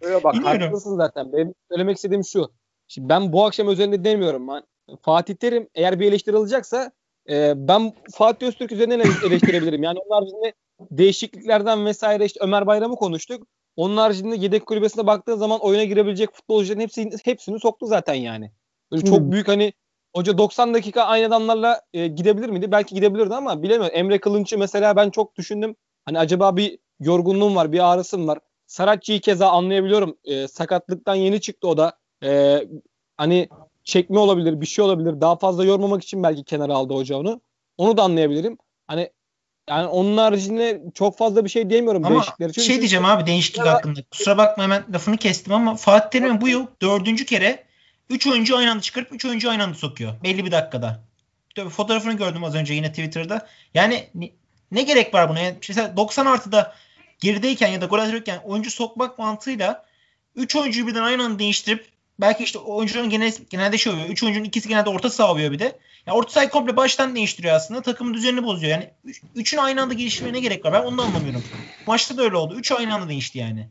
Yok 0.11 0.23
bak 0.23 0.33
Bilmiyorum. 0.33 0.61
haklısın 0.61 0.97
zaten. 0.97 1.33
Benim 1.33 1.53
söylemek 1.71 1.95
istediğim 1.95 2.23
şu. 2.23 2.51
Şimdi 2.87 3.09
ben 3.09 3.33
bu 3.33 3.45
akşam 3.45 3.69
üzerinde 3.69 4.03
demiyorum. 4.03 4.47
Ben 4.47 4.63
Fatih 5.01 5.35
Terim 5.35 5.69
eğer 5.75 5.99
bir 5.99 6.05
eleştiri 6.07 6.35
alacaksa 6.35 6.91
e, 7.29 7.53
ben 7.67 7.93
Fatih 8.13 8.47
Öztürk 8.47 8.71
üzerinden 8.71 8.99
ele- 8.99 9.27
eleştirebilirim. 9.27 9.83
Yani 9.83 9.99
onun 9.99 10.19
haricinde 10.19 10.53
değişikliklerden 10.91 11.85
vesaire 11.85 12.25
işte 12.25 12.39
Ömer 12.43 12.67
Bayram'ı 12.67 12.95
konuştuk. 12.95 13.47
Onun 13.77 13.97
haricinde 13.97 14.35
yedek 14.35 14.65
kulübesine 14.65 15.07
baktığın 15.07 15.37
zaman 15.37 15.59
oyuna 15.59 15.83
girebilecek 15.83 16.33
futbolcuların 16.33 16.79
hepsi, 16.79 17.09
hepsini 17.23 17.59
soktu 17.59 17.85
zaten 17.85 18.13
yani. 18.13 18.51
Böyle 18.91 19.05
çok 19.05 19.19
Hmm. 19.19 19.31
büyük 19.31 19.47
hani 19.47 19.73
hoca 20.15 20.37
90 20.37 20.73
dakika 20.73 21.03
aynı 21.03 21.27
adamlarla 21.27 21.81
e, 21.93 22.07
gidebilir 22.07 22.49
miydi? 22.49 22.71
Belki 22.71 22.95
gidebilirdi 22.95 23.35
ama 23.35 23.63
bilemiyorum. 23.63 23.95
Emre 23.99 24.19
Kılınç'ı 24.19 24.57
mesela 24.57 24.95
ben 24.95 25.09
çok 25.09 25.35
düşündüm. 25.35 25.75
Hani 26.05 26.19
acaba 26.19 26.57
bir 26.57 26.79
yorgunluğum 26.99 27.55
var, 27.55 27.71
bir 27.71 27.93
ağrısım 27.93 28.27
var. 28.27 28.39
Saratçı'yı 28.67 29.21
keza 29.21 29.49
anlayabiliyorum. 29.49 30.17
E, 30.23 30.47
sakatlıktan 30.47 31.15
yeni 31.15 31.41
çıktı 31.41 31.67
o 31.67 31.77
da. 31.77 31.93
E, 32.23 32.61
hani 33.17 33.49
çekme 33.83 34.19
olabilir, 34.19 34.61
bir 34.61 34.65
şey 34.65 34.85
olabilir. 34.85 35.21
Daha 35.21 35.35
fazla 35.35 35.65
yormamak 35.65 36.03
için 36.03 36.23
belki 36.23 36.43
kenara 36.43 36.73
aldı 36.73 36.93
hoca 36.93 37.17
onu. 37.17 37.41
Onu 37.77 37.97
da 37.97 38.03
anlayabilirim. 38.03 38.57
Hani 38.87 39.09
yani 39.69 39.87
onun 39.87 40.17
haricinde 40.17 40.81
çok 40.93 41.17
fazla 41.17 41.45
bir 41.45 41.49
şey 41.49 41.69
diyemiyorum 41.69 42.05
Ama 42.05 42.15
değişiklikleri. 42.15 42.53
Çünkü- 42.53 42.67
şey 42.67 42.77
diyeceğim 42.77 43.05
abi 43.05 43.25
değişiklik 43.25 43.65
hakkında. 43.65 43.99
Kusura 44.11 44.37
bakma 44.37 44.63
hemen 44.63 44.83
lafını 44.93 45.17
kestim 45.17 45.53
ama 45.53 45.75
Fatih 45.75 46.09
Terim'in 46.09 46.41
bu 46.41 46.47
yıl 46.47 46.67
dördüncü 46.81 47.25
kere 47.25 47.63
3 48.09 48.27
oyuncu 48.27 48.57
aynı 48.57 48.71
anda 48.71 48.81
çıkarıp 48.81 49.13
3 49.13 49.25
oyuncu 49.25 49.49
aynı 49.49 49.63
anda 49.63 49.75
sokuyor. 49.75 50.13
Belli 50.23 50.45
bir 50.45 50.51
dakikada. 50.51 51.03
Tabii 51.55 51.69
fotoğrafını 51.69 52.13
gördüm 52.13 52.43
az 52.43 52.55
önce 52.55 52.73
yine 52.73 52.89
Twitter'da. 52.89 53.47
Yani 53.73 54.07
ne, 54.15 54.29
ne 54.71 54.81
gerek 54.81 55.13
var 55.13 55.29
buna? 55.29 55.39
Yani 55.39 55.55
mesela 55.69 55.97
90 55.97 56.25
artıda 56.25 56.73
gerideyken 57.19 57.67
ya 57.67 57.81
da 57.81 57.85
gol 57.85 57.99
atırken 57.99 58.39
oyuncu 58.43 58.71
sokmak 58.71 59.19
mantığıyla 59.19 59.85
3 60.35 60.55
oyuncuyu 60.55 60.87
birden 60.87 61.03
aynı 61.03 61.23
anda 61.23 61.39
değiştirip 61.39 61.85
belki 62.19 62.43
işte 62.43 62.59
oyuncuların 62.59 63.09
genel, 63.09 63.33
genelde 63.49 63.77
şey 63.77 63.93
oluyor. 63.93 64.09
3 64.09 64.23
oyuncunun 64.23 64.45
ikisi 64.45 64.69
genelde 64.69 64.89
orta 64.89 65.09
saha 65.09 65.31
oluyor 65.31 65.51
bir 65.51 65.59
de. 65.59 65.79
Ya 66.07 66.13
orta 66.13 66.31
sahayı 66.31 66.49
komple 66.49 66.77
baştan 66.77 67.15
değiştiriyor 67.15 67.55
aslında. 67.55 67.81
Takımın 67.81 68.13
düzenini 68.13 68.43
bozuyor. 68.43 68.71
Yani 68.71 68.89
3'ün 69.35 69.57
aynı 69.57 69.81
anda 69.81 69.93
geliştirmeye 69.93 70.33
ne 70.33 70.39
gerek 70.39 70.65
var? 70.65 70.73
Ben 70.73 70.83
onu 70.83 71.01
anlamıyorum. 71.01 71.43
Maçta 71.87 72.17
da 72.17 72.21
öyle 72.21 72.35
oldu. 72.37 72.55
3 72.55 72.71
aynı 72.71 72.95
anda 72.95 73.09
değişti 73.09 73.37
yani. 73.37 73.69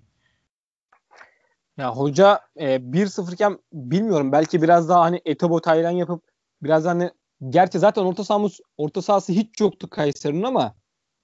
Ya 1.79 1.91
hoca 1.91 2.41
e, 2.57 2.93
1-0 2.93 3.35
iken 3.35 3.59
bilmiyorum 3.73 4.33
belki 4.33 4.63
biraz 4.63 4.89
daha 4.89 5.01
hani 5.01 5.21
Etobo 5.25 5.61
Taylan 5.61 5.91
yapıp 5.91 6.23
biraz 6.63 6.85
hani 6.85 7.11
gerçi 7.49 7.79
zaten 7.79 8.03
orta 8.03 8.25
sahamız 8.25 8.61
orta 8.77 9.03
sahası 9.03 9.33
hiç 9.33 9.61
yoktu 9.61 9.91
Kayseri'nin 9.91 10.43
ama 10.43 10.75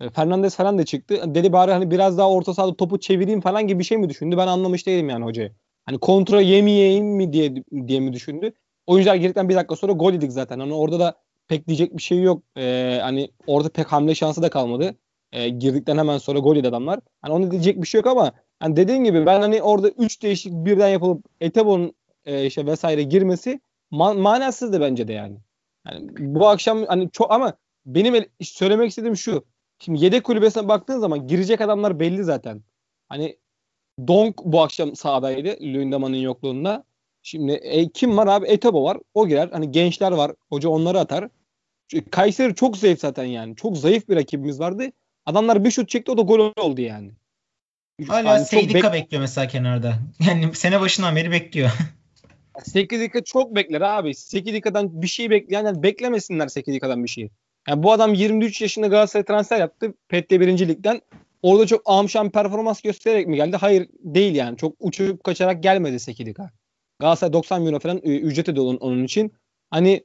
e, 0.01 0.11
Fernandes 0.11 0.57
falan 0.57 0.79
da 0.79 0.85
çıktı. 0.85 1.35
Dedi 1.35 1.53
bari 1.53 1.73
hani 1.73 1.91
biraz 1.91 2.19
daha 2.19 2.31
orta 2.31 2.55
sahada 2.55 2.77
topu 2.77 3.01
çevireyim 3.01 3.41
falan 3.41 3.67
gibi 3.67 3.79
bir 3.79 3.85
şey 3.85 3.99
mi 3.99 4.09
düşündü? 4.09 4.37
Ben 4.37 4.47
anlamış 4.47 4.87
değilim 4.87 5.09
yani 5.09 5.25
hocayı. 5.25 5.53
Hani 5.87 5.99
kontra 5.99 6.41
yemeyeyim 6.41 7.07
mi 7.07 7.33
diye 7.33 7.55
diye 7.87 8.01
mi 8.01 8.13
düşündü? 8.13 8.53
Oyuncular 8.87 9.15
girdikten 9.17 9.49
bir 9.49 9.55
dakika 9.55 9.77
sonra 9.77 9.93
gol 9.93 10.13
yedik 10.13 10.33
zaten. 10.33 10.59
Hani 10.61 10.75
orada 10.75 11.01
da 11.01 11.15
pek 11.49 11.69
diyecek 11.69 11.97
bir 11.97 12.03
şey 12.03 12.23
yok. 12.23 12.43
E, 12.57 12.99
hani 13.03 13.31
orada 13.47 13.69
pek 13.69 13.87
hamle 13.93 14.15
şansı 14.15 14.43
da 14.43 14.51
kalmadı. 14.51 14.95
E, 15.33 15.49
girdikten 15.49 15.99
hemen 15.99 16.19
sonra 16.19 16.39
gol 16.39 16.57
yedi 16.57 16.69
adamlar. 16.69 17.01
Hani 17.23 17.35
ona 17.35 17.51
diyecek 17.51 17.83
bir 17.83 17.87
şey 17.87 17.99
yok 17.99 18.07
ama 18.07 18.33
hani 18.61 18.77
dediğin 18.77 19.05
gibi 19.05 19.27
ben 19.27 19.41
hani 19.41 19.63
orada 19.63 19.89
3 19.89 20.23
değişik 20.23 20.53
birden 20.53 20.89
yapılıp 20.89 21.25
Etebo'nun 21.41 21.93
e, 22.25 22.47
işte 22.47 22.67
vesaire 22.67 23.03
girmesi 23.03 23.61
ma- 23.93 24.21
manasızdı 24.21 24.81
bence 24.81 25.09
de 25.09 25.13
yani. 25.13 25.37
Yani 25.87 26.09
bu 26.19 26.49
akşam 26.49 26.85
hani 26.87 27.11
çok 27.11 27.33
ama 27.33 27.53
benim 27.87 28.15
el- 28.15 28.29
söylemek 28.41 28.89
istediğim 28.89 29.17
şu. 29.17 29.45
Şimdi 29.79 30.05
yedek 30.05 30.25
kulübesine 30.25 30.69
baktığın 30.69 30.99
zaman 30.99 31.27
girecek 31.27 31.61
adamlar 31.61 32.01
belli 32.01 32.25
zaten. 32.25 32.63
Hani 33.09 33.39
Donk 34.07 34.39
bu 34.45 34.63
akşam 34.63 34.97
sahadaydı 34.97 35.57
Lündemann'ın 35.61 36.17
yokluğunda. 36.17 36.85
Şimdi 37.23 37.53
e, 37.53 37.89
kim 37.89 38.17
var 38.17 38.27
abi? 38.27 38.47
Etebo 38.47 38.85
var. 38.85 38.99
O 39.15 39.29
girer. 39.29 39.49
Hani 39.53 39.71
gençler 39.71 40.13
var. 40.13 40.33
Hoca 40.49 40.69
onları 40.69 41.01
atar. 41.01 41.29
Çünkü 41.89 42.11
Kayseri 42.11 42.55
çok 42.55 42.77
zayıf 42.77 43.01
zaten 43.01 43.25
yani. 43.25 43.57
Çok 43.57 43.79
zayıf 43.79 44.09
bir 44.09 44.17
rakibimiz 44.17 44.61
vardı. 44.61 44.85
Adamlar 45.27 45.65
bir 45.65 45.71
şut 45.71 45.89
çekti 45.89 46.11
o 46.11 46.19
da 46.19 46.23
gol 46.23 46.53
oldu 46.57 46.81
yani. 46.81 47.11
Hala 48.09 48.35
Yani 48.35 48.45
Seydika 48.45 48.89
bek- 48.89 48.93
bekliyor 48.93 49.21
mesela 49.21 49.49
kenarda. 49.49 49.99
Yani 50.27 50.55
sene 50.55 50.81
başından 50.81 51.17
beri 51.17 51.31
bekliyor. 51.31 51.71
8 52.65 53.01
dakika 53.01 53.25
çok 53.25 53.57
bekler 53.57 53.81
abi. 53.81 54.15
8 54.15 54.53
dakikadan 54.53 55.03
bir 55.03 55.07
şey 55.07 55.31
bekleyen 55.31 55.65
yani 55.65 55.83
beklemesinler 55.83 56.49
8 56.49 56.73
dakikadan 56.73 57.05
bir 57.05 57.09
şey. 57.09 57.29
Yani 57.69 57.83
bu 57.83 57.93
adam 57.93 58.15
23 58.15 58.63
yaşında 58.63 58.87
Galatasaray 58.87 59.25
transfer 59.25 59.61
yaptı. 59.61 59.95
PET 60.09 60.31
1. 60.31 60.69
Lig'den. 60.69 61.01
Orada 61.43 61.67
çok 61.67 61.83
amşan 61.87 62.31
performans 62.31 62.81
göstererek 62.81 63.27
mi 63.27 63.37
geldi? 63.37 63.57
Hayır 63.57 63.89
değil 64.01 64.35
yani. 64.35 64.57
Çok 64.57 64.75
uçup 64.81 65.25
kaçarak 65.25 65.63
gelmedi 65.63 66.01
8 66.01 66.27
dakika. 66.27 66.51
Galatasaray 67.03 67.33
90 67.33 67.63
milyon 67.63 67.79
falan 67.79 67.97
e, 68.03 68.19
ücret 68.19 68.49
ödedi 68.49 68.61
onun, 68.61 68.77
onun 68.77 69.05
için. 69.05 69.33
Hani 69.71 70.05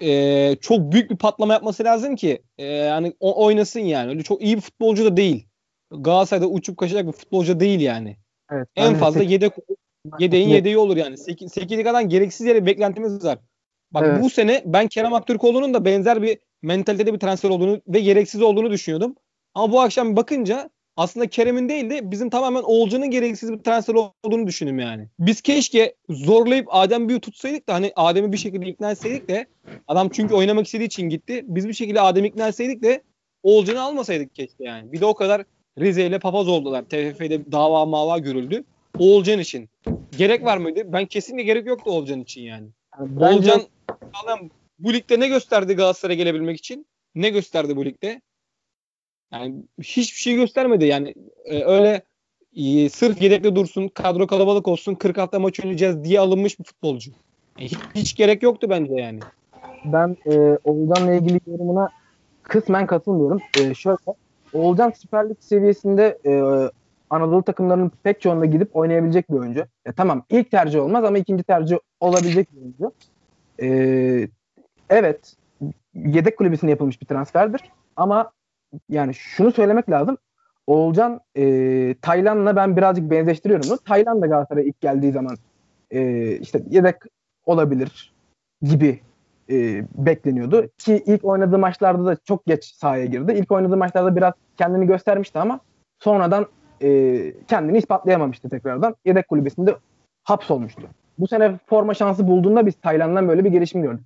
e, 0.00 0.56
çok 0.60 0.92
büyük 0.92 1.10
bir 1.10 1.16
patlama 1.16 1.52
yapması 1.52 1.84
lazım 1.84 2.16
ki 2.16 2.42
e, 2.58 2.64
yani 2.64 3.12
o, 3.20 3.44
oynasın 3.44 3.80
yani. 3.80 4.08
Öyle 4.10 4.22
çok 4.22 4.42
iyi 4.42 4.56
bir 4.56 4.60
futbolcu 4.60 5.04
da 5.04 5.16
değil. 5.16 5.46
Galatasaray'da 5.90 6.46
uçup 6.48 6.76
kaçacak 6.78 7.06
bir 7.06 7.12
futbolcu 7.12 7.60
değil 7.60 7.80
yani. 7.80 8.16
Evet. 8.50 8.68
En 8.76 8.94
fazla 8.94 9.20
sekiz- 9.20 9.32
yedek 9.32 9.52
yedeğin 10.18 10.48
yedeği 10.48 10.78
olur 10.78 10.96
yani. 10.96 11.18
8, 11.18 11.52
8 11.52 11.70
dakikadan 11.70 12.08
gereksiz 12.08 12.46
yere 12.46 12.66
beklentimiz 12.66 13.24
var. 13.24 13.38
Bak 13.90 14.04
Evet. 14.06 14.22
bu 14.22 14.30
sene 14.30 14.62
ben 14.66 14.88
Kerem 14.88 15.14
Aktürkoğlu'nun 15.14 15.74
da 15.74 15.84
benzer 15.84 16.22
bir 16.22 16.38
mentalitede 16.62 17.14
bir 17.14 17.18
transfer 17.18 17.50
olduğunu 17.50 17.80
ve 17.88 18.00
gereksiz 18.00 18.42
olduğunu 18.42 18.70
düşünüyordum. 18.70 19.14
Ama 19.54 19.72
bu 19.72 19.80
akşam 19.80 20.16
bakınca 20.16 20.70
aslında 20.96 21.26
Kerem'in 21.26 21.68
değil 21.68 21.90
de 21.90 22.10
bizim 22.10 22.30
tamamen 22.30 22.62
Oğulcan'ın 22.62 23.10
gereksiz 23.10 23.52
bir 23.52 23.58
transfer 23.58 23.94
olduğunu 23.94 24.46
düşündüm 24.46 24.78
yani. 24.78 25.08
Biz 25.18 25.40
keşke 25.40 25.94
zorlayıp 26.08 26.66
Adem 26.70 27.08
Büyü 27.08 27.20
tutsaydık 27.20 27.68
da 27.68 27.74
hani 27.74 27.92
Adem'i 27.96 28.32
bir 28.32 28.36
şekilde 28.36 28.66
ikna 28.66 28.90
etseydik 28.90 29.28
de 29.28 29.46
adam 29.88 30.08
çünkü 30.08 30.34
oynamak 30.34 30.66
istediği 30.66 30.84
için 30.86 31.08
gitti. 31.08 31.44
Biz 31.48 31.68
bir 31.68 31.72
şekilde 31.72 32.00
Adem'i 32.00 32.28
ikna 32.28 32.48
etseydik 32.48 32.82
de 32.82 33.02
Oğulcan'ı 33.42 33.82
almasaydık 33.82 34.34
keşke 34.34 34.64
yani. 34.64 34.92
Bir 34.92 35.00
de 35.00 35.06
o 35.06 35.14
kadar 35.14 35.42
Rize 35.78 36.06
ile 36.06 36.18
papaz 36.18 36.48
oldular. 36.48 36.82
TFF'de 36.82 37.52
dava 37.52 37.84
mava 37.86 38.18
görüldü. 38.18 38.64
Oğulcan 38.98 39.38
için. 39.40 39.68
Gerek 40.18 40.44
var 40.44 40.56
mıydı? 40.56 40.82
Ben 40.86 41.06
kesinlikle 41.06 41.44
gerek 41.44 41.66
yoktu 41.66 41.90
Oğulcan 41.90 42.20
için 42.20 42.42
yani. 42.42 42.68
Yani 43.00 43.10
bence- 43.20 43.34
Oğulcan 43.34 43.62
adam 44.24 44.38
bu 44.78 44.92
ligde 44.92 45.20
ne 45.20 45.28
gösterdi 45.28 45.74
Galatasaray'a 45.74 46.16
gelebilmek 46.16 46.56
için? 46.58 46.86
Ne 47.14 47.30
gösterdi 47.30 47.76
bu 47.76 47.84
ligde? 47.84 48.20
Yani 49.32 49.54
hiçbir 49.82 50.18
şey 50.18 50.34
göstermedi 50.34 50.84
yani. 50.84 51.14
Ee, 51.44 51.64
öyle 51.64 52.02
e, 52.56 52.88
sırf 52.88 53.22
yedekte 53.22 53.56
dursun, 53.56 53.88
kadro 53.88 54.26
kalabalık 54.26 54.68
olsun, 54.68 54.94
40 54.94 55.18
hafta 55.18 55.38
maç 55.38 55.60
oynayacağız 55.60 56.04
diye 56.04 56.20
alınmış 56.20 56.58
bir 56.58 56.64
futbolcu. 56.64 57.10
E, 57.58 57.64
hiç, 57.64 57.78
hiç 57.94 58.16
gerek 58.16 58.42
yoktu 58.42 58.66
bence 58.70 58.94
yani. 58.94 59.20
ben 59.84 60.16
e, 60.26 60.58
Oğulcan'la 60.64 61.14
ilgili 61.14 61.40
yorumuna 61.46 61.88
kısmen 62.42 62.86
katılmıyorum. 62.86 63.40
E, 63.60 63.74
şöyle, 63.74 63.96
Oğulcan 64.52 64.90
Süper 64.90 65.30
Lig 65.30 65.36
seviyesinde 65.40 66.18
e, 66.26 66.32
Anadolu 67.10 67.42
takımlarının 67.42 67.92
pek 68.02 68.20
çoğunda 68.20 68.46
gidip 68.46 68.76
oynayabilecek 68.76 69.30
bir 69.30 69.36
oyuncu. 69.36 69.64
E, 69.86 69.92
tamam 69.92 70.24
ilk 70.30 70.50
tercih 70.50 70.80
olmaz 70.80 71.04
ama 71.04 71.18
ikinci 71.18 71.42
tercih 71.42 71.76
olabilecek 72.00 72.48
bir 72.52 72.60
oyuncu. 72.60 72.92
E, 73.62 74.28
evet 74.90 75.36
yedek 75.94 76.38
kulübesine 76.38 76.70
yapılmış 76.70 77.00
bir 77.00 77.06
transferdir 77.06 77.60
ama 77.96 78.30
yani 78.88 79.14
şunu 79.14 79.52
söylemek 79.52 79.90
lazım. 79.90 80.18
Oğulcan 80.66 81.20
e, 81.36 81.94
Taylan'la 82.02 82.56
ben 82.56 82.76
birazcık 82.76 83.10
benzeştiriyorum 83.10 83.70
bunu. 83.70 83.78
Taylan 83.78 84.22
da 84.22 84.26
Galatasaray'a 84.26 84.66
ilk 84.66 84.80
geldiği 84.80 85.12
zaman 85.12 85.36
e, 85.90 86.30
işte 86.36 86.62
yedek 86.70 86.96
olabilir 87.46 88.14
gibi 88.62 89.00
e, 89.50 89.84
bekleniyordu. 89.94 90.68
Ki 90.78 91.02
ilk 91.06 91.24
oynadığı 91.24 91.58
maçlarda 91.58 92.06
da 92.06 92.16
çok 92.24 92.46
geç 92.46 92.64
sahaya 92.64 93.04
girdi. 93.04 93.32
İlk 93.32 93.52
oynadığı 93.52 93.76
maçlarda 93.76 94.16
biraz 94.16 94.32
kendini 94.56 94.86
göstermişti 94.86 95.38
ama 95.38 95.60
sonradan 95.98 96.46
e, 96.82 97.32
kendini 97.48 97.78
ispatlayamamıştı 97.78 98.48
tekrardan. 98.48 98.96
Yedek 99.04 99.28
kulübesinde 99.28 99.76
hapsolmuştu. 100.24 100.82
Bu 101.18 101.28
sene 101.28 101.58
forma 101.66 101.94
şansı 101.94 102.28
bulduğunda 102.28 102.66
biz 102.66 102.74
Tayland'dan 102.74 103.28
böyle 103.28 103.44
bir 103.44 103.50
gelişim 103.50 103.82
gördük. 103.82 104.04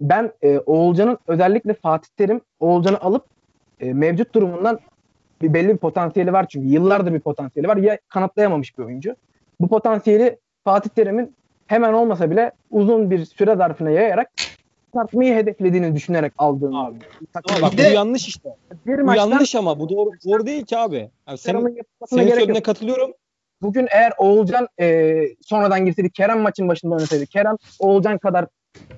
Ben 0.00 0.32
e, 0.42 0.58
Oğulcan'ın 0.58 1.18
özellikle 1.26 1.74
Fatih 1.74 2.08
Terim 2.16 2.40
Oğulcan'ı 2.60 3.00
alıp 3.00 3.24
e, 3.80 3.94
mevcut 3.94 4.34
durumundan 4.34 4.80
bir 5.42 5.54
belli 5.54 5.68
bir 5.68 5.76
potansiyeli 5.76 6.32
var 6.32 6.46
çünkü 6.48 6.68
yıllardır 6.68 7.14
bir 7.14 7.20
potansiyeli 7.20 7.68
var. 7.68 7.76
Ya 7.76 7.98
kanatlayamamış 8.08 8.78
bir 8.78 8.84
oyuncu. 8.84 9.16
Bu 9.60 9.68
potansiyeli 9.68 10.38
Fatih 10.64 10.90
Terim'in 10.90 11.34
hemen 11.66 11.92
olmasa 11.92 12.30
bile 12.30 12.52
uzun 12.70 13.10
bir 13.10 13.24
süre 13.24 13.56
zarfına 13.56 13.90
yayarak 13.90 14.30
tartmayı 14.94 15.34
hedeflediğini 15.34 15.94
düşünerek 15.94 16.32
aldığını. 16.38 16.86
Abi. 16.86 16.96
Ama 17.50 17.62
bak 17.62 17.78
de- 17.78 17.88
bu 17.90 17.94
yanlış 17.94 18.28
işte. 18.28 18.56
bir 18.86 18.98
Bu 18.98 19.04
maçtan 19.04 19.30
yanlış 19.30 19.54
ama 19.54 19.78
bu 19.78 19.88
doğru, 19.88 20.10
doğru 20.26 20.46
değil 20.46 20.64
ki 20.64 20.78
abi. 20.78 21.10
Yani 21.28 21.38
senin, 21.38 21.78
senin 22.06 22.28
söylediğine 22.28 22.62
katılıyorum. 22.62 23.12
Bugün 23.62 23.88
eğer 23.90 24.12
Oğulcan 24.18 24.68
e, 24.80 25.14
sonradan 25.40 25.84
girseydi, 25.84 26.10
Kerem 26.10 26.40
maçın 26.40 26.68
başında 26.68 26.94
oynasaydı, 26.94 27.26
Kerem 27.26 27.56
Oğulcan 27.78 28.18
kadar 28.18 28.46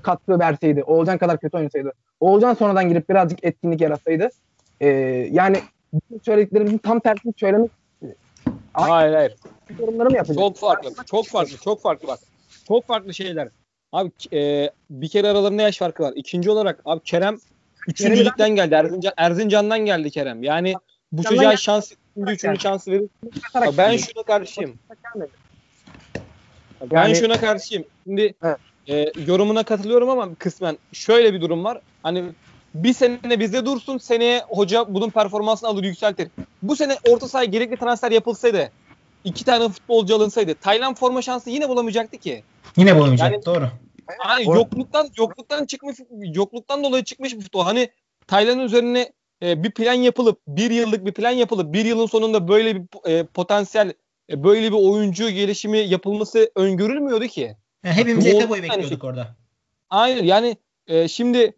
katkı 0.03 0.39
verseydi, 0.39 0.83
Oğulcan 0.83 1.19
kadar 1.19 1.39
kötü 1.39 1.57
oynasaydı, 1.57 1.93
Oğulcan 2.21 2.55
sonradan 2.55 2.89
girip 2.89 3.09
birazcık 3.09 3.45
etkinlik 3.45 3.81
yaratsaydı, 3.81 4.29
e, 4.81 4.87
yani 5.33 5.61
söylediklerimizin 6.25 6.79
tam 6.79 7.01
tersini 7.01 7.33
söylemek 7.37 7.71
Ay- 8.75 8.91
Hayır 8.91 9.15
hayır. 9.15 9.35
yorumlarımı 9.81 10.17
yapacağım. 10.17 10.39
Çok 10.41 10.57
farklı. 10.57 10.91
Çok 11.11 11.27
farklı. 11.27 11.57
Çok 11.65 11.83
farklı 11.83 12.09
bak. 12.09 12.19
Çok 12.69 12.87
farklı 12.87 13.15
şeyler. 13.15 13.49
Abi 13.93 14.11
e, 14.33 14.71
bir 14.91 15.09
kere 15.09 15.29
aralarında 15.29 15.63
yaş 15.63 15.79
farkı 15.79 16.03
var. 16.03 16.13
İkinci 16.17 16.51
olarak 16.51 16.81
abi 16.85 17.01
Kerem 17.05 17.39
üçüncü 17.89 18.25
ligden 18.25 18.51
geldi. 18.51 18.75
Erzincan, 18.75 19.13
Erzincan'dan 19.17 19.79
geldi 19.79 20.11
Kerem. 20.11 20.43
Yani 20.43 20.75
bu 21.13 21.23
çocuğa 21.23 21.57
şans, 21.57 21.93
ikinci, 22.17 22.33
üçüncü 22.33 22.61
şansı 22.61 22.91
verir. 22.91 23.09
Ben 23.79 23.97
şuna 23.97 24.23
karşıyım. 24.23 24.79
Ben 26.81 26.97
Yani- 27.03 27.17
şuna 27.17 27.41
karşıyım. 27.41 27.85
Şimdi 28.05 28.35
Evet. 28.43 28.59
e, 28.89 29.13
yorumuna 29.27 29.63
katılıyorum 29.63 30.11
ama 30.11 30.35
kısmen 30.35 30.79
şöyle 30.93 31.35
bir 31.35 31.41
durum 31.41 31.65
var. 31.65 31.81
Hani 32.03 32.25
bir 32.85 32.93
sene 32.93 33.41
bizde 33.41 33.67
dursun 33.67 33.99
seneye 33.99 34.45
hoca 34.49 34.95
bunun 34.95 35.11
performansını 35.11 35.69
alır 35.71 35.85
yükseltir. 35.85 36.29
Bu 36.63 36.77
sene 36.77 36.97
orta 37.09 37.29
sahaya 37.29 37.45
gerekli 37.47 37.77
transfer 37.77 38.11
yapılsaydı 38.11 38.71
iki 39.25 39.45
tane 39.45 39.69
futbolcu 39.69 40.15
alınsaydı 40.15 40.55
Tayland 40.55 40.97
forma 40.97 41.23
şansı 41.23 41.51
yine 41.51 41.69
bulamayacaktı 41.69 42.17
ki. 42.19 42.43
Yine 42.77 42.97
bulamayacak. 42.97 43.33
Yani- 43.33 43.45
Doğru. 43.45 43.69
Hani 44.19 44.45
Or- 44.45 44.57
yokluktan 44.57 45.09
yokluktan 45.19 45.67
çıkmış 45.67 45.97
yokluktan 46.35 46.85
dolayı 46.85 47.05
çıkmış 47.05 47.35
bir 47.35 47.41
futbol. 47.41 47.65
Hani 47.65 47.89
Tayland'ın 48.27 48.65
üzerine 48.65 49.13
e, 49.43 49.63
bir 49.63 49.71
plan 49.71 49.93
yapılıp 49.95 50.41
bir 50.49 50.71
yıllık 50.71 51.07
bir 51.07 51.13
plan 51.13 51.31
yapılıp 51.31 51.73
bir 51.73 51.85
yılın 51.85 52.07
sonunda 52.07 52.49
böyle 52.49 52.77
bir 52.77 53.11
e, 53.11 53.25
potansiyel 53.27 53.93
e, 54.31 54.45
böyle 54.45 54.73
bir 54.73 54.77
oyuncu 54.77 55.31
gelişimi 55.31 55.79
yapılması 55.79 56.51
öngörülmüyordu 56.55 57.27
ki. 57.27 57.57
Yani 57.85 57.95
hepimiz 57.95 58.25
Doğru 58.25 58.35
yete 58.35 58.49
boyu 58.49 58.63
yani 58.63 58.71
bekliyorduk 58.71 59.05
orada. 59.05 59.37
Aynen 59.91 60.25
yani 60.25 60.57
e, 60.87 61.09
şimdi 61.09 61.53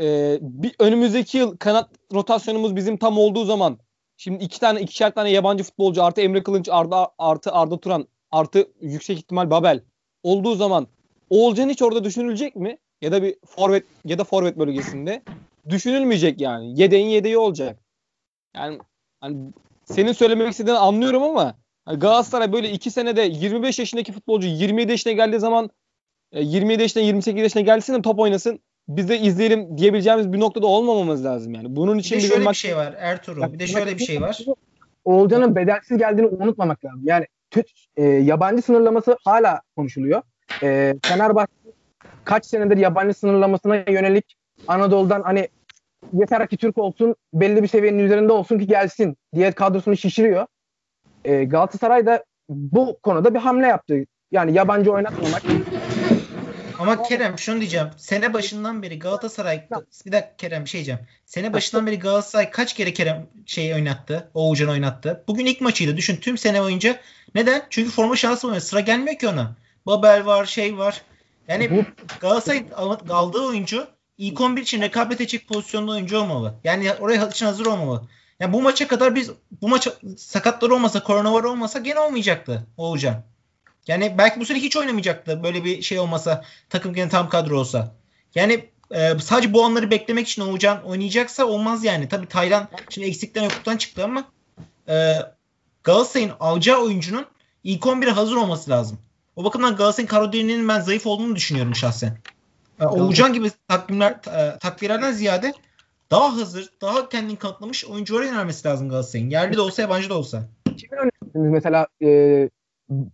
e, 0.00 0.38
bir 0.40 0.74
önümüzdeki 0.78 1.38
yıl 1.38 1.56
kanat 1.56 1.90
rotasyonumuz 2.12 2.76
bizim 2.76 2.96
tam 2.96 3.18
olduğu 3.18 3.44
zaman 3.44 3.78
şimdi 4.16 4.44
iki 4.44 4.60
tane 4.60 4.80
ikişer 4.80 5.14
tane 5.14 5.30
yabancı 5.30 5.64
futbolcu 5.64 6.04
artı 6.04 6.20
Emre 6.20 6.42
Kılınç 6.42 6.68
Arda 6.68 7.10
artı 7.18 7.52
Arda 7.52 7.80
Turan 7.80 8.06
artı 8.30 8.68
yüksek 8.80 9.18
ihtimal 9.18 9.50
Babel 9.50 9.80
olduğu 10.22 10.54
zaman 10.54 10.86
Oğulcan 11.32 11.68
hiç 11.68 11.82
orada 11.82 12.04
düşünülecek 12.04 12.56
mi? 12.56 12.78
Ya 13.02 13.12
da 13.12 13.22
bir 13.22 13.36
forvet 13.46 13.84
ya 14.04 14.18
da 14.18 14.24
forvet 14.24 14.58
bölgesinde 14.58 15.22
düşünülmeyecek 15.68 16.40
yani. 16.40 16.80
Yedeğin 16.80 17.06
yedeği 17.06 17.38
olacak. 17.38 17.78
Yani 18.56 18.78
hani 19.20 19.36
senin 19.84 20.12
söylemek 20.12 20.50
istediğini 20.50 20.78
anlıyorum 20.78 21.22
ama 21.22 21.54
hani 21.84 21.98
Galatasaray 21.98 22.52
böyle 22.52 22.70
iki 22.70 22.90
senede 22.90 23.22
25 23.22 23.78
yaşındaki 23.78 24.12
futbolcu 24.12 24.48
27 24.48 24.90
yaşına 24.90 25.12
geldiği 25.12 25.40
zaman 25.40 25.70
e, 26.32 26.42
27 26.42 26.82
yaşına 26.82 27.02
28 27.02 27.42
yaşına 27.42 27.62
gelsin 27.62 27.94
de 27.94 28.02
top 28.02 28.18
oynasın. 28.18 28.60
Biz 28.88 29.08
de 29.08 29.18
izleyelim 29.18 29.78
diyebileceğimiz 29.78 30.32
bir 30.32 30.40
noktada 30.40 30.66
olmamamız 30.66 31.24
lazım 31.24 31.54
yani. 31.54 31.76
Bunun 31.76 31.94
Bir 31.94 32.00
için 32.00 32.14
de 32.14 32.18
bizim 32.18 32.36
şöyle 32.36 32.50
bir 32.50 32.54
şey 32.54 32.76
var 32.76 32.94
Ertuğrul. 32.98 33.52
Bir 33.52 33.58
de 33.58 33.66
şöyle 33.66 33.98
bir 33.98 34.04
şey 34.04 34.20
var. 34.20 34.38
Oğulcan'ın 35.04 35.56
bedelsiz 35.56 35.98
geldiğini 35.98 36.26
unutmamak 36.26 36.84
lazım. 36.84 37.00
Yani 37.04 37.26
tü- 37.52 37.64
e, 37.96 38.04
yabancı 38.04 38.62
sınırlaması 38.62 39.16
hala 39.24 39.60
konuşuluyor. 39.76 40.22
E, 40.62 40.94
Fenerbahçe 41.02 41.52
kaç 42.24 42.46
senedir 42.46 42.76
yabancı 42.76 43.14
sınırlamasına 43.14 43.76
yönelik 43.76 44.36
Anadolu'dan 44.68 45.22
hani 45.22 45.48
yeter 46.12 46.48
ki 46.48 46.56
Türk 46.56 46.78
olsun 46.78 47.14
belli 47.34 47.62
bir 47.62 47.68
seviyenin 47.68 47.98
üzerinde 47.98 48.32
olsun 48.32 48.58
ki 48.58 48.66
gelsin 48.66 49.16
diye 49.34 49.52
kadrosunu 49.52 49.96
şişiriyor. 49.96 50.46
E, 51.24 51.44
Galatasaray 51.44 52.06
da 52.06 52.24
bu 52.48 52.98
konuda 53.02 53.34
bir 53.34 53.38
hamle 53.38 53.66
yaptı. 53.66 54.04
Yani 54.30 54.52
yabancı 54.52 54.92
oynatmamak. 54.92 55.42
Ama 56.82 57.02
Kerem 57.02 57.38
şunu 57.38 57.60
diyeceğim. 57.60 57.88
Sene 57.96 58.32
başından 58.32 58.82
beri 58.82 58.98
Galatasaray 58.98 59.68
bir 60.06 60.12
dakika 60.12 60.36
Kerem 60.36 60.64
bir 60.64 60.68
şey 60.70 60.78
diyeceğim. 60.78 61.00
Sene 61.26 61.52
başından 61.52 61.86
beri 61.86 61.98
Galatasaray 61.98 62.50
kaç 62.50 62.74
kere 62.74 62.92
Kerem 62.92 63.26
şey 63.46 63.74
oynattı? 63.74 64.30
Oğulcan 64.34 64.68
oynattı. 64.68 65.24
Bugün 65.28 65.46
ilk 65.46 65.60
maçıydı. 65.60 65.96
Düşün 65.96 66.16
tüm 66.16 66.38
sene 66.38 66.62
boyunca. 66.62 67.00
Neden? 67.34 67.62
Çünkü 67.70 67.90
forma 67.90 68.16
şansı 68.16 68.46
olmuyor. 68.46 68.62
Sıra 68.62 68.80
gelmiyor 68.80 69.18
ki 69.18 69.28
ona. 69.28 69.56
Babel 69.86 70.26
var, 70.26 70.44
şey 70.46 70.78
var. 70.78 71.02
Yani 71.48 71.70
Bu 71.70 71.84
Galatasaray 72.20 72.64
al- 72.76 72.98
aldığı 73.10 73.40
oyuncu 73.46 73.86
ilk 74.18 74.40
11 74.40 74.62
için 74.62 74.80
rekabet 74.80 75.20
edecek 75.20 75.48
pozisyonda 75.48 75.92
oyuncu 75.92 76.18
olmalı. 76.18 76.54
Yani 76.64 76.92
oraya 77.00 77.28
için 77.28 77.46
hazır 77.46 77.66
olmalı. 77.66 78.02
Yani 78.40 78.52
bu 78.52 78.62
maça 78.62 78.88
kadar 78.88 79.14
biz 79.14 79.30
bu 79.62 79.68
maç 79.68 79.88
sakatlar 80.16 80.70
olmasa, 80.70 81.02
koronavar 81.02 81.44
olmasa 81.44 81.78
gene 81.78 82.00
olmayacaktı 82.00 82.66
Oğulcan. 82.76 83.22
Yani 83.86 84.14
belki 84.18 84.40
bu 84.40 84.44
sene 84.44 84.58
hiç 84.58 84.76
oynamayacaktı 84.76 85.42
böyle 85.42 85.64
bir 85.64 85.82
şey 85.82 85.98
olmasa 85.98 86.44
takım 86.70 86.94
gene 86.94 87.08
tam 87.08 87.28
kadro 87.28 87.58
olsa. 87.58 87.94
Yani 88.34 88.64
e, 88.90 89.18
sadece 89.18 89.52
bu 89.52 89.64
anları 89.64 89.90
beklemek 89.90 90.28
için 90.28 90.42
Oğulcan 90.42 90.84
oynayacaksa 90.84 91.44
olmaz 91.44 91.84
yani. 91.84 92.08
Tabii 92.08 92.26
Taylan 92.26 92.68
şimdi 92.88 93.06
eksikten 93.08 93.42
yokluktan 93.42 93.76
çıktı 93.76 94.04
ama 94.04 94.24
e, 94.88 95.14
Galatasaray'ın 95.84 96.32
alacağı 96.40 96.78
oyuncunun 96.78 97.26
ilk 97.64 97.82
11'e 97.82 98.10
hazır 98.10 98.36
olması 98.36 98.70
lazım. 98.70 98.98
O 99.36 99.44
bakımdan 99.44 99.76
Galatasaray'ın 99.76 100.08
kadro 100.08 100.32
derinliğinin 100.32 100.68
ben 100.68 100.80
zayıf 100.80 101.06
olduğunu 101.06 101.36
düşünüyorum 101.36 101.74
şahsen. 101.74 102.18
E, 102.80 102.86
Oğulcan 102.86 103.32
gibi 103.32 103.50
takvimler, 103.68 104.10
e, 104.12 104.58
takviyelerden 104.58 105.12
ziyade 105.12 105.52
daha 106.10 106.36
hazır, 106.36 106.68
daha 106.80 107.08
kendini 107.08 107.36
kanıtlamış 107.36 107.84
oyunculara 107.84 108.26
yönelmesi 108.26 108.68
lazım 108.68 108.88
Galatasaray'ın. 108.88 109.30
Yerli 109.30 109.56
de 109.56 109.60
olsa 109.60 109.82
yabancı 109.82 110.10
da 110.10 110.18
olsa. 110.18 110.48
kimi 110.76 110.96
önerirsiniz 110.96 111.52
mesela 111.52 111.86
e, 112.02 112.08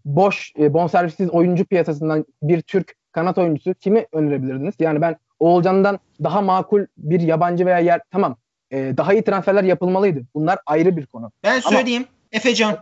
boş 0.05 0.53
e, 0.59 0.75
bonservissiz 0.75 1.31
oyuncu 1.31 1.65
piyasasından 1.65 2.25
bir 2.43 2.63
Türk 2.63 2.95
kanat 3.13 3.39
oyuncusu 3.39 3.75
kimi 3.75 4.07
önerebilirdiniz? 4.13 4.75
Yani 4.79 5.01
ben 5.01 5.17
Oğulcan'dan 5.39 5.99
daha 6.25 6.41
makul 6.43 6.87
bir 6.97 7.21
yabancı 7.21 7.67
veya 7.67 7.79
yer 7.79 8.01
tamam 8.11 8.37
e, 8.71 8.97
daha 8.97 9.13
iyi 9.13 9.25
transferler 9.25 9.65
yapılmalıydı. 9.65 10.23
Bunlar 10.35 10.59
ayrı 10.67 10.97
bir 10.97 11.07
konu. 11.07 11.33
Ben 11.45 11.61
söyleyeyim. 11.61 12.07
Efecan. 12.33 12.79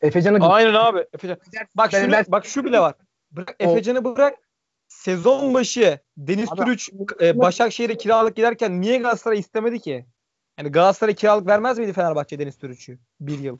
Efecan'ı 0.00 0.46
Aynen 0.48 0.74
abi. 0.74 1.04
Efecan. 1.12 1.36
Bak 1.74 1.90
Ben- 1.92 2.04
şu 2.06 2.12
ben- 2.12 2.24
bak 2.28 2.46
şu 2.46 2.64
bile 2.64 2.80
var. 2.80 2.94
Bırak 3.30 3.56
O- 3.60 3.64
Efecan'ı 3.64 4.04
bırak. 4.04 4.34
Sezon 4.88 5.54
başı 5.54 5.98
Deniz 6.16 6.52
Abi- 6.52 6.60
Türüç 6.60 6.90
e, 7.20 7.38
Başakşehir'e 7.38 7.96
kiralık 7.96 8.36
giderken 8.36 8.80
niye 8.80 8.98
Galatasaray 8.98 9.38
istemedi 9.38 9.78
ki? 9.80 10.06
Yani 10.58 10.68
Galatasaray 10.72 11.14
kiralık 11.14 11.46
vermez 11.46 11.78
miydi 11.78 11.92
Fenerbahçe 11.92 12.38
Deniz 12.38 12.56
Türüç'ü? 12.58 12.98
Bir 13.20 13.38
yıl. 13.38 13.58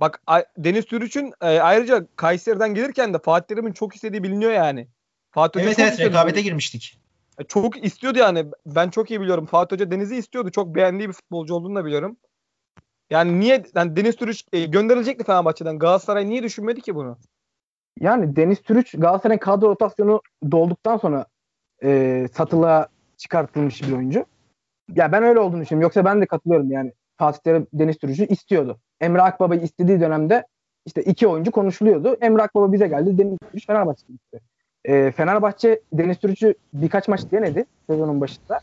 Bak 0.00 0.22
Deniz 0.58 0.84
Türüç'ün 0.84 1.32
e, 1.42 1.46
ayrıca 1.60 2.06
Kayseri'den 2.16 2.74
gelirken 2.74 3.14
de 3.14 3.18
Fatih 3.18 3.46
Terim'in 3.46 3.72
çok 3.72 3.94
istediği 3.94 4.22
biliniyor 4.22 4.52
yani. 4.52 4.88
Fatih 5.30 5.60
Hoca 5.60 5.68
Evet 5.68 5.78
evet 5.78 5.90
istiyordu. 5.90 6.14
rekabete 6.14 6.42
girmiştik. 6.42 6.98
E, 7.38 7.44
Çok 7.44 7.84
istiyordu 7.84 8.18
yani. 8.18 8.46
Ben 8.66 8.90
çok 8.90 9.10
iyi 9.10 9.20
biliyorum. 9.20 9.46
Fatih 9.46 9.76
Hoca 9.76 9.90
Deniz'i 9.90 10.16
istiyordu. 10.16 10.50
Çok 10.50 10.74
beğendiği 10.74 11.08
bir 11.08 11.14
futbolcu 11.14 11.54
olduğunu 11.54 11.76
da 11.76 11.84
biliyorum. 11.84 12.16
Yani 13.10 13.40
niye 13.40 13.64
yani 13.74 13.96
Deniz 13.96 14.16
Türüç 14.16 14.44
e, 14.52 14.66
gönderilecekti 14.66 15.24
Fenerbahçe'den. 15.24 15.78
Galatasaray 15.78 16.28
niye 16.28 16.42
düşünmedi 16.42 16.80
ki 16.80 16.94
bunu? 16.94 17.18
Yani 18.00 18.36
Deniz 18.36 18.62
Türüç 18.62 18.92
Galatasaray'ın 18.98 19.38
kadro 19.38 19.68
rotasyonu 19.68 20.22
dolduktan 20.50 20.96
sonra 20.96 21.26
e, 21.82 22.28
satılığa 22.32 22.88
çıkartılmış 23.16 23.82
bir 23.82 23.92
oyuncu. 23.92 24.26
Ya 24.94 25.12
ben 25.12 25.22
öyle 25.22 25.40
olduğunu 25.40 25.60
düşünüyorum. 25.60 25.82
Yoksa 25.82 26.04
ben 26.04 26.20
de 26.20 26.26
katılıyorum 26.26 26.70
yani. 26.70 26.92
Fatih 27.18 27.40
Terim 27.40 27.66
Deniz 27.72 27.98
Türüç'ü 27.98 28.26
istiyordu. 28.26 28.80
Emre 29.02 29.22
Akbaba'yı 29.22 29.60
istediği 29.60 30.00
dönemde 30.00 30.46
işte 30.86 31.02
iki 31.02 31.28
oyuncu 31.28 31.50
konuşuluyordu. 31.50 32.16
Emre 32.20 32.42
Akbaba 32.42 32.72
bize 32.72 32.88
geldi. 32.88 33.18
Deniz 33.18 33.38
Türüç 33.50 33.66
Fenerbahçe'ye 33.66 34.12
gitti. 34.12 34.40
E, 34.84 35.10
Fenerbahçe 35.10 35.80
Deniz 35.92 36.18
Türüç'ü 36.18 36.54
birkaç 36.72 37.08
maç 37.08 37.20
denedi 37.32 37.64
sezonun 37.90 38.20
başında. 38.20 38.60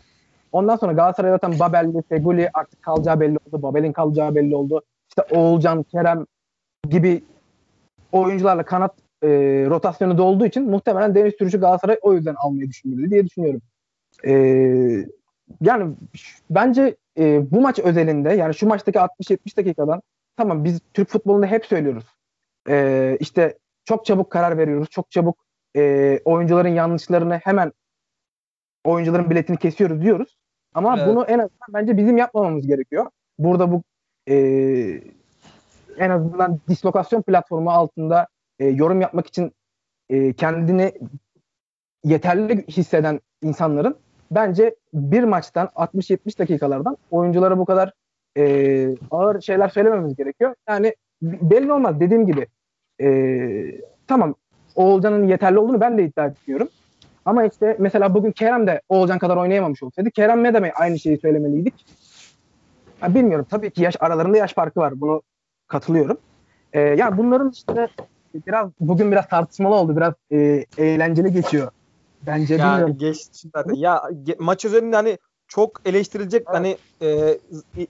Ondan 0.52 0.76
sonra 0.76 0.94
Galatasaray 0.94 1.32
zaten 1.32 1.60
Babel'li, 1.60 2.02
Feguli 2.10 2.50
artık 2.54 2.82
kalacağı 2.82 3.20
belli 3.20 3.38
oldu. 3.46 3.62
Babel'in 3.62 3.94
kalacağı 3.94 4.36
belli 4.36 4.56
oldu. 4.56 4.82
İşte 5.10 5.22
Oğulcan, 5.36 5.84
Kerem 5.84 6.26
gibi 6.90 7.24
oyuncularla 8.12 8.64
kanat 8.64 8.96
e, 9.24 9.28
rotasyonu 9.70 10.18
da 10.18 10.24
olduğu 10.24 10.46
için 10.46 10.70
muhtemelen 10.70 11.16
Deniz 11.16 11.36
Türüç'ü 11.36 11.60
Galatasaray 11.60 11.98
o 12.02 12.14
yüzden 12.14 12.36
almayı 12.36 12.70
düşünüyordu 12.70 13.12
diye 13.12 13.26
düşünüyorum. 13.26 13.62
E, 14.26 14.34
yani 15.62 15.96
bence 16.50 16.96
e, 17.18 17.52
bu 17.52 17.62
maç 17.62 17.80
özelinde 17.80 18.34
yani 18.34 18.56
şu 18.56 18.68
maçtaki 18.68 18.98
60-70 18.98 19.58
dakikadan 19.58 20.02
tamam 20.38 20.64
biz 20.64 20.80
Türk 20.94 21.10
futbolunda 21.10 21.48
hep 21.48 21.66
söylüyoruz. 21.66 22.06
E, 22.70 23.18
işte 23.20 23.58
çok 23.86 24.06
çabuk 24.06 24.32
karar 24.32 24.58
veriyoruz. 24.58 24.90
Çok 24.90 25.12
çabuk 25.12 25.38
e, 25.76 26.20
oyuncuların 26.26 26.70
yanlışlarını 26.70 27.36
hemen 27.36 27.72
oyuncuların 28.84 29.30
biletini 29.30 29.58
kesiyoruz 29.58 30.02
diyoruz. 30.02 30.38
Ama 30.74 30.98
Evet. 30.98 31.08
bunu 31.08 31.24
en 31.24 31.40
azından 31.40 31.74
bence 31.74 31.98
bizim 31.98 32.18
yapmamamız 32.18 32.68
gerekiyor. 32.68 33.06
Burada 33.40 33.72
bu 33.72 33.84
e, 34.30 34.36
en 35.98 36.10
azından 36.10 36.60
dislokasyon 36.68 37.22
platformu 37.22 37.72
altında 37.72 38.28
e, 38.60 38.66
yorum 38.66 39.02
yapmak 39.02 39.28
için 39.28 39.52
e, 40.10 40.34
kendini 40.34 40.94
yeterli 42.04 42.68
hisseden 42.68 43.20
insanların 43.42 43.96
bence 44.32 44.76
bir 44.94 45.24
maçtan 45.24 45.70
60-70 45.76 46.40
dakikalardan 46.40 46.98
oyunculara 47.12 47.58
bu 47.58 47.66
kadar 47.66 47.94
e, 48.38 48.88
ağır 49.12 49.42
şeyler 49.42 49.70
söylememiz 49.70 50.16
gerekiyor. 50.16 50.56
Yani 50.70 50.96
belli 51.22 51.74
olmaz 51.74 52.00
dediğim 52.00 52.26
gibi 52.26 52.48
e, 53.02 53.10
tamam 54.08 54.36
Oğulcan'ın 54.76 55.28
yeterli 55.28 55.60
olduğunu 55.60 55.82
ben 55.82 55.98
de 55.98 56.04
iddia 56.04 56.26
ediyorum. 56.26 56.70
Ama 57.26 57.46
işte 57.46 57.76
mesela 57.80 58.14
bugün 58.14 58.32
Kerem 58.32 58.68
de 58.68 58.82
Oğulcan 58.90 59.20
kadar 59.20 59.38
oynayamamış 59.38 59.84
olsaydı 59.84 60.12
Kerem'e 60.12 60.54
de 60.54 60.60
mi 60.60 60.72
aynı 60.76 61.00
şeyi 61.00 61.18
söylemeliydik? 61.18 61.86
Ha, 63.00 63.16
bilmiyorum. 63.16 63.46
Tabii 63.50 63.72
ki 63.72 63.84
yaş 63.84 63.96
aralarında 64.00 64.38
yaş 64.38 64.54
farkı 64.54 64.80
var. 64.80 65.02
Bunu 65.02 65.22
katılıyorum. 65.68 66.18
Ee, 66.74 66.80
yani 66.82 67.18
bunların 67.18 67.52
işte 67.52 67.88
biraz 68.48 68.70
bugün 68.80 69.12
biraz 69.12 69.28
tartışmalı 69.28 69.76
oldu. 69.76 69.98
Biraz 69.98 70.14
e, 70.32 70.66
eğlenceli 70.78 71.32
geçiyor. 71.34 71.72
Bence 72.28 72.56
Yani 72.56 72.72
bilmiyorum. 72.72 72.98
geçti 72.98 73.50
zaten. 73.56 73.74
Ya 73.74 73.96
ge- 73.98 74.36
maç 74.40 74.66
üzerinde 74.66 74.96
hani 74.96 75.18
çok 75.50 75.82
eleştirilecek 75.86 76.44
hani 76.48 76.78
e, 77.02 77.40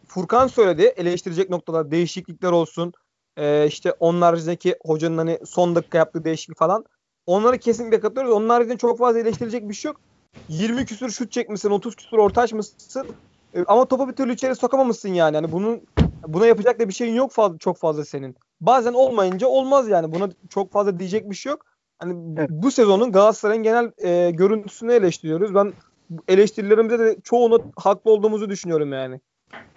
Furkan 0.07 0.47
söyledi 0.47 0.81
eleştirecek 0.81 1.49
noktalar 1.49 1.91
değişiklikler 1.91 2.51
olsun. 2.51 2.93
E, 3.37 3.67
işte 3.67 3.91
onun 3.91 4.21
haricindeki 4.21 4.75
hocanın 4.85 5.17
hani 5.17 5.39
son 5.45 5.75
dakika 5.75 5.97
yaptığı 5.97 6.23
değişiklik 6.23 6.57
falan. 6.57 6.85
Onları 7.25 7.57
kesinlikle 7.57 7.99
katılıyoruz. 7.99 8.33
Onun 8.33 8.49
haricinde 8.49 8.77
çok 8.77 8.99
fazla 8.99 9.19
eleştirilecek 9.19 9.69
bir 9.69 9.73
şey 9.73 9.89
yok. 9.89 10.01
20 10.49 10.85
küsür 10.85 11.09
şut 11.09 11.31
çekmişsin, 11.31 11.69
30 11.69 11.95
küsür 11.95 12.17
orta 12.17 12.41
açmışsın. 12.41 13.07
E, 13.53 13.63
ama 13.67 13.85
topu 13.85 14.07
bir 14.07 14.13
türlü 14.13 14.33
içeri 14.33 14.55
sokamamışsın 14.55 15.09
yani. 15.09 15.35
Hani 15.35 15.51
bunun 15.51 15.81
buna 16.27 16.45
yapacak 16.45 16.79
da 16.79 16.87
bir 16.87 16.93
şeyin 16.93 17.15
yok 17.15 17.31
fazla 17.31 17.57
çok 17.57 17.77
fazla 17.77 18.05
senin. 18.05 18.35
Bazen 18.61 18.93
olmayınca 18.93 19.47
olmaz 19.47 19.89
yani. 19.89 20.11
Buna 20.11 20.29
çok 20.49 20.71
fazla 20.71 20.99
diyecek 20.99 21.29
bir 21.29 21.35
şey 21.35 21.49
yok. 21.49 21.65
Hani 21.99 22.35
Evet. 22.37 22.49
bu 22.49 22.71
sezonun 22.71 23.11
Galatasaray'ın 23.11 23.63
genel 23.63 23.91
e, 23.97 24.31
görüntüsünü 24.31 24.93
eleştiriyoruz. 24.93 25.55
Ben 25.55 25.73
bu 26.09 26.23
eleştirilerimizde 26.27 26.99
de 26.99 27.17
çoğunu 27.23 27.71
haklı 27.75 28.11
olduğumuzu 28.11 28.49
düşünüyorum 28.49 28.93
yani. 28.93 29.19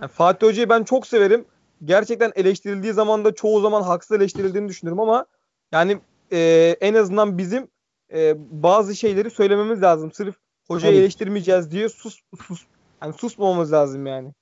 yani. 0.01 0.11
Fatih 0.11 0.47
Hoca'yı 0.47 0.69
ben 0.69 0.85
çok 0.85 1.07
severim. 1.07 1.45
Gerçekten 1.85 2.33
eleştirildiği 2.37 2.93
zaman 2.93 3.25
da 3.25 3.35
çoğu 3.35 3.61
zaman 3.61 3.83
haksız 3.83 4.17
eleştirildiğini 4.17 4.69
düşünüyorum 4.69 5.01
ama 5.01 5.27
yani 5.73 5.99
e, 6.33 6.77
en 6.81 6.95
azından 6.95 7.39
bizim 7.39 7.69
e, 8.15 8.35
bazı 8.63 8.97
şeyleri 8.97 9.31
söylememiz 9.31 9.83
lazım. 9.83 10.13
Sırf 10.13 10.35
hocayı 10.69 10.93
Tabii. 10.93 11.03
eleştirmeyeceğiz 11.03 11.71
diye 11.71 11.89
sus 11.89 12.21
sus 12.43 12.65
yani 13.03 13.13
susmamamız 13.13 13.73
lazım 13.73 14.07
yani. 14.07 14.33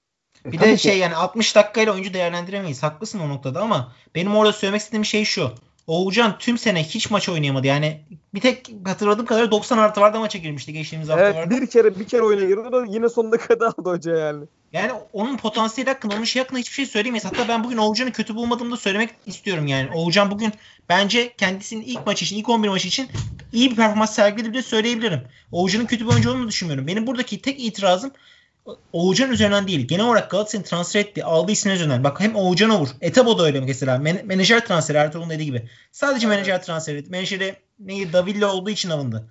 Bir 0.44 0.58
Tabii 0.58 0.68
de 0.68 0.76
ki. 0.76 0.82
şey 0.82 0.98
yani 0.98 1.14
60 1.16 1.56
dakikayla 1.56 1.92
oyuncu 1.92 2.14
değerlendiremeyiz. 2.14 2.82
Haklısın 2.82 3.20
o 3.20 3.28
noktada 3.28 3.60
ama 3.60 3.92
benim 4.14 4.36
orada 4.36 4.52
söylemek 4.52 4.80
istediğim 4.80 5.04
şey 5.04 5.24
şu. 5.24 5.50
Oğulcan 5.90 6.38
tüm 6.38 6.58
sene 6.58 6.84
hiç 6.84 7.10
maç 7.10 7.28
oynayamadı. 7.28 7.66
Yani 7.66 8.00
bir 8.34 8.40
tek 8.40 8.70
hatırladığım 8.84 9.26
kadarıyla 9.26 9.50
90 9.50 9.78
artı 9.78 10.00
vardı 10.00 10.18
maça 10.18 10.38
girmişti 10.38 10.72
geçtiğimiz 10.72 11.08
haftalarda. 11.08 11.38
Evet 11.38 11.50
bir 11.50 11.66
kere 11.66 11.98
bir 11.98 12.08
kere 12.08 12.22
oyuna 12.22 12.44
girdi 12.44 12.72
da 12.72 12.84
yine 12.88 13.08
son 13.08 13.32
dakikada 13.32 13.66
aldı 13.66 13.90
hoca 13.90 14.16
yani. 14.16 14.44
Yani 14.72 14.92
onun 15.12 15.36
potansiyeli 15.36 15.90
hakkında, 15.90 16.14
onun 16.14 16.24
şey 16.24 16.42
hakkında 16.42 16.58
hiçbir 16.60 16.74
şey 16.74 16.86
söyleyemeyiz. 16.86 17.24
Hatta 17.24 17.48
ben 17.48 17.64
bugün 17.64 17.76
Oğulcan'ı 17.76 18.12
kötü 18.12 18.34
bulmadığımı 18.34 18.72
da 18.72 18.76
söylemek 18.76 19.10
istiyorum 19.26 19.66
yani. 19.66 19.90
Oğulcan 19.94 20.30
bugün 20.30 20.52
bence 20.88 21.32
kendisinin 21.36 21.82
ilk 21.82 22.06
maçı 22.06 22.24
için, 22.24 22.36
ilk 22.36 22.48
11 22.48 22.68
maçı 22.68 22.88
için 22.88 23.08
iyi 23.52 23.70
bir 23.70 23.76
performans 23.76 24.14
sergiledi 24.14 24.52
bile 24.52 24.62
söyleyebilirim. 24.62 25.20
Oğulcan'ın 25.52 25.86
kötü 25.86 26.04
bir 26.04 26.10
oyuncu 26.10 26.30
olduğunu 26.30 26.48
düşünmüyorum. 26.48 26.86
Benim 26.86 27.06
buradaki 27.06 27.42
tek 27.42 27.64
itirazım 27.64 28.10
Oğulcan 28.92 29.30
üzerinden 29.32 29.66
değil. 29.66 29.88
Genel 29.88 30.06
olarak 30.06 30.30
Galatasaray'ın 30.30 30.64
transfer 30.64 31.00
ettiği, 31.00 31.24
aldığı 31.24 31.52
isimler 31.52 31.74
üzerinden. 31.74 32.04
Bak 32.04 32.20
hem 32.20 32.36
Oğulcan 32.36 32.70
olur. 32.70 32.88
Etabo 33.00 33.38
da 33.38 33.42
öyle 33.42 33.60
mesela. 33.60 33.98
Men- 33.98 34.26
menajer 34.26 34.66
transferi 34.66 34.98
Ertuğrul'un 34.98 35.30
dediği 35.30 35.44
gibi. 35.44 35.68
Sadece 35.92 36.26
menajer 36.26 36.62
transferi. 36.62 37.04
Menajeri 37.08 37.56
neydi? 37.78 38.12
Davilla 38.12 38.52
olduğu 38.54 38.70
için 38.70 38.90
alındı. 38.90 39.30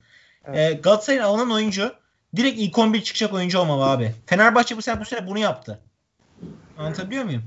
Ee, 0.54 0.74
Galatasaray'ın 0.74 1.24
alınan 1.24 1.52
oyuncu 1.52 1.92
direkt 2.36 2.60
ilk 2.60 2.78
11 2.78 3.02
çıkacak 3.02 3.34
oyuncu 3.34 3.60
olmalı 3.60 3.86
abi. 3.86 4.12
Fenerbahçe 4.26 4.78
bu 4.78 4.82
sene 4.82 5.00
bu 5.00 5.06
sene 5.06 5.28
bunu 5.28 5.40
yaptı. 5.40 5.80
Anlatabiliyor 6.78 7.24
muyum? 7.24 7.44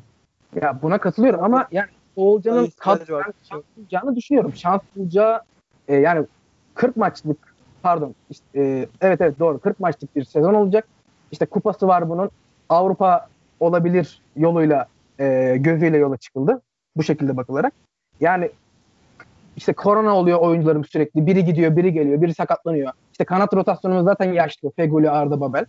Ya 0.63 0.83
buna 0.83 0.99
katılıyorum 0.99 1.45
ama 1.45 1.69
yani 1.73 1.89
Oğulcan'ın 2.17 2.73
kadrodan 2.79 3.15
var. 3.15 3.27
şans 3.51 3.63
bulacağını 3.77 4.17
düşünüyorum. 4.17 4.53
Şans 4.57 4.81
bulacağı 4.97 5.41
e, 5.89 5.95
yani 5.97 6.27
40 6.75 6.97
maçlık 6.97 7.55
pardon 7.83 8.15
işte, 8.31 8.45
e, 8.55 8.89
evet 9.01 9.21
evet 9.21 9.39
doğru 9.39 9.59
40 9.59 9.81
maçlık 9.81 10.17
bir 10.17 10.25
sezon 10.25 10.55
olacak. 10.55 10.89
İşte 11.33 11.47
kupası 11.47 11.89
var 11.89 12.09
bunun. 12.09 12.31
Avrupa 12.69 13.29
olabilir 13.61 14.23
yoluyla 14.37 14.87
e, 15.21 15.57
gözüyle 15.61 15.97
yola 15.97 16.17
çıkıldı. 16.17 16.63
Bu 16.97 17.03
şekilde 17.03 17.37
bakılarak. 17.37 17.73
Yani 18.21 18.51
işte 19.57 19.73
korona 19.73 20.17
oluyor 20.17 20.39
oyuncularım 20.39 20.85
sürekli. 20.85 21.27
Biri 21.27 21.45
gidiyor, 21.45 21.77
biri 21.77 21.93
geliyor, 21.93 22.23
biri 22.23 22.35
sakatlanıyor. 22.35 22.93
İşte 23.13 23.25
kanat 23.25 23.55
rotasyonumuz 23.55 24.05
zaten 24.05 24.33
yaşlı. 24.33 24.71
Feguli, 24.71 25.11
Arda, 25.11 25.41
Babel. 25.41 25.65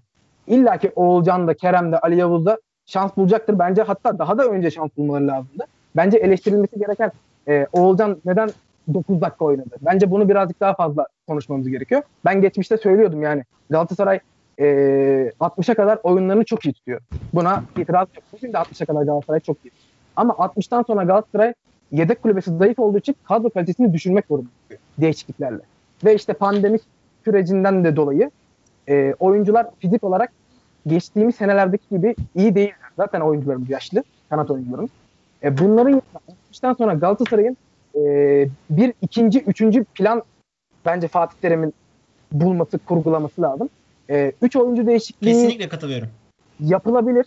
İlla 0.47 0.77
ki 0.77 0.91
Oğulcan 0.95 1.47
da, 1.47 1.53
Kerem 1.53 1.91
de, 1.91 1.99
Ali 1.99 2.15
Yavuz 2.15 2.45
da 2.45 2.57
şans 2.85 3.17
bulacaktır. 3.17 3.59
Bence 3.59 3.81
hatta 3.81 4.19
daha 4.19 4.37
da 4.37 4.45
önce 4.45 4.71
şans 4.71 4.89
bulmaları 4.97 5.27
lazımdı. 5.27 5.65
Bence 5.95 6.17
eleştirilmesi 6.17 6.79
gereken 6.79 7.11
e, 7.47 7.67
Oğulcan 7.71 8.17
neden 8.25 8.49
9 8.93 9.21
dakika 9.21 9.45
oynadı? 9.45 9.75
Bence 9.81 10.11
bunu 10.11 10.29
birazcık 10.29 10.59
daha 10.59 10.73
fazla 10.73 11.07
konuşmamız 11.27 11.69
gerekiyor. 11.69 12.01
Ben 12.25 12.41
geçmişte 12.41 12.77
söylüyordum 12.77 13.21
yani 13.21 13.43
Galatasaray 13.69 14.19
e, 14.59 14.65
60'a 15.39 15.75
kadar 15.75 15.99
oyunlarını 16.03 16.43
çok 16.43 16.65
iyi 16.65 16.73
tutuyor. 16.73 17.01
Buna 17.33 17.63
itiraz 17.77 18.07
yok. 18.15 18.23
Şimdi 18.39 18.53
60'a 18.57 18.85
kadar 18.85 19.03
Galatasaray 19.03 19.39
çok 19.39 19.57
iyi. 19.65 19.71
Ama 20.15 20.33
60'tan 20.33 20.87
sonra 20.87 21.03
Galatasaray 21.03 21.53
yedek 21.91 22.23
kulübesi 22.23 22.57
zayıf 22.57 22.79
olduğu 22.79 22.97
için 22.97 23.15
kadro 23.23 23.49
kalitesini 23.49 23.93
düşürmek 23.93 24.25
zorunda 24.25 24.49
değişikliklerle. 24.97 25.61
Ve 26.05 26.15
işte 26.15 26.33
pandemi 26.33 26.77
sürecinden 27.25 27.83
de 27.83 27.95
dolayı 27.95 28.31
e, 28.89 29.15
oyuncular 29.19 29.67
fizik 29.79 30.03
olarak 30.03 30.31
geçtiğimiz 30.87 31.35
senelerdeki 31.35 31.83
gibi 31.91 32.15
iyi 32.35 32.55
değil. 32.55 32.73
Zaten 32.97 33.21
oyuncularımız 33.21 33.69
yaşlı, 33.69 34.03
kanat 34.29 34.51
oyuncularımız. 34.51 34.91
E, 35.43 35.57
bunların 35.57 35.89
yanında 35.89 36.19
60'tan 36.51 36.77
sonra 36.77 36.93
Galatasaray'ın 36.93 37.57
e, 37.95 38.01
bir 38.69 38.93
ikinci, 39.01 39.39
üçüncü 39.39 39.83
plan 39.83 40.23
bence 40.85 41.07
Fatih 41.07 41.37
Terim'in 41.41 41.73
bulması, 42.31 42.77
kurgulaması 42.77 43.41
lazım. 43.41 43.69
E, 44.13 44.31
üç 44.41 44.55
oyuncu 44.55 44.87
değişikliği 44.87 45.31
Kesinlikle 45.31 45.69
katılıyorum. 45.69 46.09
yapılabilir. 46.59 47.25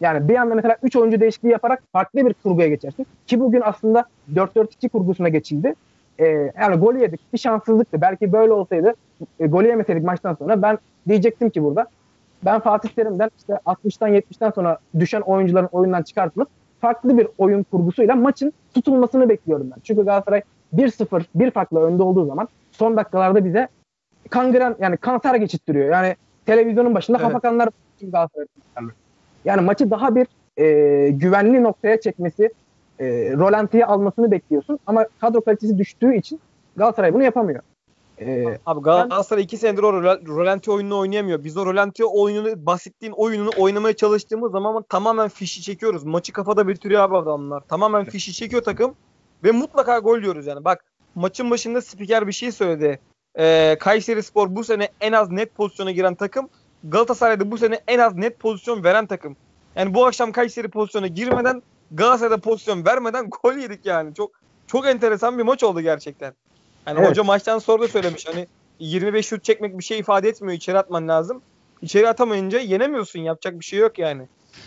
Yani 0.00 0.28
bir 0.28 0.36
anda 0.36 0.54
mesela 0.54 0.76
3 0.82 0.96
oyuncu 0.96 1.20
değişikliği 1.20 1.48
yaparak 1.48 1.82
farklı 1.92 2.26
bir 2.26 2.34
kurguya 2.34 2.68
geçersin. 2.68 3.06
Ki 3.26 3.40
bugün 3.40 3.62
aslında 3.64 4.04
4-4-2 4.34 4.88
kurgusuna 4.88 5.28
geçildi. 5.28 5.74
Ee, 6.18 6.24
yani 6.60 6.76
gol 6.76 6.94
yedik. 6.94 7.20
Bir 7.32 7.38
şanssızlıktı. 7.38 8.00
Belki 8.00 8.32
böyle 8.32 8.52
olsaydı 8.52 8.94
e, 9.40 9.46
golü 9.46 9.68
yemeseydik 9.68 10.04
maçtan 10.04 10.34
sonra 10.34 10.62
ben 10.62 10.78
diyecektim 11.08 11.50
ki 11.50 11.64
burada 11.64 11.86
ben 12.44 12.60
Fatih 12.60 12.88
Terim'den 12.88 13.30
işte 13.38 13.52
60'tan 13.66 14.10
70'ten 14.10 14.50
sonra 14.50 14.78
düşen 15.00 15.20
oyuncuların 15.20 15.68
oyundan 15.72 16.02
çıkartılıp 16.02 16.48
farklı 16.80 17.18
bir 17.18 17.28
oyun 17.38 17.62
kurgusuyla 17.62 18.16
maçın 18.16 18.52
tutulmasını 18.74 19.28
bekliyorum 19.28 19.70
ben. 19.70 19.80
Çünkü 19.84 20.04
Galatasaray 20.04 20.42
1-0 20.76 21.24
bir 21.34 21.50
farkla 21.50 21.80
önde 21.80 22.02
olduğu 22.02 22.26
zaman 22.26 22.48
son 22.72 22.96
dakikalarda 22.96 23.44
bize 23.44 23.68
kangren 24.34 24.76
yani 24.80 24.96
kanser 24.96 25.34
geçittiriyor. 25.34 25.88
Yani 25.90 26.16
televizyonun 26.46 26.94
başında 26.94 27.18
Evet. 27.18 27.42
Galatasaray 28.02 28.46
yani 29.44 29.60
maçı 29.60 29.90
daha 29.90 30.14
bir 30.14 30.26
e, 30.56 31.08
güvenli 31.10 31.62
noktaya 31.62 32.00
çekmesi, 32.00 32.50
e, 32.98 33.06
rolantiye 33.32 33.86
almasını 33.86 34.30
bekliyorsun. 34.30 34.78
Ama 34.86 35.06
kadro 35.20 35.40
kalitesi 35.40 35.78
düştüğü 35.78 36.14
için 36.16 36.40
Galatasaray 36.76 37.14
bunu 37.14 37.22
yapamıyor. 37.22 37.60
E, 38.20 38.44
Abi 38.66 38.80
Galatasaray 38.80 39.42
2 39.42 39.56
senedir 39.56 39.82
o 39.82 39.92
rola- 39.92 40.26
rolanti 40.26 40.70
oyununu 40.70 40.98
oynayamıyor. 40.98 41.44
Biz 41.44 41.56
o 41.56 41.66
rolanti 41.66 42.04
oyununu 42.04 42.66
bahsettiğin 42.66 43.12
oyununu 43.12 43.50
oynamaya 43.58 43.96
çalıştığımız 43.96 44.52
zaman 44.52 44.84
tamamen 44.88 45.28
fişi 45.28 45.62
çekiyoruz. 45.62 46.04
Maçı 46.04 46.32
kafada 46.32 46.68
bitiriyor 46.68 47.02
abi 47.02 47.16
adamlar. 47.16 47.60
Tamamen 47.60 48.04
fişi 48.04 48.32
çekiyor 48.32 48.62
takım 48.62 48.94
ve 49.44 49.50
mutlaka 49.50 49.98
gol 49.98 50.18
yiyoruz 50.18 50.46
yani. 50.46 50.64
Bak 50.64 50.84
maçın 51.14 51.50
başında 51.50 51.80
spiker 51.80 52.26
bir 52.26 52.32
şey 52.32 52.52
söyledi. 52.52 53.00
Ee, 53.38 53.76
Kayseri 53.80 54.22
Spor 54.22 54.56
bu 54.56 54.64
sene 54.64 54.88
en 55.00 55.12
az 55.12 55.30
net 55.30 55.54
pozisyona 55.54 55.90
giren 55.90 56.14
takım. 56.14 56.48
Galatasaray'da 56.84 57.50
bu 57.50 57.58
sene 57.58 57.80
en 57.88 57.98
az 57.98 58.14
net 58.14 58.38
pozisyon 58.40 58.84
veren 58.84 59.06
takım. 59.06 59.36
Yani 59.76 59.94
bu 59.94 60.06
akşam 60.06 60.32
Kayseri 60.32 60.68
pozisyona 60.68 61.06
girmeden 61.06 61.62
Galatasaray'da 61.90 62.40
pozisyon 62.40 62.86
vermeden 62.86 63.30
gol 63.42 63.54
yedik 63.54 63.86
yani. 63.86 64.14
Çok 64.14 64.30
çok 64.66 64.86
enteresan 64.86 65.38
bir 65.38 65.42
maç 65.42 65.64
oldu 65.64 65.80
gerçekten. 65.80 66.34
Yani 66.86 66.98
Evet. 66.98 67.10
hoca 67.10 67.24
maçtan 67.24 67.58
sonra 67.58 67.82
da 67.82 67.88
söylemiş 67.88 68.26
hani 68.26 68.46
25 68.78 69.26
şut 69.26 69.44
çekmek 69.44 69.78
bir 69.78 69.84
şey 69.84 69.98
ifade 69.98 70.28
etmiyor. 70.28 70.56
İçeri 70.56 70.78
atman 70.78 71.08
lazım. 71.08 71.42
İçeri 71.82 72.08
atamayınca 72.08 72.58
yenemiyorsun. 72.58 73.20
Yapacak 73.20 73.60
bir 73.60 73.64
şey 73.64 73.78
yok 73.78 73.98
yani. 73.98 74.22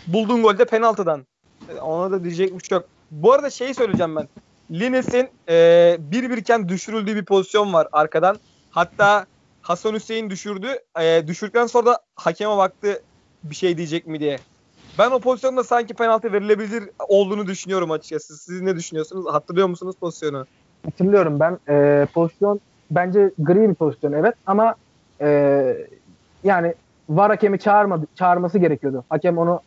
Bulduğun 0.06 0.42
golde 0.42 0.64
penaltıdan. 0.64 1.26
E, 1.68 1.80
Ona 1.80 2.10
da 2.10 2.24
diyecek 2.24 2.58
bir 2.58 2.64
şey 2.64 2.76
yok. 2.78 2.88
Bu 3.10 3.32
arada 3.32 3.50
şeyi 3.50 3.74
söyleyeceğim 3.74 4.16
ben. 4.16 4.28
Lines'in 4.70 5.28
e, 5.48 5.96
bir 5.98 6.30
birken 6.30 6.68
düşürüldüğü 6.68 7.16
bir 7.16 7.24
pozisyon 7.24 7.72
var 7.72 7.88
arkadan. 7.92 8.36
Hatta 8.78 9.26
Hasan 9.62 9.94
Hüseyin 9.94 10.30
düşürdü. 10.30 10.66
E, 11.00 11.26
düşürdükten 11.26 11.66
sonra 11.66 11.86
da 11.86 11.98
hakeme 12.16 12.56
baktı 12.56 13.02
bir 13.42 13.54
şey 13.54 13.76
diyecek 13.76 14.06
mi 14.06 14.20
diye. 14.20 14.38
Ben 14.98 15.10
o 15.10 15.18
pozisyonda 15.18 15.64
sanki 15.64 15.94
penaltı 15.94 16.32
verilebilir 16.32 16.90
olduğunu 17.08 17.46
düşünüyorum 17.46 17.90
açıkçası. 17.90 18.36
Siz 18.36 18.60
ne 18.60 18.76
düşünüyorsunuz? 18.76 19.26
Hatırlıyor 19.32 19.68
musunuz 19.68 19.96
pozisyonu? 20.00 20.46
Hatırlıyorum 20.84 21.40
ben. 21.40 21.58
E, 21.68 22.06
pozisyon 22.14 22.60
bence 22.90 23.30
gri 23.38 23.68
bir 23.68 23.74
pozisyon 23.74 24.12
evet 24.12 24.34
ama 24.46 24.74
e, 25.20 25.76
yani 26.44 26.74
var 27.08 27.30
hakemi 27.30 27.58
çağırmadı, 27.58 28.06
çağırması 28.14 28.58
gerekiyordu. 28.58 29.04
Hakem 29.08 29.38
onu 29.38 29.60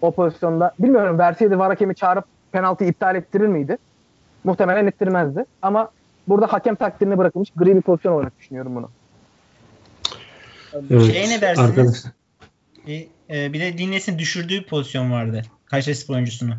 o 0.00 0.10
pozisyonda 0.10 0.72
bilmiyorum 0.78 1.18
verseydi 1.18 1.58
var 1.58 1.68
hakemi 1.68 1.94
çağırıp 1.94 2.24
penaltıyı 2.52 2.90
iptal 2.90 3.16
ettirir 3.16 3.46
miydi? 3.46 3.78
Muhtemelen 4.44 4.86
ettirmezdi. 4.86 5.44
Ama 5.62 5.90
burada 6.28 6.52
hakem 6.52 6.74
takdirini 6.74 7.18
bırakılmış 7.18 7.50
gri 7.56 7.76
bir 7.76 7.82
pozisyon 7.82 8.12
olarak 8.12 8.38
düşünüyorum 8.38 8.76
bunu. 8.76 8.90
Evet. 10.90 11.12
Şeye 11.12 11.28
ne 11.28 11.40
dersiniz? 11.40 12.06
Bir, 12.86 13.08
e, 13.30 13.52
bir 13.52 13.60
de 13.60 13.78
Dinles'in 13.78 14.18
düşürdüğü 14.18 14.66
pozisyon 14.66 15.12
vardı. 15.12 15.42
Kayseri 15.64 15.94
Spor 15.94 16.14
oyuncusunu. 16.14 16.54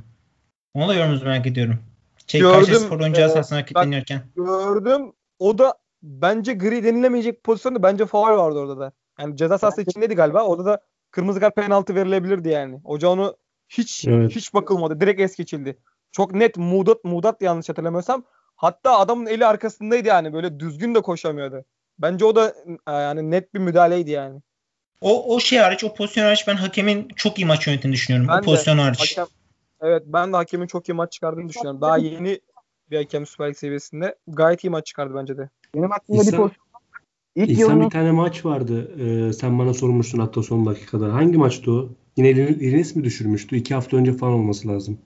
Onu 0.73 0.87
da 0.87 0.93
yorumunuzu 0.93 1.25
merak 1.25 1.47
ediyorum. 1.47 1.79
Şey, 2.27 2.41
Gördüm, 2.41 2.55
Kayseri 2.55 2.79
Spor 2.79 2.99
oyuncu 2.99 3.21
e, 3.21 3.29
bak- 3.29 3.51
hareketleniyorken. 3.51 4.21
Gördüm. 4.35 5.11
O 5.39 5.57
da 5.57 5.73
bence 6.03 6.53
gri 6.53 6.83
denilemeyecek 6.83 7.43
pozisyonda 7.43 7.83
bence 7.83 8.05
faul 8.05 8.37
vardı 8.37 8.59
orada 8.59 8.79
da. 8.79 8.91
Yani 9.19 9.37
ceza 9.37 9.57
sahası 9.57 9.81
içindeydi 9.81 10.15
galiba. 10.15 10.43
Orada 10.43 10.65
da 10.65 10.81
kırmızı 11.11 11.39
kart 11.39 11.55
penaltı 11.55 11.95
verilebilirdi 11.95 12.49
yani. 12.49 12.79
Hoca 12.83 13.07
onu 13.07 13.37
hiç 13.69 14.05
Evet. 14.07 14.35
hiç 14.35 14.53
bakılmadı. 14.53 15.01
Direkt 15.01 15.21
es 15.21 15.35
geçildi. 15.35 15.77
Çok 16.11 16.33
net 16.33 16.57
Mudat 16.57 17.03
Mudat 17.03 17.41
yanlış 17.41 17.69
hatırlamıyorsam. 17.69 18.23
Hatta 18.55 18.99
adamın 18.99 19.25
eli 19.25 19.45
arkasındaydı 19.45 20.07
yani. 20.07 20.33
Böyle 20.33 20.59
düzgün 20.59 20.95
de 20.95 21.01
koşamıyordu. 21.01 21.65
Bence 21.99 22.25
o 22.25 22.35
da 22.35 22.55
e, 22.87 22.91
yani 22.91 23.31
net 23.31 23.53
bir 23.53 23.59
müdahaleydi 23.59 24.11
yani. 24.11 24.41
O, 25.01 25.35
o 25.35 25.39
şey 25.39 25.59
hariç, 25.59 25.83
o 25.83 25.93
pozisyon 25.93 26.23
hariç 26.23 26.47
ben 26.47 26.55
hakemin 26.55 27.07
çok 27.15 27.39
iyi 27.39 27.45
maç 27.45 27.67
yönettiğini 27.67 27.93
düşünüyorum. 27.93 28.27
Ben 28.27 28.37
o 28.37 28.41
de. 28.41 28.45
pozisyon 28.45 28.77
hariç. 28.77 28.99
Hakem, 28.99 29.25
evet 29.81 30.03
ben 30.05 30.33
de 30.33 30.37
hakemin 30.37 30.67
çok 30.67 30.89
iyi 30.89 30.93
maç 30.93 31.11
çıkardığını 31.11 31.49
düşünüyorum. 31.49 31.81
Daha 31.81 31.97
yeni 31.97 32.39
bir 32.91 32.97
hakem 32.97 33.25
Süper 33.25 33.49
Lig 33.49 33.57
seviyesinde. 33.57 34.15
Gayet 34.27 34.63
iyi 34.63 34.69
maç 34.69 34.85
çıkardı 34.85 35.15
bence 35.15 35.37
de. 35.37 35.49
Benim 35.75 35.91
aklımda 35.91 36.21
bir 36.21 36.31
pozisyon. 36.31 36.51
İlk 37.35 37.49
İhsan 37.49 37.61
yılının 37.61 37.85
bir 37.85 37.89
tane 37.89 38.11
maç 38.11 38.45
vardı. 38.45 38.91
Ee, 38.99 39.33
sen 39.33 39.59
bana 39.59 39.73
sormuştun 39.73 40.19
hatta 40.19 40.43
son 40.43 40.65
dakikada. 40.65 41.13
Hangi 41.13 41.37
maçtı 41.37 41.71
o? 41.71 41.89
Yine 42.17 42.35
Lin- 42.35 42.59
Lines 42.59 42.95
mi 42.95 43.03
düşürmüştü? 43.03 43.55
İki 43.55 43.73
hafta 43.73 43.97
önce 43.97 44.13
falan 44.13 44.33
olması 44.33 44.67
lazım. 44.67 44.97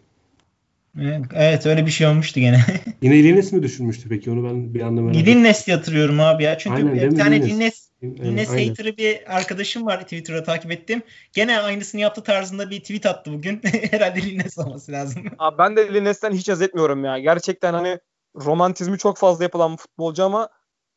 Evet, 1.35 1.65
öyle 1.65 1.85
bir 1.85 1.91
şey 1.91 2.07
olmuştu 2.07 2.39
gene. 2.39 2.65
Yine 3.01 3.23
Lines 3.23 3.51
mi 3.51 3.63
düşürmüştü 3.63 4.09
peki? 4.09 4.31
Onu 4.31 4.43
ben 4.43 4.73
bir 4.73 4.81
anda 4.81 5.01
merak 5.01 5.15
ettim. 5.15 5.33
Dinles 5.33 5.67
diye 5.67 5.77
hatırlıyorum 5.77 6.19
abi 6.19 6.43
ya. 6.43 6.57
Çünkü 6.57 6.75
Aynen, 6.75 6.95
bir 6.95 7.07
mi? 7.07 7.17
tane 7.17 7.35
Evet, 7.35 8.17
Dinles 8.17 8.49
aynen. 8.49 8.69
hater'ı 8.69 8.97
bir 8.97 9.37
arkadaşım 9.37 9.85
var 9.85 10.01
Twitter'da 10.01 10.43
takip 10.43 10.71
ettim. 10.71 11.01
Gene 11.33 11.59
aynısını 11.59 12.01
yaptı 12.01 12.23
tarzında 12.23 12.69
bir 12.69 12.79
tweet 12.79 13.05
attı 13.05 13.33
bugün. 13.33 13.61
Herhalde 13.91 14.21
Dinles 14.21 14.57
olması 14.57 14.91
lazım. 14.91 15.23
Abi 15.39 15.57
ben 15.57 15.75
de 15.75 15.93
Lines'ten 15.93 16.31
hiç 16.31 16.49
haz 16.49 16.61
etmiyorum 16.61 17.05
ya. 17.05 17.19
Gerçekten 17.19 17.73
hani 17.73 17.99
romantizmi 18.35 18.97
çok 18.97 19.17
fazla 19.17 19.43
yapılan 19.43 19.71
bir 19.71 19.77
futbolcu 19.77 20.23
ama 20.23 20.49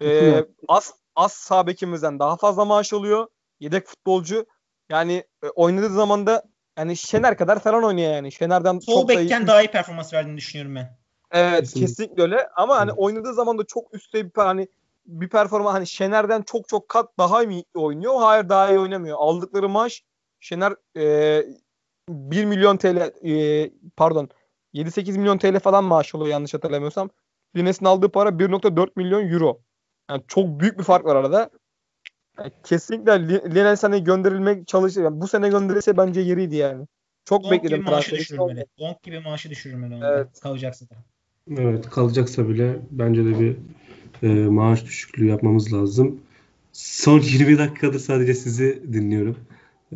e, 0.03 0.45
az 0.69 0.93
az 1.17 1.33
sağ 1.33 1.67
bekimizden 1.67 2.19
daha 2.19 2.37
fazla 2.37 2.65
maaş 2.65 2.93
alıyor. 2.93 3.27
Yedek 3.61 3.87
futbolcu. 3.87 4.47
Yani 4.91 5.25
e, 5.45 5.49
oynadığı 5.49 5.91
zaman 5.91 6.27
da 6.27 6.43
yani 6.79 6.97
Şener 6.97 7.37
kadar 7.37 7.59
falan 7.59 7.85
oynuyor 7.85 8.13
yani. 8.13 8.33
Şener'den 8.33 8.79
Sol 8.79 9.01
çok 9.01 9.09
da 9.09 9.13
iyi. 9.13 9.25
bekken 9.25 9.47
daha 9.47 9.63
iyi 9.63 9.71
performans 9.71 10.15
verdiğini 10.15 10.37
düşünüyorum 10.37 10.75
ben. 10.75 10.99
Evet 11.31 11.61
Kesinlikle. 11.61 11.87
kesinlikle 11.87 12.23
öyle. 12.23 12.49
Ama 12.57 12.77
hani 12.77 12.89
Evet. 12.91 12.99
oynadığı 12.99 13.35
zaman 13.35 13.59
da 13.59 13.65
çok 13.65 13.95
üstte 13.95 14.25
bir 14.25 14.31
hani 14.35 14.69
bir 15.07 15.29
performans 15.29 15.75
hani 15.75 15.87
Şener'den 15.87 16.43
çok 16.43 16.69
çok 16.69 16.89
kat 16.89 17.19
daha 17.19 17.45
iyi 17.45 17.65
oynuyor. 17.75 18.15
Hayır 18.21 18.49
daha 18.49 18.71
iyi 18.71 18.79
oynamıyor. 18.79 19.17
Aldıkları 19.21 19.69
maaş 19.69 20.05
Şener 20.41 20.75
e, 20.97 21.45
1 22.09 22.45
milyon 22.45 22.77
TL 22.77 22.97
e, 23.29 23.71
pardon 23.97 24.29
7-8 24.75 25.19
milyon 25.19 25.39
TL 25.39 25.61
falan 25.61 25.85
maaş 25.85 26.15
alıyor 26.15 26.31
yanlış 26.31 26.55
hatırlamıyorsam. 26.55 27.11
Lines'in 27.57 27.87
aldığı 27.87 28.09
para 28.09 28.29
1.4 28.29 28.91
milyon 28.97 29.29
euro. 29.29 29.61
Yani 30.11 30.23
çok 30.29 30.61
büyük 30.61 30.79
bir 30.79 30.85
fark 30.85 31.05
var 31.05 31.17
arada. 31.17 31.51
Kesinlikle 32.65 33.29
Li- 33.29 33.55
Lines 33.55 33.83
hani 33.83 34.05
gönderilmek 34.05 34.69
çalışıyor. 34.69 35.05
Yani 35.05 35.21
bu 35.21 35.29
sene 35.29 35.49
gönderilse 35.49 35.97
bence 35.97 36.21
yeriydi 36.21 36.57
yani. 36.57 36.87
Çok 37.25 37.45
Donk 37.45 37.53
gibi 37.53 37.63
bekledim 37.63 37.85
maaşı 37.85 38.11
transferi. 38.11 38.21
düşürmeli. 38.21 38.67
Donk 38.79 39.03
gibi 39.03 39.21
maaşı 39.21 39.51
düşürmeli. 39.51 39.95
onda. 39.95 40.15
Evet. 40.15 40.41
Kalacaksa 40.41 40.87
da. 40.91 40.95
Evet 41.51 41.91
kalacaksa 41.91 42.49
bile 42.49 42.79
bence 42.91 43.25
de 43.25 43.41
bir 43.41 43.57
e, 44.23 44.29
maaş 44.49 44.85
düşüklüğü 44.85 45.27
yapmamız 45.27 45.73
lazım. 45.73 46.21
Son 46.73 47.21
20 47.25 47.59
dakikadır 47.59 47.99
sadece 47.99 48.35
sizi 48.35 48.83
dinliyorum. 48.93 49.37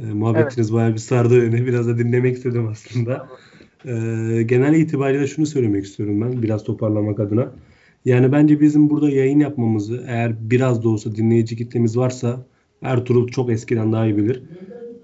E, 0.00 0.04
muhabbetiniz 0.04 0.72
bayağı 0.72 0.92
bir 0.92 0.98
sardı 0.98 1.42
beni. 1.42 1.66
Biraz 1.66 1.88
da 1.88 1.98
dinlemek 1.98 2.36
istedim 2.36 2.68
aslında. 2.68 3.28
E, 3.84 3.92
genel 4.42 4.74
itibariyle 4.74 5.26
şunu 5.26 5.46
söylemek 5.46 5.84
istiyorum 5.84 6.20
ben 6.20 6.42
biraz 6.42 6.64
toparlamak 6.64 7.20
adına. 7.20 7.52
Yani 8.06 8.32
bence 8.32 8.60
bizim 8.60 8.90
burada 8.90 9.10
yayın 9.10 9.40
yapmamızı 9.40 10.04
eğer 10.08 10.50
biraz 10.50 10.84
da 10.84 10.88
olsa 10.88 11.16
dinleyici 11.16 11.56
kitlemiz 11.56 11.96
varsa 11.96 12.46
Ertuğrul 12.82 13.28
çok 13.28 13.50
eskiden 13.50 13.92
daha 13.92 14.06
iyi 14.06 14.16
bilir. 14.16 14.42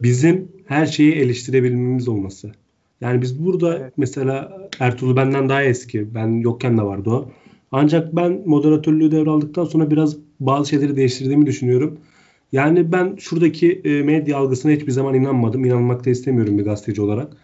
Bizim 0.03 0.49
her 0.67 0.87
şeyi 0.87 1.13
eleştirebilmemiz 1.13 2.09
olması. 2.09 2.53
Yani 3.01 3.23
biz 3.23 3.45
burada 3.45 3.79
Evet. 3.79 3.93
mesela 3.97 4.59
Ertuğrul 4.81 5.17
benden 5.17 5.49
daha 5.49 5.63
eski. 5.63 6.15
Ben 6.15 6.29
yokken 6.29 6.79
de 6.79 6.83
vardı 6.83 7.11
o. 7.11 7.29
Ancak 7.73 8.17
ben 8.17 8.43
moderatörlüğü 8.47 9.11
devraldıktan 9.11 9.65
sonra 9.65 9.91
biraz 9.91 10.17
bazı 10.41 10.71
şeyleri 10.71 10.97
değiştirdiğimi 10.97 11.47
düşünüyorum. 11.47 11.99
Yani 12.53 12.93
ben 12.93 13.17
şuradaki 13.17 13.73
e, 13.85 14.03
medya 14.03 14.37
algısına 14.39 14.73
hiçbir 14.73 14.93
zaman 14.93 15.15
inanmadım. 15.15 15.65
İnanmak 15.65 16.07
da 16.07 16.11
istemiyorum 16.11 16.59
bir 16.59 16.65
gazeteci 16.65 17.03
olarak. 17.03 17.37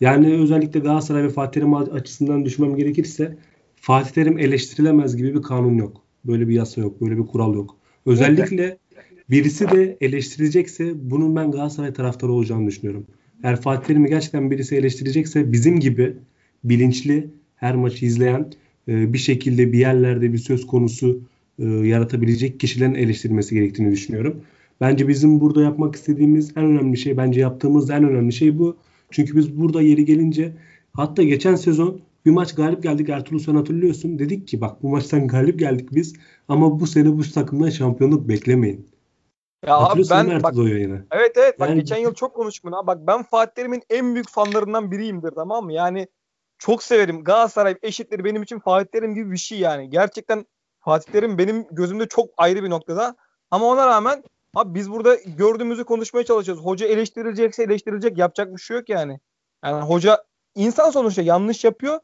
Yani 0.00 0.34
özellikle 0.34 0.80
Galatasaray 0.80 1.22
ve 1.22 1.28
Fatih 1.28 1.60
Terim 1.60 1.74
açısından 1.74 2.44
düşünmem 2.44 2.76
gerekirse 2.76 3.36
Fatih 3.80 4.10
Terim 4.10 4.38
eleştirilemez 4.38 5.16
gibi 5.16 5.34
bir 5.34 5.42
kanun 5.42 5.74
yok. 5.74 6.02
Böyle 6.24 6.48
bir 6.48 6.54
yasa 6.54 6.80
yok. 6.80 7.00
Böyle 7.00 7.18
bir 7.18 7.26
kural 7.26 7.54
yok. 7.54 7.76
Özellikle 8.06 8.78
birisi 9.30 9.70
de 9.70 9.96
eleştirecekse 10.00 10.92
bunun 11.10 11.36
ben 11.36 11.50
Galatasaray 11.50 11.92
taraftarı 11.92 12.32
olacağını 12.32 12.66
düşünüyorum. 12.66 13.06
Eğer 13.42 13.60
Fatih 13.60 13.86
Terim'i 13.86 14.08
gerçekten 14.08 14.50
birisi 14.50 14.76
eleştirecekse 14.76 15.52
bizim 15.52 15.80
gibi 15.80 16.16
bilinçli 16.64 17.30
her 17.56 17.74
maçı 17.74 18.06
izleyen 18.06 18.52
e, 18.88 19.12
bir 19.12 19.18
şekilde 19.18 19.72
bir 19.72 19.78
yerlerde 19.78 20.32
bir 20.32 20.38
söz 20.38 20.66
konusu 20.66 21.20
e, 21.58 21.64
yaratabilecek 21.64 22.60
kişilerin 22.60 22.94
eleştirilmesi 22.94 23.54
gerektiğini 23.54 23.92
düşünüyorum. 23.92 24.42
Bence 24.80 25.08
bizim 25.08 25.40
burada 25.40 25.62
yapmak 25.62 25.96
istediğimiz 25.96 26.56
en 26.56 26.64
önemli 26.64 26.98
şey, 26.98 27.16
bence 27.16 27.40
yaptığımız 27.40 27.90
en 27.90 28.04
önemli 28.04 28.32
şey 28.32 28.58
bu. 28.58 28.76
Çünkü 29.10 29.36
biz 29.36 29.56
burada 29.56 29.82
yeri 29.82 30.04
gelince 30.04 30.52
hatta 30.92 31.22
geçen 31.22 31.54
sezon 31.54 32.00
bir 32.26 32.30
maç 32.30 32.54
galip 32.54 32.82
geldik 32.82 33.08
Ertuğrul 33.08 33.38
sen 33.38 33.54
hatırlıyorsun. 33.54 34.18
Dedik 34.18 34.48
ki 34.48 34.60
bak 34.60 34.82
bu 34.82 34.88
maçtan 34.88 35.28
galip 35.28 35.58
geldik 35.58 35.88
biz 35.92 36.14
ama 36.48 36.80
bu 36.80 36.86
sene 36.86 37.18
bu 37.18 37.22
takımdan 37.22 37.70
şampiyonluk 37.70 38.28
beklemeyin. 38.28 38.90
Ya 39.66 39.76
abi 39.76 40.02
ben 40.10 40.42
bak 40.42 40.56
yayını? 40.56 41.06
Evet 41.10 41.32
evet 41.36 41.60
bak 41.60 41.68
Yani- 41.68 41.80
geçen 41.80 41.96
yıl 41.96 42.14
çok 42.14 42.34
konuştuk 42.34 42.64
bunu. 42.64 42.86
Bak 42.86 42.98
ben 43.06 43.22
Fatih 43.22 43.54
Terim'in 43.54 43.82
en 43.90 44.14
büyük 44.14 44.28
fanlarından 44.28 44.90
biriyimdir 44.90 45.30
tamam 45.30 45.64
mı? 45.64 45.72
Yani 45.72 46.08
çok 46.58 46.82
severim. 46.82 47.24
Galatasaray 47.24 47.74
eşitleri 47.82 48.24
benim 48.24 48.42
için 48.42 48.58
Fatih 48.58 48.90
Terim 48.92 49.14
gibi 49.14 49.32
bir 49.32 49.36
şey 49.36 49.58
yani. 49.58 49.90
Gerçekten 49.90 50.46
Fatih 50.80 51.12
Terim 51.12 51.38
benim 51.38 51.66
gözümde 51.70 52.08
çok 52.08 52.30
ayrı 52.36 52.64
bir 52.64 52.70
noktada. 52.70 53.16
Ama 53.50 53.66
ona 53.66 53.86
rağmen 53.86 54.22
abi 54.54 54.74
biz 54.74 54.90
burada 54.90 55.14
gördüğümüzü 55.14 55.84
konuşmaya 55.84 56.24
çalışıyoruz. 56.24 56.64
Hoca 56.64 56.86
eleştirilecekse 56.86 57.62
eleştirilecek. 57.62 58.18
Yapacak 58.18 58.52
bir 58.52 58.60
şey 58.60 58.76
yok 58.76 58.88
yani. 58.88 59.20
Yani 59.64 59.82
hoca 59.82 60.24
insan 60.54 60.90
sonuçta 60.90 61.22
yanlış 61.22 61.64
yapıyor. 61.64 62.00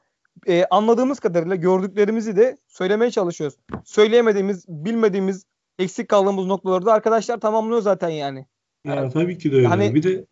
Ee, 0.49 0.64
anladığımız 0.70 1.20
kadarıyla 1.20 1.57
gördüklerimizi 1.57 2.37
de 2.37 2.57
söylemeye 2.68 3.11
çalışıyoruz. 3.11 3.57
Söyleyemediğimiz, 3.84 4.64
bilmediğimiz, 4.68 5.45
eksik 5.78 6.09
kaldığımız 6.09 6.47
noktaları 6.47 6.87
da 6.87 6.93
arkadaşlar 6.93 7.41
tamamlıyor 7.41 7.82
zaten 7.82 8.09
yani. 8.09 8.47
Ya 8.84 9.11
tabii 9.11 9.39
ki 9.39 9.53
de 9.53 9.57
öyle. 9.57 9.66
Hani- 9.66 9.95
Bir 9.95 10.03
de 10.03 10.24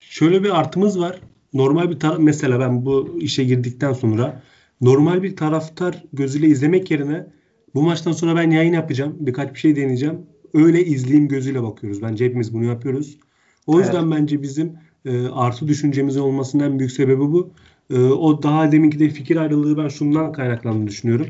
şöyle 0.00 0.44
bir 0.44 0.58
artımız 0.60 1.00
var. 1.00 1.20
Normal 1.52 1.90
bir 1.90 1.98
tar- 1.98 2.22
mesela 2.22 2.60
ben 2.60 2.86
bu 2.86 3.16
işe 3.20 3.44
girdikten 3.44 3.92
sonra 3.92 4.42
normal 4.80 5.22
bir 5.22 5.36
taraftar 5.36 6.02
gözüyle 6.12 6.46
izlemek 6.46 6.90
yerine 6.90 7.26
bu 7.74 7.82
maçtan 7.82 8.12
sonra 8.12 8.36
ben 8.36 8.50
yayın 8.50 8.72
yapacağım. 8.72 9.16
Birkaç 9.20 9.54
bir 9.54 9.58
şey 9.58 9.76
deneyeceğim. 9.76 10.26
Öyle 10.54 10.84
izleyeyim 10.84 11.28
gözüyle 11.28 11.62
bakıyoruz. 11.62 12.02
Bence 12.02 12.24
hepimiz 12.24 12.54
bunu 12.54 12.64
yapıyoruz. 12.64 13.18
O 13.66 13.78
yüzden 13.78 14.10
bence 14.10 14.42
bizim 14.42 14.72
e, 15.04 15.28
artı 15.28 15.68
düşüncemizin 15.68 16.20
olmasının 16.20 16.64
en 16.64 16.78
büyük 16.78 16.92
sebebi 16.92 17.20
bu. 17.20 17.50
E, 17.90 17.98
o 18.00 18.42
daha 18.42 18.72
deminki 18.72 18.98
de 18.98 19.08
fikir 19.08 19.36
ayrılığı 19.36 19.78
ben 19.78 19.88
şundan 19.88 20.32
kaynaklandığını 20.32 20.86
düşünüyorum. 20.86 21.26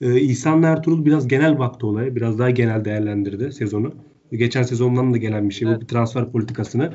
E, 0.00 0.20
İhsan 0.20 0.62
Ertuğrul 0.62 1.04
biraz 1.04 1.28
genel 1.28 1.58
baktı 1.58 1.86
olaya. 1.86 2.16
Biraz 2.16 2.38
daha 2.38 2.50
genel 2.50 2.84
değerlendirdi 2.84 3.52
sezonu. 3.52 3.94
Geçen 4.32 4.62
sezondan 4.62 5.14
da 5.14 5.16
gelen 5.16 5.48
bir 5.48 5.54
şey. 5.54 5.68
Evet. 5.68 5.76
Bu 5.76 5.80
bir 5.80 5.86
transfer 5.86 6.32
politikasını. 6.32 6.92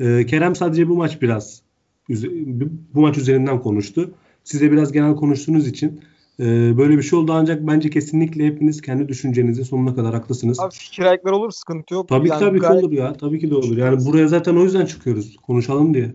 E, 0.00 0.26
Kerem 0.26 0.54
sadece 0.56 0.88
bu 0.88 0.96
maç 0.96 1.22
biraz 1.22 1.62
bu 2.94 3.00
maç 3.00 3.18
üzerinden 3.18 3.60
konuştu. 3.62 4.10
Size 4.44 4.72
biraz 4.72 4.92
genel 4.92 5.16
konuştuğunuz 5.16 5.68
için 5.68 6.00
e, 6.40 6.44
böyle 6.78 6.98
bir 6.98 7.02
şey 7.02 7.18
oldu 7.18 7.32
ancak 7.34 7.66
bence 7.66 7.90
kesinlikle 7.90 8.46
hepiniz 8.46 8.80
kendi 8.80 9.08
düşüncenizi 9.08 9.64
sonuna 9.64 9.94
kadar 9.94 10.14
haklısınız. 10.14 10.60
Abi 10.60 10.74
fikir 10.74 11.02
aykları 11.02 11.36
olur 11.36 11.50
sıkıntı 11.50 11.94
yok. 11.94 12.08
Tabii 12.08 12.24
ki 12.24 12.30
Yani 12.30 12.40
tabii 12.40 12.58
ki 12.60 12.66
gayet- 12.66 12.84
olur 12.84 12.92
ya. 12.92 13.12
Tabii 13.12 13.38
ki 13.38 13.50
de 13.50 13.54
olur. 13.54 13.76
Yani 13.76 14.06
buraya 14.06 14.28
zaten 14.28 14.56
o 14.56 14.64
yüzden 14.64 14.86
çıkıyoruz. 14.86 15.36
Konuşalım 15.36 15.94
diye. 15.94 16.14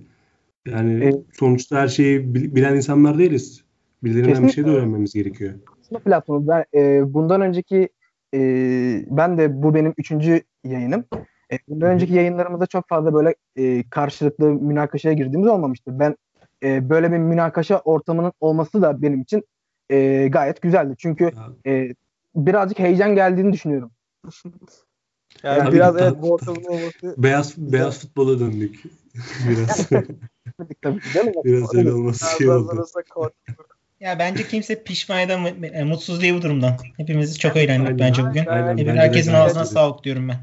Yani 0.66 1.03
Evet. 1.03 1.16
sonuçta 1.34 1.78
her 1.82 1.88
şeyi 1.88 2.36
bil- 2.36 2.55
bilen 2.55 2.76
insanlar 2.76 3.18
değiliz. 3.18 3.63
Birilerinden 4.03 4.32
bir 4.32 4.36
şey 4.38 4.43
de 4.43 4.49
Kesinlikle. 4.49 4.72
öğrenmemiz 4.72 5.13
gerekiyor. 5.13 5.53
Aslında 5.82 5.99
platformu 5.99 6.47
ben 6.47 6.66
e, 6.74 7.13
bundan 7.13 7.41
önceki 7.41 7.89
e, 8.34 8.39
ben 9.09 9.38
de 9.38 9.63
bu 9.63 9.76
benim 9.76 9.93
üçüncü 9.97 10.41
yayınım. 10.63 11.05
E, 11.51 11.59
bundan 11.68 11.89
önceki 11.89 12.13
yayınlarımızda 12.13 12.66
çok 12.66 12.89
fazla 12.89 13.13
böyle 13.13 13.36
e, 13.55 13.84
karşılıklı 13.89 14.45
münakaşaya 14.53 15.13
girdiğimiz 15.13 15.47
olmamıştı. 15.47 15.99
Ben 15.99 16.16
e, 16.63 16.89
böyle 16.89 17.11
bir 17.11 17.18
münakaşa 17.18 17.80
ortamının 17.80 18.34
olması 18.39 18.82
da 18.82 19.01
benim 19.01 19.22
için 19.22 19.43
e, 19.89 20.28
gayet 20.28 20.61
güzeldi. 20.61 20.95
Çünkü 20.97 21.32
e, 21.66 21.93
birazcık 22.36 22.80
heyecan 22.80 23.16
geldiğini 23.16 23.53
düşünüyorum. 23.53 23.91
Yani 25.43 25.63
Tabii 25.63 25.76
biraz 25.76 25.97
evet 25.97 26.13
bu 26.22 26.34
ortamın 26.34 26.63
olması 26.63 27.24
beyaz 27.24 27.57
beyaz 27.57 27.99
futbola 27.99 28.39
döndük. 28.39 28.84
biraz 29.49 29.89
Tabii 30.82 30.99
biraz 31.45 31.76
öyle 31.76 31.93
olması 31.93 32.38
şey 32.38 32.47
biraz 32.47 32.57
oldu. 32.57 32.86
Ya 33.99 34.20
bence 34.20 34.47
kimse 34.47 34.84
pişman 34.84 35.30
da 35.30 35.49
e, 35.68 35.84
mutsuz 35.84 36.22
değil 36.22 36.34
bu 36.34 36.41
durumdan. 36.41 36.78
Hepimiz 36.97 37.39
çok 37.39 37.57
eğlendik 37.57 37.88
Aynen. 37.88 37.99
bence 37.99 38.24
bugün. 38.26 38.45
Aynen, 38.45 38.78
Hepin- 38.78 38.86
de 38.86 38.91
herkesin 38.99 39.32
gayet 39.32 39.45
ağzına 39.49 39.66
sağlık 39.66 40.03
diyorum 40.03 40.30
ben. 40.30 40.38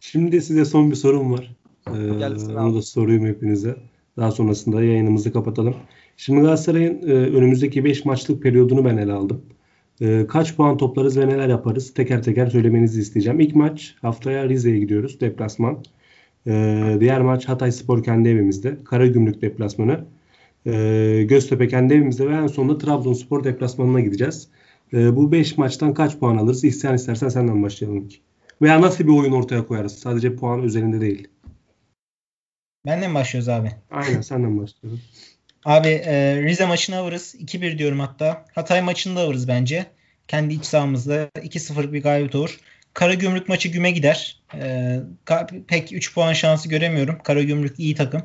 Şimdi 0.00 0.42
size 0.42 0.64
son 0.64 0.90
bir 0.90 0.96
sorum 0.96 1.32
var. 1.32 1.56
Ee, 1.88 2.18
Gelsin 2.18 2.54
onu 2.54 2.68
abi. 2.68 2.76
da 2.76 2.82
sorayım 2.82 3.26
hepinize. 3.26 3.76
Daha 4.16 4.30
sonrasında 4.30 4.82
yayınımızı 4.82 5.32
kapatalım. 5.32 5.74
Şimdi 6.16 6.40
Galatasaray'ın 6.40 7.08
e, 7.08 7.12
önümüzdeki 7.12 7.84
5 7.84 8.04
maçlık 8.04 8.42
periyodunu 8.42 8.84
ben 8.84 8.96
ele 8.96 9.12
aldım. 9.12 9.44
E, 10.00 10.26
kaç 10.26 10.56
puan 10.56 10.76
toplarız 10.76 11.18
ve 11.18 11.28
neler 11.28 11.48
yaparız? 11.48 11.94
Teker 11.94 12.22
teker 12.22 12.46
söylemenizi 12.46 13.00
isteyeceğim. 13.00 13.40
İlk 13.40 13.54
maç 13.56 13.94
haftaya 14.02 14.48
Rize'ye 14.48 14.78
gidiyoruz. 14.78 15.20
Deplasman. 15.20 15.84
E, 16.46 16.96
diğer 17.00 17.20
maç 17.20 17.48
Hatay 17.48 17.72
Spor 17.72 18.04
kendi 18.04 18.28
evimizde. 18.28 18.84
Karagümrük 18.84 19.42
deplasmanı. 19.42 20.04
E, 20.66 21.22
Göztepe 21.28 21.68
kendi 21.68 21.94
evimizde 21.94 22.28
ve 22.28 22.34
en 22.34 22.46
sonunda 22.46 22.78
Trabzonspor 22.78 23.44
deplasmanına 23.44 24.00
gideceğiz. 24.00 24.48
E, 24.92 25.16
bu 25.16 25.32
5 25.32 25.58
maçtan 25.58 25.94
kaç 25.94 26.18
puan 26.18 26.36
alırız? 26.36 26.64
İsteyen 26.64 26.94
istersen 26.94 27.28
senden 27.28 27.62
başlayalım 27.62 27.98
ilk. 27.98 28.20
Veya 28.62 28.80
nasıl 28.80 29.04
bir 29.04 29.12
oyun 29.12 29.32
ortaya 29.32 29.66
koyarız? 29.66 29.98
Sadece 29.98 30.36
puan 30.36 30.62
üzerinde 30.62 31.00
değil. 31.00 31.28
Benden 32.86 33.10
mi 33.10 33.14
başlıyoruz 33.14 33.48
abi? 33.48 33.72
Aynen 33.90 34.20
senden 34.20 34.58
başlayalım. 34.58 35.00
Abi 35.64 35.88
e, 35.88 36.42
Rize 36.42 36.66
maçını 36.66 36.96
alırız. 36.96 37.34
2-1 37.38 37.78
diyorum 37.78 38.00
hatta. 38.00 38.44
Hatay 38.54 38.82
maçını 38.82 39.16
da 39.16 39.20
alırız 39.20 39.48
bence. 39.48 39.86
Kendi 40.28 40.54
iç 40.54 40.64
sahamızda 40.64 41.24
2-0 41.24 41.92
bir 41.92 42.02
galibiyet 42.02 42.34
olur. 42.34 42.60
Karagümrük 42.94 43.48
maçı 43.48 43.68
güme 43.68 43.90
gider. 43.90 44.36
E, 44.54 44.96
pek 45.68 45.92
3 45.92 46.14
puan 46.14 46.32
şansı 46.32 46.68
göremiyorum. 46.68 47.18
Karagümrük 47.24 47.78
iyi 47.78 47.94
takım. 47.94 48.22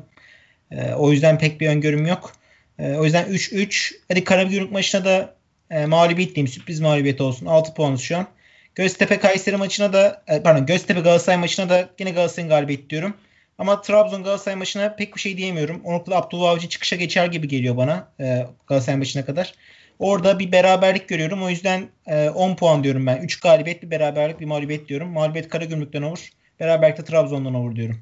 E, 0.70 0.92
o 0.92 1.12
yüzden 1.12 1.38
pek 1.38 1.60
bir 1.60 1.68
öngörüm 1.68 2.06
yok. 2.06 2.32
E, 2.78 2.92
o 2.92 3.04
yüzden 3.04 3.24
3-3. 3.24 3.94
Hadi 4.08 4.24
Karagümrük 4.24 4.72
maçına 4.72 5.04
da 5.04 5.34
e, 5.70 5.86
mağlubiyet 5.86 6.34
diyeyim. 6.34 6.48
Sürpriz 6.48 6.80
mağlubiyet 6.80 7.20
olsun. 7.20 7.46
6 7.46 7.74
puanız 7.74 8.00
şu 8.00 8.16
an. 8.16 8.26
Göztepe 8.74 9.18
Kayseri 9.18 9.56
maçına 9.56 9.92
da 9.92 10.22
e, 10.28 10.42
pardon 10.42 10.66
Göztepe 10.66 11.00
Galatasaray 11.00 11.38
maçına 11.38 11.68
da 11.68 11.90
yine 11.98 12.10
Galatasaray'ın 12.10 12.48
galibiyet 12.48 12.90
diyorum. 12.90 13.14
Ama 13.58 13.82
Trabzon 13.82 14.22
Galatasaray 14.22 14.56
maçına 14.56 14.96
pek 14.96 15.14
bir 15.14 15.20
şey 15.20 15.36
diyemiyorum. 15.36 15.80
O 15.84 15.92
noktada 15.92 16.16
Abdullah 16.16 16.50
Avcı 16.50 16.68
çıkışa 16.68 16.96
geçer 16.96 17.26
gibi 17.26 17.48
geliyor 17.48 17.76
bana 17.76 18.08
e, 18.20 18.46
Galatasaray 18.66 18.98
maçına 18.98 19.24
kadar. 19.24 19.54
Orada 19.98 20.38
bir 20.38 20.52
beraberlik 20.52 21.08
görüyorum. 21.08 21.42
O 21.42 21.48
yüzden 21.48 21.82
e, 22.06 22.30
10 22.30 22.56
puan 22.56 22.84
diyorum 22.84 23.06
ben. 23.06 23.22
3 23.22 23.40
galibiyet, 23.40 23.82
bir 23.82 23.90
beraberlik, 23.90 24.40
bir 24.40 24.46
mağlubiyet 24.46 24.88
diyorum. 24.88 25.08
Mağlubiyet 25.08 25.48
Karagümrük'ten 25.48 26.02
olur. 26.02 26.28
Beraberlik 26.60 26.98
de 26.98 27.04
Trabzon'dan 27.04 27.54
olur 27.54 27.76
diyorum. 27.76 27.96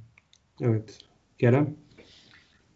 Evet. 0.61 0.99
Kerem? 1.38 1.74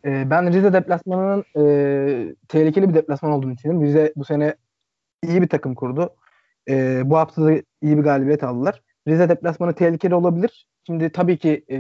E, 0.04 0.30
ben 0.30 0.52
Rize 0.52 0.72
deplasmanının 0.72 1.44
e, 1.56 2.34
tehlikeli 2.48 2.88
bir 2.88 2.94
deplasman 2.94 3.32
olduğunu 3.32 3.56
düşünüyorum. 3.56 3.86
Rize 3.86 4.12
bu 4.16 4.24
sene 4.24 4.54
iyi 5.28 5.42
bir 5.42 5.48
takım 5.48 5.74
kurdu. 5.74 6.14
E, 6.68 7.02
bu 7.04 7.16
hafta 7.16 7.44
da 7.44 7.52
iyi 7.52 7.98
bir 7.98 8.02
galibiyet 8.02 8.44
aldılar. 8.44 8.82
Rize 9.08 9.28
deplasmanı 9.28 9.74
tehlikeli 9.74 10.14
olabilir. 10.14 10.66
Şimdi 10.86 11.12
tabii 11.12 11.38
ki 11.38 11.64
e, 11.70 11.76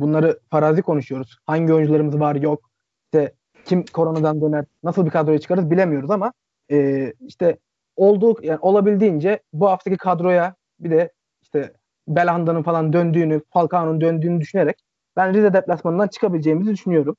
bunları 0.00 0.40
farazi 0.50 0.82
konuşuyoruz. 0.82 1.38
Hangi 1.46 1.72
oyuncularımız 1.74 2.20
var 2.20 2.34
yok. 2.34 2.70
İşte 3.04 3.32
kim 3.64 3.84
koronadan 3.84 4.40
döner, 4.40 4.64
nasıl 4.82 5.06
bir 5.06 5.10
kadroya 5.10 5.38
çıkarız 5.38 5.70
bilemiyoruz 5.70 6.10
ama 6.10 6.32
e, 6.70 7.12
işte 7.20 7.58
olduğu 7.96 8.42
yani 8.42 8.58
olabildiğince 8.62 9.40
bu 9.52 9.70
haftaki 9.70 9.96
kadroya 9.96 10.54
bir 10.80 10.90
de 10.90 11.12
işte 11.42 11.72
Belhanda'nın 12.08 12.62
falan 12.62 12.92
döndüğünü, 12.92 13.42
Falcao'nun 13.52 14.00
döndüğünü 14.00 14.40
düşünerek 14.40 14.84
ben 15.16 15.34
Rize 15.34 15.52
deplasmanından 15.52 16.08
çıkabileceğimizi 16.08 16.70
düşünüyorum. 16.70 17.16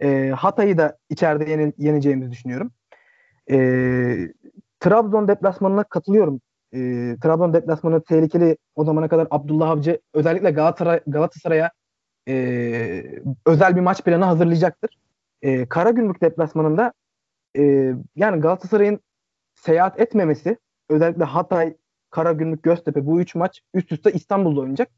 E, 0.00 0.28
Hatay'ı 0.28 0.78
da 0.78 0.98
içeride 1.10 1.50
yeni, 1.50 1.72
yeneceğimizi 1.78 2.30
düşünüyorum. 2.30 2.72
E, 3.50 3.56
Trabzon 4.80 5.28
deplasmanına 5.28 5.84
katılıyorum. 5.84 6.40
E, 6.72 6.78
Trabzon 7.22 7.54
deplasmanı 7.54 8.02
tehlikeli. 8.02 8.56
O 8.74 8.84
zamana 8.84 9.08
kadar 9.08 9.28
Abdullah 9.30 9.70
Avcı 9.70 10.00
özellikle 10.14 10.50
Galatasaray, 10.50 11.00
Galatasaray'a 11.06 11.70
e, 12.28 13.04
özel 13.46 13.76
bir 13.76 13.80
maç 13.80 14.02
planı 14.02 14.24
hazırlayacaktır. 14.24 14.98
E, 15.42 15.68
Karagümrük 15.68 16.22
deplasmanında 16.22 16.92
e, 17.56 17.94
yani 18.16 18.40
Galatasaray'ın 18.40 19.00
seyahat 19.54 20.00
etmemesi 20.00 20.58
özellikle 20.88 21.24
Hatay, 21.24 21.76
Karagümrük, 22.10 22.62
Göztepe 22.62 23.06
bu 23.06 23.20
üç 23.20 23.34
maç 23.34 23.60
üst 23.74 23.92
üste 23.92 24.12
İstanbul'da 24.12 24.60
oynayacak. 24.60 24.88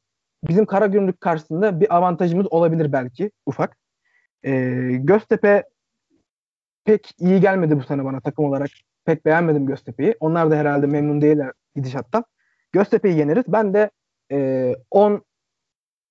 Bizim 0.48 0.66
Karagümrük 0.66 1.20
karşısında 1.20 1.80
bir 1.80 1.96
avantajımız 1.96 2.46
olabilir 2.52 2.92
belki 2.92 3.30
ufak. 3.46 3.78
E, 4.42 4.52
Göztepe 5.00 5.64
pek 6.84 7.10
iyi 7.18 7.40
gelmedi 7.40 7.76
bu 7.76 7.82
sene 7.82 8.04
bana 8.04 8.20
takım 8.20 8.44
olarak. 8.44 8.70
Pek 9.04 9.24
beğenmedim 9.24 9.66
Göztepe'yi. 9.66 10.14
Onlar 10.20 10.50
da 10.50 10.56
herhalde 10.56 10.86
memnun 10.86 11.20
değiller 11.20 11.52
gidişattan. 11.76 12.24
Göztepe'yi 12.72 13.18
yeneriz. 13.18 13.44
Ben 13.48 13.74
de 13.74 13.90
e, 14.32 14.76
10 14.90 15.22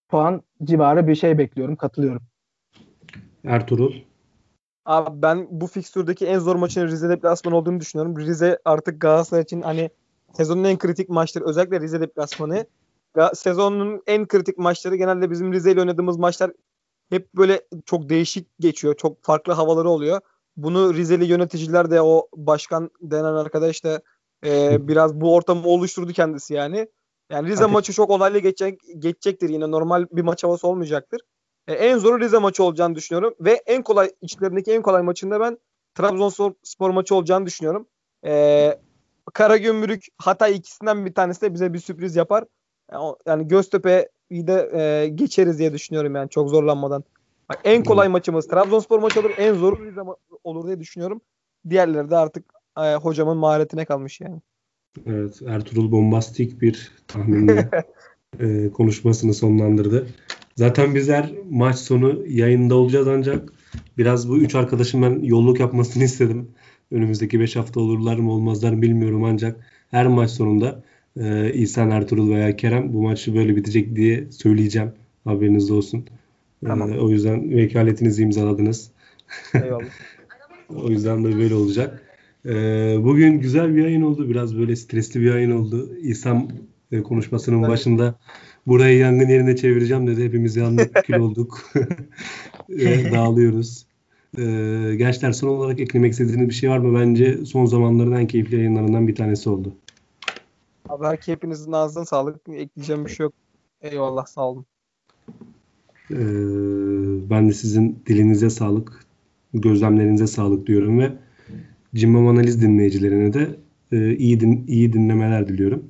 puan 0.10 0.42
civarı 0.64 1.08
bir 1.08 1.16
şey 1.16 1.38
bekliyorum. 1.38 1.76
Katılıyorum. 1.76 2.22
Ertuğrul? 3.44 3.94
Abi 4.88 5.22
ben 5.22 5.48
bu 5.52 5.68
fikstürdeki 5.68 6.26
en 6.26 6.40
zor 6.40 6.56
maçın 6.56 6.88
Rize 6.88 7.10
deplasmanı 7.10 7.56
olduğunu 7.56 7.80
düşünüyorum. 7.80 8.18
Rize 8.18 8.60
artık 8.66 9.02
Galatasaray 9.02 9.44
için 9.44 9.62
hani 9.62 9.90
sezonun 10.34 10.64
en 10.64 10.78
kritik 10.78 11.10
maçları 11.10 11.46
özellikle 11.46 11.80
Rize 11.80 12.02
deplasmanı. 12.02 12.66
Sezonun 13.34 14.02
en 14.08 14.28
kritik 14.28 14.58
maçları 14.58 14.96
genelde 14.96 15.32
bizim 15.32 15.54
Rize 15.54 15.72
ile 15.72 15.80
oynadığımız 15.80 16.18
maçlar 16.18 16.52
hep 17.10 17.34
böyle 17.36 17.62
çok 17.86 18.10
değişik 18.10 18.48
geçiyor. 18.60 18.96
Çok 18.96 19.24
farklı 19.24 19.54
havaları 19.54 19.90
oluyor. 19.90 20.22
Bunu 20.58 20.94
Rizeli 20.94 21.26
yöneticiler 21.26 21.92
de 21.92 22.02
o 22.02 22.28
başkan 22.36 22.92
denen 23.02 23.34
arkadaş 23.34 23.84
da 23.84 24.02
e, 24.46 24.78
biraz 24.88 25.22
bu 25.22 25.36
ortamı 25.36 25.68
oluşturdu 25.68 26.14
kendisi 26.14 26.54
yani. 26.54 26.88
Yani 27.30 27.48
Rize 27.48 27.64
Tabii. 27.64 27.74
maçı 27.74 27.94
çok 27.94 28.10
olaylı 28.10 28.40
geçecek, 28.40 28.80
geçecektir 28.98 29.50
yine 29.50 29.72
normal 29.72 30.06
bir 30.12 30.22
maç 30.22 30.44
havası 30.44 30.68
olmayacaktır. 30.68 31.22
E, 31.68 31.74
en 31.74 31.98
zoru 31.98 32.20
Rize 32.20 32.38
maçı 32.38 32.64
olacağını 32.64 32.96
düşünüyorum 32.96 33.34
ve 33.40 33.52
en 33.66 33.84
kolay 33.84 34.12
içlerindeki 34.22 34.72
en 34.72 34.82
kolay 34.82 35.02
maçında 35.04 35.40
ben 35.40 35.58
Trabzonspor 35.96 36.52
spor 36.64 36.90
maçı 36.90 37.16
olacağını 37.16 37.46
düşünüyorum. 37.46 37.88
E, 38.26 38.78
Karagümrük 39.34 40.06
Hatay 40.18 40.56
ikisinden 40.56 41.06
bir 41.06 41.14
tanesi 41.14 41.42
de 41.42 41.54
bize 41.54 41.74
bir 41.74 41.80
sürpriz 41.80 42.16
yapar. 42.16 42.44
Yani, 42.92 43.02
o- 43.04 43.18
yani 43.26 43.48
Göztepe'yi 43.48 44.48
de 44.48 44.70
e, 44.74 45.08
geçeriz 45.08 45.60
diye 45.60 45.74
düşünüyorum 45.74 46.16
yani 46.16 46.30
çok 46.30 46.50
zorlanmadan. 46.50 47.04
Bak, 47.50 47.60
en 47.64 47.84
kolay 47.84 48.08
maçımız 48.08 48.48
Trabzonspor 48.48 49.00
maçı 49.00 49.20
olur. 49.20 49.32
En 49.38 49.54
zoru 49.54 49.86
Rize 49.86 50.02
olur 50.44 50.68
diye 50.68 50.80
düşünüyorum. 50.80 51.22
Diğerleri 51.70 52.10
de 52.10 52.16
artık 52.18 52.46
e, 52.78 52.96
hocamın 52.96 53.38
maharetine 53.38 53.86
kalmış 53.86 54.22
yani. 54.22 54.42
Evet. 55.06 55.42
Ertuğrul 55.48 55.92
bombastik 55.92 56.62
bir 56.62 56.92
tahminle 57.08 57.70
e, 58.40 58.72
konuşmasını 58.72 59.34
sonlandırdı. 59.34 60.08
Zaten 60.58 60.96
bizler 60.96 61.32
maç 61.50 61.76
sonu 61.76 62.24
yayında 62.28 62.76
olacağız 62.76 63.08
ancak 63.08 63.54
biraz 63.98 64.30
bu 64.30 64.38
üç 64.38 64.56
arkadaşım 64.56 65.02
ben 65.02 65.20
yolluk 65.24 65.60
yapmasını 65.60 66.04
istedim. 66.10 66.48
Önümüzdeki 66.92 67.40
5 67.40 67.56
hafta 67.56 67.80
olurlar 67.80 68.18
mı 68.18 68.32
olmazlar 68.32 68.74
mı 68.74 68.82
bilmiyorum 68.82 69.24
ancak 69.24 69.60
her 69.92 70.08
maç 70.08 70.32
sonunda 70.32 70.84
e, 71.20 71.54
İhsan 71.54 71.92
Ertuğrul 71.92 72.30
veya 72.30 72.56
Kerem 72.56 72.94
bu 72.94 73.02
maçı 73.04 73.36
böyle 73.36 73.56
bitecek 73.56 73.96
diye 73.96 74.32
söyleyeceğim. 74.32 74.92
Haberiniz 75.24 75.72
olsun. 75.72 76.06
E, 76.64 76.68
Tamam. 76.68 76.92
o 77.00 77.10
yüzden 77.10 77.52
vekaletinizi 77.52 78.24
imzaladınız. 78.24 78.92
Eyvallah. 79.54 79.84
O 80.76 80.90
yüzden 80.90 81.24
de 81.24 81.38
böyle 81.38 81.56
olacak. 81.56 82.02
Ee, 82.46 82.96
bugün 83.00 83.40
güzel 83.40 83.76
bir 83.76 83.84
yayın 83.84 84.02
oldu. 84.02 84.30
Biraz 84.30 84.58
böyle 84.58 84.76
stresli 84.76 85.22
bir 85.22 85.26
yayın 85.26 85.52
oldu. 85.52 85.90
İhsan 86.02 86.50
e, 86.92 87.02
konuşmasının 87.02 87.60
Evet. 87.60 87.70
başında 87.70 88.16
burayı 88.68 88.98
yangın 88.98 89.28
yerine 89.28 89.56
çevireceğim 89.56 90.08
dedi. 90.08 90.24
Hepimiz 90.24 90.56
yandık, 90.56 90.96
kül 90.96 91.16
olduk. 91.20 91.72
Dağılıyoruz. 93.12 93.88
Ee, 94.38 94.96
gençler 94.98 95.32
son 95.32 95.48
olarak 95.48 95.80
eklemek 95.80 96.12
istediğiniz 96.12 96.50
bir 96.50 96.54
şey 96.54 96.70
var 96.70 96.78
mı? 96.78 97.00
Bence 97.00 97.46
son 97.46 97.66
zamanların 97.66 98.12
en 98.12 98.28
keyifli 98.28 98.56
yayınlarından 98.56 99.08
bir 99.08 99.16
tanesi 99.16 99.50
oldu. 99.50 99.74
Abi 100.90 101.04
belki 101.04 101.32
hepinizin 101.32 101.72
ağzına 101.72 102.06
sağlık. 102.06 102.36
Ekleyeceğim 102.50 103.06
bir 103.06 103.10
şey 103.10 103.24
yok. 103.24 103.34
Eyvallah 103.82 104.26
sağ 104.26 104.50
olun. 104.50 104.66
Ee, 106.12 106.16
ben 107.30 107.50
de 107.50 107.54
sizin 107.54 108.00
dilinize 108.06 108.50
sağlık, 108.50 109.06
gözlemlerinize 109.54 110.28
sağlık 110.28 110.68
diyorum 110.68 111.00
ve 111.00 111.12
Cimbom 111.96 112.28
Analiz 112.28 112.62
dinleyicilerine 112.62 113.34
de 113.34 113.56
e, 113.92 114.16
iyi 114.16 114.40
din, 114.40 114.66
iyi 114.68 114.94
dinlemeler 114.94 115.48
diliyorum. 115.48 115.84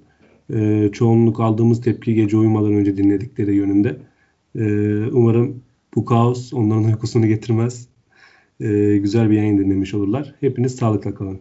E, 0.53 0.89
çoğunluk 0.93 1.39
aldığımız 1.39 1.81
tepki 1.81 2.13
gece 2.13 2.37
uyumadan 2.37 2.73
önce 2.73 2.97
dinledikleri 2.97 3.55
yönünde. 3.55 3.97
E, 4.55 4.63
umarım 5.11 5.63
bu 5.95 6.05
kaos 6.05 6.53
onların 6.53 6.83
uykusunu 6.83 7.27
getirmez. 7.27 7.87
E, 8.59 8.97
güzel 8.97 9.29
bir 9.29 9.35
yayın 9.35 9.57
dinlemiş 9.57 9.93
olurlar. 9.93 10.35
Hepiniz 10.39 10.75
sağlıkla 10.75 11.15
kalın. 11.15 11.39